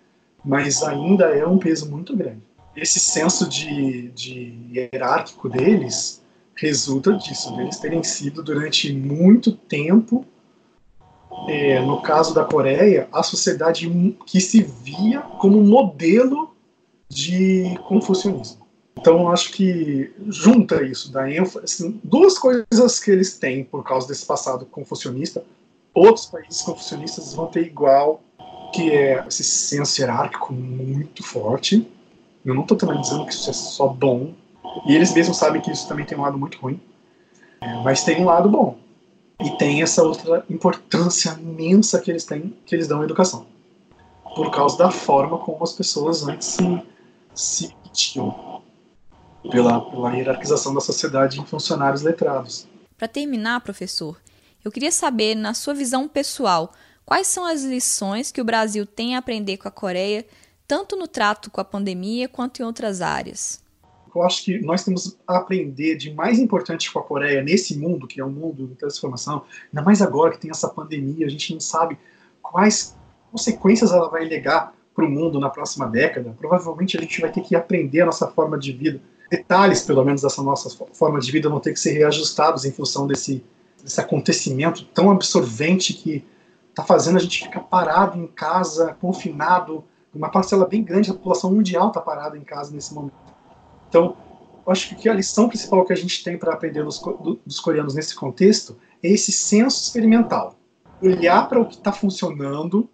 Mas 0.44 0.82
ainda 0.84 1.26
é 1.26 1.46
um 1.46 1.58
peso 1.58 1.90
muito 1.90 2.16
grande. 2.16 2.42
Esse 2.78 3.00
senso 3.00 3.50
de, 3.50 4.10
de 4.10 4.54
hierárquico 4.72 5.50
deles 5.50 6.22
resulta 6.54 7.14
disso, 7.14 7.56
deles 7.56 7.78
terem 7.80 8.04
sido 8.04 8.44
durante 8.44 8.94
muito 8.94 9.52
tempo 9.52 10.24
é, 11.48 11.80
no 11.82 12.02
caso 12.02 12.34
da 12.34 12.46
Coreia, 12.46 13.08
a 13.12 13.24
sociedade 13.24 13.90
que 14.26 14.40
se 14.40 14.62
via 14.62 15.22
como 15.22 15.62
modelo 15.62 16.56
de 17.10 17.78
confucionismo. 17.88 18.68
Então, 19.00 19.22
eu 19.22 19.28
acho 19.30 19.52
que 19.54 20.12
junta 20.28 20.84
isso, 20.84 21.12
da 21.12 21.32
ênfase, 21.32 21.66
assim, 21.66 22.00
duas 22.04 22.38
coisas 22.38 23.00
que 23.00 23.12
eles 23.12 23.38
têm 23.38 23.64
por 23.64 23.84
causa 23.84 24.08
desse 24.08 24.26
passado 24.26 24.66
confucionista, 24.66 25.44
outros 25.94 26.26
países 26.26 26.62
confucionistas 26.62 27.34
vão 27.34 27.48
ter 27.48 27.66
igual, 27.66 28.22
que 28.74 28.92
é 28.92 29.24
esse 29.28 29.44
senso 29.44 30.02
hierárquico 30.02 30.54
muito 30.54 31.24
forte. 31.24 31.88
Eu 32.48 32.56
não 32.56 32.62
estou 32.62 32.78
também 32.78 33.02
dizendo 33.02 33.26
que 33.26 33.34
isso 33.34 33.50
é 33.50 33.54
só 33.54 33.90
bom, 33.90 34.34
e 34.86 34.96
eles 34.96 35.14
mesmos 35.14 35.36
sabem 35.36 35.62
que 35.62 35.70
isso 35.70 35.86
também 35.86 36.06
tem 36.06 36.18
um 36.18 36.22
lado 36.22 36.38
muito 36.38 36.58
ruim, 36.60 36.80
é, 37.60 37.84
mas 37.84 38.06
tem 38.06 38.22
um 38.22 38.26
lado 38.26 38.48
bom. 38.48 38.78
E 39.44 39.50
tem 39.58 39.82
essa 39.82 40.02
outra 40.02 40.46
importância 40.50 41.38
imensa 41.42 42.00
que 42.00 42.10
eles 42.10 42.24
têm, 42.24 42.58
que 42.66 42.74
eles 42.74 42.88
dão 42.88 43.02
à 43.02 43.04
educação, 43.04 43.46
por 44.34 44.50
causa 44.50 44.78
da 44.78 44.90
forma 44.90 45.38
como 45.40 45.62
as 45.62 45.74
pessoas 45.74 46.26
antes 46.26 46.48
se 46.48 46.82
se 47.36 47.76
tinham 47.92 48.64
pela, 49.52 49.82
pela 49.82 50.16
hierarquização 50.16 50.74
da 50.74 50.80
sociedade 50.80 51.40
em 51.40 51.46
funcionários 51.46 52.02
letrados. 52.02 52.66
Para 52.98 53.10
terminar, 53.10 53.60
professor, 53.60 54.20
eu 54.64 54.72
queria 54.72 54.92
saber, 54.92 55.36
na 55.36 55.54
sua 55.54 55.74
visão 55.74 56.08
pessoal, 56.08 56.74
quais 57.06 57.28
são 57.28 57.46
as 57.46 57.64
lições 57.64 58.32
que 58.32 58.42
o 58.42 58.46
Brasil 58.46 58.86
tem 58.86 59.16
a 59.16 59.20
aprender 59.20 59.58
com 59.58 59.68
a 59.68 59.72
Coreia, 59.72 60.26
tanto 60.68 60.96
no 60.96 61.08
trato 61.08 61.50
com 61.50 61.62
a 61.62 61.66
pandemia 61.66 62.28
quanto 62.28 62.62
em 62.62 62.66
outras 62.66 63.02
áreas? 63.02 63.64
Eu 64.14 64.24
acho 64.24 64.44
que 64.44 64.60
nós 64.60 64.84
temos 64.84 65.18
a 65.28 65.38
aprender 65.38 65.96
de 65.96 66.12
mais 66.12 66.40
importante 66.40 66.92
com 66.92 67.00
a 67.00 67.04
Coreia 67.04 67.42
nesse 67.42 67.78
mundo, 67.78 68.08
que 68.08 68.20
é 68.20 68.26
um 68.26 68.32
mundo 68.32 68.68
de 68.68 68.76
transformação, 68.76 69.44
ainda 69.66 69.84
mais 69.84 70.02
agora 70.02 70.32
que 70.32 70.40
tem 70.40 70.50
essa 70.50 70.68
pandemia, 70.68 71.26
a 71.26 71.30
gente 71.30 71.54
não 71.54 71.60
sabe 71.60 71.98
quais 72.42 72.98
consequências 73.32 73.92
ela 73.92 74.10
vai 74.10 74.26
legar 74.26 74.74
para 74.96 75.06
o 75.06 75.10
mundo 75.10 75.40
na 75.40 75.50
próxima 75.50 75.86
década, 75.88 76.36
provavelmente 76.40 76.98
a 76.98 77.02
gente 77.02 77.22
vai 77.22 77.32
ter 77.32 77.42
que 77.42 77.56
aprender 77.56 78.02
a 78.02 78.08
nossa 78.08 78.28
forma 78.28 78.58
de 78.58 78.72
vida. 78.72 79.00
Detalhes, 79.30 79.84
pelo 79.84 80.04
menos, 80.04 80.24
dessa 80.24 80.42
nossa 80.42 80.86
forma 80.94 81.20
de 81.20 81.32
vida 81.32 81.50
vão 81.50 81.60
ter 81.60 81.74
que 81.74 81.80
ser 81.80 81.92
reajustados 81.92 82.66
em 82.66 82.72
função 82.72 83.06
desse, 83.06 83.44
desse 83.84 84.02
acontecimento 84.02 84.86
tão 84.86 85.12
absorvente 85.12 85.94
que 85.94 86.26
está 86.70 86.84
fazendo 86.84 87.18
a 87.18 87.20
gente 87.20 87.44
ficar 87.44 87.60
parado 87.60 88.18
em 88.18 88.26
casa, 88.26 88.98
confinado. 89.00 89.84
Uma 90.14 90.30
parcela 90.30 90.68
bem 90.68 90.84
grande 90.84 91.10
da 91.10 91.16
população 91.16 91.54
mundial 91.54 91.90
está 91.90 92.02
parada 92.02 92.38
em 92.38 92.44
casa 92.44 92.74
nesse 92.74 92.94
momento. 92.94 93.16
Então, 93.90 94.18
acho 94.68 94.96
que 94.96 95.08
a 95.08 95.14
lição 95.14 95.48
principal 95.48 95.86
que 95.86 95.94
a 95.94 95.96
gente 95.96 96.24
tem 96.24 96.38
para 96.38 96.54
aprender 96.54 96.84
dos, 96.84 97.02
dos 97.46 97.60
coreanos 97.60 97.96
nesse 97.96 98.16
contexto 98.16 98.78
é 99.04 99.10
esse 99.10 99.32
senso 99.32 99.84
experimental. 99.84 100.56
Olhar 101.02 101.48
para 101.48 101.60
o 101.60 101.66
que 101.66 101.76
está 101.76 101.92
funcionando 101.92 102.90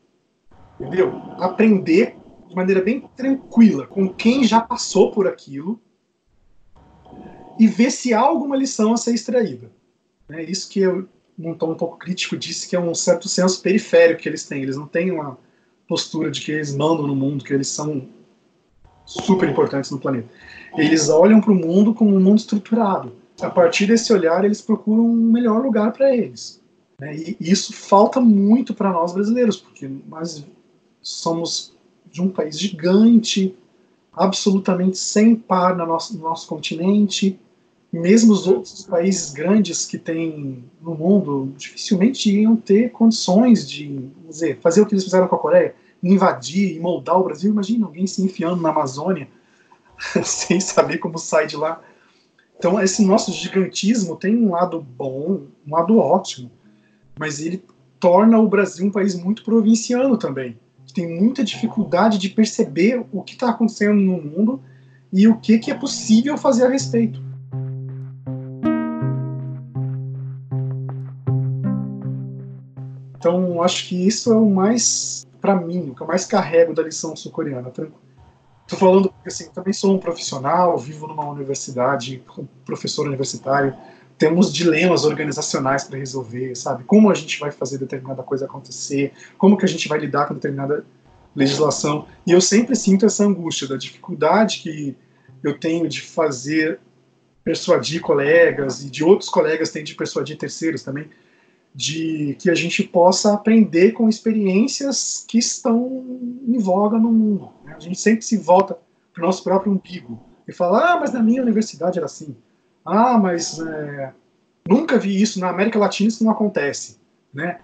entendeu? 0.79 1.13
Aprender 1.37 2.15
de 2.47 2.55
maneira 2.55 2.81
bem 2.81 3.01
tranquila 3.15 3.87
com 3.87 4.09
quem 4.09 4.43
já 4.43 4.61
passou 4.61 5.11
por 5.11 5.27
aquilo 5.27 5.79
e 7.59 7.67
ver 7.67 7.91
se 7.91 8.13
há 8.13 8.19
alguma 8.19 8.55
lição 8.55 8.93
a 8.93 8.97
ser 8.97 9.13
extraída. 9.13 9.71
É 10.29 10.41
isso 10.43 10.69
que 10.69 10.79
eu, 10.79 11.07
num 11.37 11.53
tom 11.53 11.71
um 11.71 11.77
pouco 11.77 11.97
crítico, 11.97 12.37
disse 12.37 12.67
que 12.67 12.75
é 12.75 12.79
um 12.79 12.95
certo 12.95 13.27
senso 13.27 13.61
periférico 13.61 14.21
que 14.21 14.29
eles 14.29 14.45
têm. 14.45 14.63
Eles 14.63 14.77
não 14.77 14.87
têm 14.87 15.11
uma 15.11 15.37
postura 15.87 16.31
de 16.31 16.41
que 16.41 16.51
eles 16.51 16.75
mandam 16.75 17.07
no 17.07 17.15
mundo, 17.15 17.43
que 17.43 17.53
eles 17.53 17.67
são 17.67 18.07
super 19.05 19.49
importantes 19.49 19.91
no 19.91 19.99
planeta. 19.99 20.29
Eles 20.77 21.09
olham 21.09 21.39
para 21.41 21.51
o 21.51 21.55
mundo 21.55 21.93
como 21.93 22.15
um 22.15 22.19
mundo 22.19 22.37
estruturado. 22.37 23.13
A 23.41 23.49
partir 23.49 23.85
desse 23.85 24.11
olhar, 24.13 24.43
eles 24.45 24.61
procuram 24.61 25.05
um 25.05 25.31
melhor 25.31 25.61
lugar 25.61 25.91
para 25.91 26.15
eles. 26.15 26.61
Né? 26.99 27.15
E 27.15 27.37
isso 27.39 27.73
falta 27.73 28.19
muito 28.19 28.73
para 28.73 28.91
nós 28.91 29.13
brasileiros, 29.13 29.57
porque 29.57 29.89
nós 30.07 30.45
somos 31.01 31.73
de 32.09 32.21
um 32.21 32.29
país 32.29 32.57
gigante, 32.57 33.55
absolutamente 34.13 34.97
sem 34.97 35.35
par 35.35 35.75
no 35.75 35.85
nosso, 35.85 36.15
no 36.15 36.23
nosso 36.23 36.47
continente. 36.47 37.39
Mesmo 37.93 38.33
os 38.33 38.47
outros 38.47 38.85
países 38.85 39.31
grandes 39.31 39.85
que 39.85 39.99
tem 39.99 40.65
no 40.81 40.95
mundo 40.95 41.53
dificilmente 41.55 42.35
iam 42.35 42.55
ter 42.55 42.91
condições 42.91 43.69
de 43.69 44.09
dizer, 44.27 44.59
fazer 44.59 44.81
o 44.81 44.85
que 44.85 44.95
eles 44.95 45.03
fizeram 45.03 45.27
com 45.27 45.35
a 45.35 45.39
Coreia, 45.39 45.75
invadir 46.01 46.75
e 46.75 46.79
moldar 46.79 47.19
o 47.19 47.23
Brasil. 47.23 47.51
Imagina 47.51 47.85
alguém 47.85 48.07
se 48.07 48.23
enfiando 48.23 48.61
na 48.61 48.69
Amazônia 48.69 49.27
sem 50.25 50.59
saber 50.59 50.97
como 50.97 51.19
sai 51.19 51.45
de 51.45 51.55
lá. 51.55 51.81
Então, 52.57 52.81
esse 52.81 53.05
nosso 53.05 53.31
gigantismo 53.31 54.15
tem 54.15 54.35
um 54.35 54.51
lado 54.51 54.81
bom, 54.81 55.43
um 55.67 55.75
lado 55.75 55.97
ótimo, 55.97 56.49
mas 57.17 57.39
ele 57.39 57.63
torna 57.99 58.39
o 58.39 58.47
Brasil 58.47 58.87
um 58.87 58.91
país 58.91 59.15
muito 59.15 59.43
provinciano 59.43 60.17
também 60.17 60.57
tem 60.93 61.19
muita 61.19 61.43
dificuldade 61.43 62.17
de 62.17 62.29
perceber 62.29 63.03
o 63.11 63.21
que 63.21 63.33
está 63.33 63.49
acontecendo 63.49 63.95
no 63.95 64.21
mundo 64.21 64.61
e 65.11 65.27
o 65.27 65.37
que, 65.37 65.57
que 65.57 65.71
é 65.71 65.73
possível 65.73 66.37
fazer 66.37 66.65
a 66.65 66.69
respeito. 66.69 67.21
Então, 73.23 73.63
acho 73.63 73.87
que 73.87 74.05
isso 74.05 74.33
é 74.33 74.35
o 74.35 74.49
mais, 74.49 75.25
para 75.39 75.55
mim, 75.55 75.91
o 75.91 75.95
que 75.95 76.01
eu 76.01 76.07
mais 76.07 76.25
carrego 76.25 76.73
da 76.73 76.83
lição 76.83 77.15
sul-coreana. 77.15 77.69
Estou 77.69 78.77
falando 78.77 79.09
porque 79.09 79.29
assim, 79.29 79.49
também 79.49 79.71
sou 79.71 79.95
um 79.95 79.97
profissional, 79.97 80.77
vivo 80.77 81.07
numa 81.07 81.29
universidade, 81.29 82.21
professor 82.65 83.07
universitário, 83.07 83.73
temos 84.17 84.53
dilemas 84.53 85.05
organizacionais 85.05 85.85
para 85.85 85.97
resolver, 85.97 86.53
sabe? 86.53 86.83
Como 86.83 87.09
a 87.09 87.13
gente 87.13 87.39
vai 87.39 87.49
fazer 87.49 87.77
determinada 87.77 88.21
coisa 88.23 88.43
acontecer, 88.43 89.13
como 89.37 89.55
que 89.55 89.63
a 89.63 89.69
gente 89.69 89.87
vai 89.87 89.99
lidar 89.99 90.27
com 90.27 90.33
determinada 90.33 90.85
legislação. 91.33 92.05
E 92.27 92.31
eu 92.33 92.41
sempre 92.41 92.75
sinto 92.75 93.05
essa 93.05 93.23
angústia 93.23 93.69
da 93.69 93.77
dificuldade 93.77 94.59
que 94.59 94.97
eu 95.41 95.57
tenho 95.57 95.87
de 95.87 96.01
fazer 96.01 96.77
persuadir 97.41 98.01
colegas 98.01 98.83
e 98.83 98.89
de 98.89 99.01
outros 99.01 99.29
colegas 99.29 99.69
têm 99.69 99.85
de 99.85 99.95
persuadir 99.95 100.37
terceiros 100.37 100.83
também, 100.83 101.09
de 101.75 102.35
que 102.39 102.49
a 102.49 102.55
gente 102.55 102.83
possa 102.83 103.33
aprender 103.33 103.93
com 103.93 104.07
experiências 104.07 105.25
que 105.27 105.39
estão 105.39 106.05
em 106.47 106.57
voga 106.59 106.97
no 106.97 107.11
mundo. 107.11 107.49
Né? 107.63 107.73
A 107.75 107.79
gente 107.79 107.99
sempre 107.99 108.23
se 108.23 108.37
volta 108.37 108.77
para 109.13 109.23
o 109.23 109.25
nosso 109.25 109.43
próprio 109.43 109.71
umbigo 109.71 110.23
e 110.47 110.53
fala: 110.53 110.93
ah, 110.93 110.99
mas 110.99 111.11
na 111.11 111.21
minha 111.21 111.41
universidade 111.41 111.97
era 111.97 112.05
assim. 112.05 112.35
Ah, 112.85 113.17
mas 113.17 113.59
é, 113.59 114.13
nunca 114.67 114.99
vi 114.99 115.21
isso 115.21 115.39
na 115.39 115.49
América 115.49 115.79
Latina, 115.79 116.09
isso 116.09 116.23
não 116.23 116.31
acontece, 116.31 116.99
né? 117.33 117.59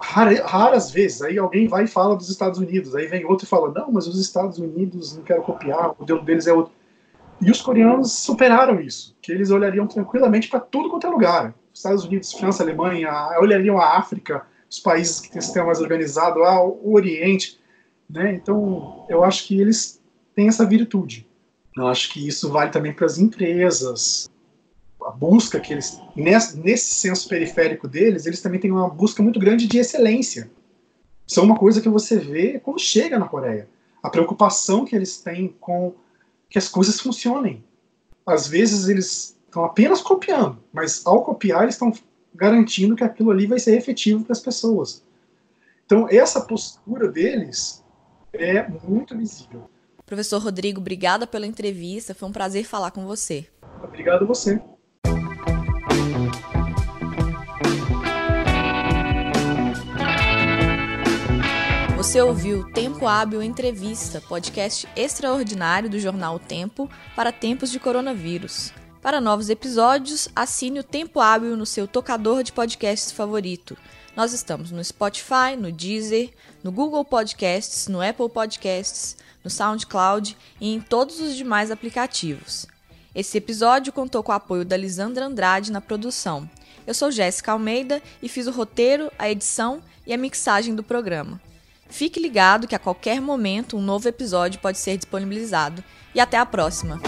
raras 0.00 0.90
vezes, 0.90 1.22
aí 1.22 1.38
alguém 1.38 1.66
vai 1.68 1.84
e 1.84 1.88
fala 1.88 2.16
dos 2.16 2.28
Estados 2.28 2.58
Unidos, 2.58 2.94
aí 2.94 3.06
vem 3.06 3.24
outro 3.24 3.46
e 3.46 3.48
fala, 3.48 3.72
não, 3.72 3.90
mas 3.92 4.06
os 4.06 4.18
Estados 4.18 4.58
Unidos 4.58 5.16
não 5.16 5.22
quero 5.22 5.42
copiar, 5.42 5.90
o 5.92 5.96
modelo 6.00 6.22
deles 6.22 6.46
é 6.46 6.52
outro. 6.52 6.72
E 7.40 7.50
os 7.50 7.62
coreanos 7.62 8.12
superaram 8.12 8.80
isso, 8.80 9.16
que 9.22 9.32
eles 9.32 9.50
olhariam 9.50 9.86
tranquilamente 9.86 10.48
para 10.48 10.60
tudo 10.60 10.90
quanto 10.90 11.06
é 11.06 11.10
lugar. 11.10 11.54
Estados 11.80 12.04
Unidos, 12.04 12.32
França, 12.32 12.62
Alemanha, 12.62 13.10
olhariam 13.40 13.78
a 13.78 13.96
África, 13.96 14.46
os 14.68 14.78
países 14.78 15.18
que 15.18 15.30
têm 15.30 15.40
sistema 15.40 15.66
mais 15.66 15.80
organizado, 15.80 16.44
ah, 16.44 16.62
o 16.62 16.92
Oriente, 16.92 17.58
né? 18.08 18.34
Então, 18.34 19.04
eu 19.08 19.24
acho 19.24 19.46
que 19.46 19.60
eles 19.60 20.00
têm 20.34 20.48
essa 20.48 20.66
virtude. 20.66 21.26
Eu 21.76 21.86
acho 21.86 22.12
que 22.12 22.26
isso 22.26 22.50
vale 22.50 22.70
também 22.70 22.92
para 22.92 23.06
as 23.06 23.18
empresas, 23.18 24.28
a 25.02 25.10
busca 25.10 25.58
que 25.58 25.72
eles, 25.72 26.00
nesse, 26.14 26.58
nesse 26.58 26.94
senso 26.94 27.28
periférico 27.28 27.88
deles, 27.88 28.26
eles 28.26 28.42
também 28.42 28.60
têm 28.60 28.70
uma 28.70 28.88
busca 28.88 29.22
muito 29.22 29.40
grande 29.40 29.66
de 29.66 29.78
excelência. 29.78 30.50
Isso 31.26 31.40
é 31.40 31.42
uma 31.42 31.56
coisa 31.56 31.80
que 31.80 31.88
você 31.88 32.18
vê 32.18 32.58
quando 32.58 32.78
chega 32.78 33.18
na 33.18 33.28
Coreia. 33.28 33.68
A 34.02 34.10
preocupação 34.10 34.84
que 34.84 34.94
eles 34.94 35.18
têm 35.18 35.54
com 35.60 35.94
que 36.48 36.58
as 36.58 36.68
coisas 36.68 37.00
funcionem. 37.00 37.64
Às 38.26 38.46
vezes 38.46 38.88
eles 38.88 39.38
estão 39.50 39.64
apenas 39.64 40.00
copiando, 40.00 40.62
mas 40.72 41.04
ao 41.04 41.24
copiar 41.24 41.64
eles 41.64 41.74
estão 41.74 41.92
garantindo 42.32 42.94
que 42.94 43.02
aquilo 43.02 43.32
ali 43.32 43.46
vai 43.46 43.58
ser 43.58 43.76
efetivo 43.76 44.24
para 44.24 44.32
as 44.32 44.40
pessoas. 44.40 45.04
Então 45.84 46.06
essa 46.08 46.40
postura 46.40 47.08
deles 47.08 47.84
é 48.32 48.66
muito 48.68 49.18
visível. 49.18 49.68
Professor 50.06 50.40
Rodrigo, 50.40 50.80
obrigada 50.80 51.26
pela 51.26 51.46
entrevista. 51.46 52.14
Foi 52.14 52.28
um 52.28 52.32
prazer 52.32 52.64
falar 52.64 52.92
com 52.92 53.04
você. 53.04 53.46
Obrigado 53.82 54.22
a 54.22 54.26
você. 54.26 54.60
Você 61.96 62.20
ouviu 62.20 62.64
Tempo 62.72 63.06
Hábil 63.06 63.42
Entrevista, 63.42 64.20
podcast 64.20 64.88
extraordinário 64.96 65.90
do 65.90 65.98
jornal 65.98 66.36
O 66.36 66.38
Tempo 66.38 66.88
para 67.14 67.30
tempos 67.30 67.70
de 67.70 67.78
coronavírus. 67.78 68.72
Para 69.02 69.18
novos 69.18 69.48
episódios, 69.48 70.28
assine 70.36 70.80
o 70.80 70.84
Tempo 70.84 71.20
Hábil 71.20 71.56
no 71.56 71.64
seu 71.64 71.88
tocador 71.88 72.42
de 72.42 72.52
podcasts 72.52 73.10
favorito. 73.10 73.76
Nós 74.14 74.34
estamos 74.34 74.70
no 74.70 74.84
Spotify, 74.84 75.56
no 75.58 75.72
Deezer, 75.72 76.30
no 76.62 76.70
Google 76.70 77.02
Podcasts, 77.02 77.88
no 77.88 78.02
Apple 78.02 78.28
Podcasts, 78.28 79.16
no 79.42 79.48
SoundCloud 79.48 80.36
e 80.60 80.74
em 80.74 80.80
todos 80.82 81.18
os 81.18 81.34
demais 81.34 81.70
aplicativos. 81.70 82.66
Esse 83.14 83.38
episódio 83.38 83.90
contou 83.90 84.22
com 84.22 84.32
o 84.32 84.34
apoio 84.34 84.66
da 84.66 84.76
Lisandra 84.76 85.24
Andrade 85.24 85.72
na 85.72 85.80
produção. 85.80 86.48
Eu 86.86 86.92
sou 86.92 87.10
Jéssica 87.10 87.52
Almeida 87.52 88.02
e 88.22 88.28
fiz 88.28 88.46
o 88.46 88.52
roteiro, 88.52 89.10
a 89.18 89.30
edição 89.30 89.82
e 90.06 90.12
a 90.12 90.18
mixagem 90.18 90.74
do 90.74 90.82
programa. 90.82 91.40
Fique 91.88 92.20
ligado 92.20 92.68
que 92.68 92.74
a 92.74 92.78
qualquer 92.78 93.18
momento 93.18 93.78
um 93.78 93.82
novo 93.82 94.06
episódio 94.06 94.60
pode 94.60 94.76
ser 94.76 94.98
disponibilizado. 94.98 95.82
E 96.14 96.20
até 96.20 96.36
a 96.36 96.44
próxima! 96.44 97.00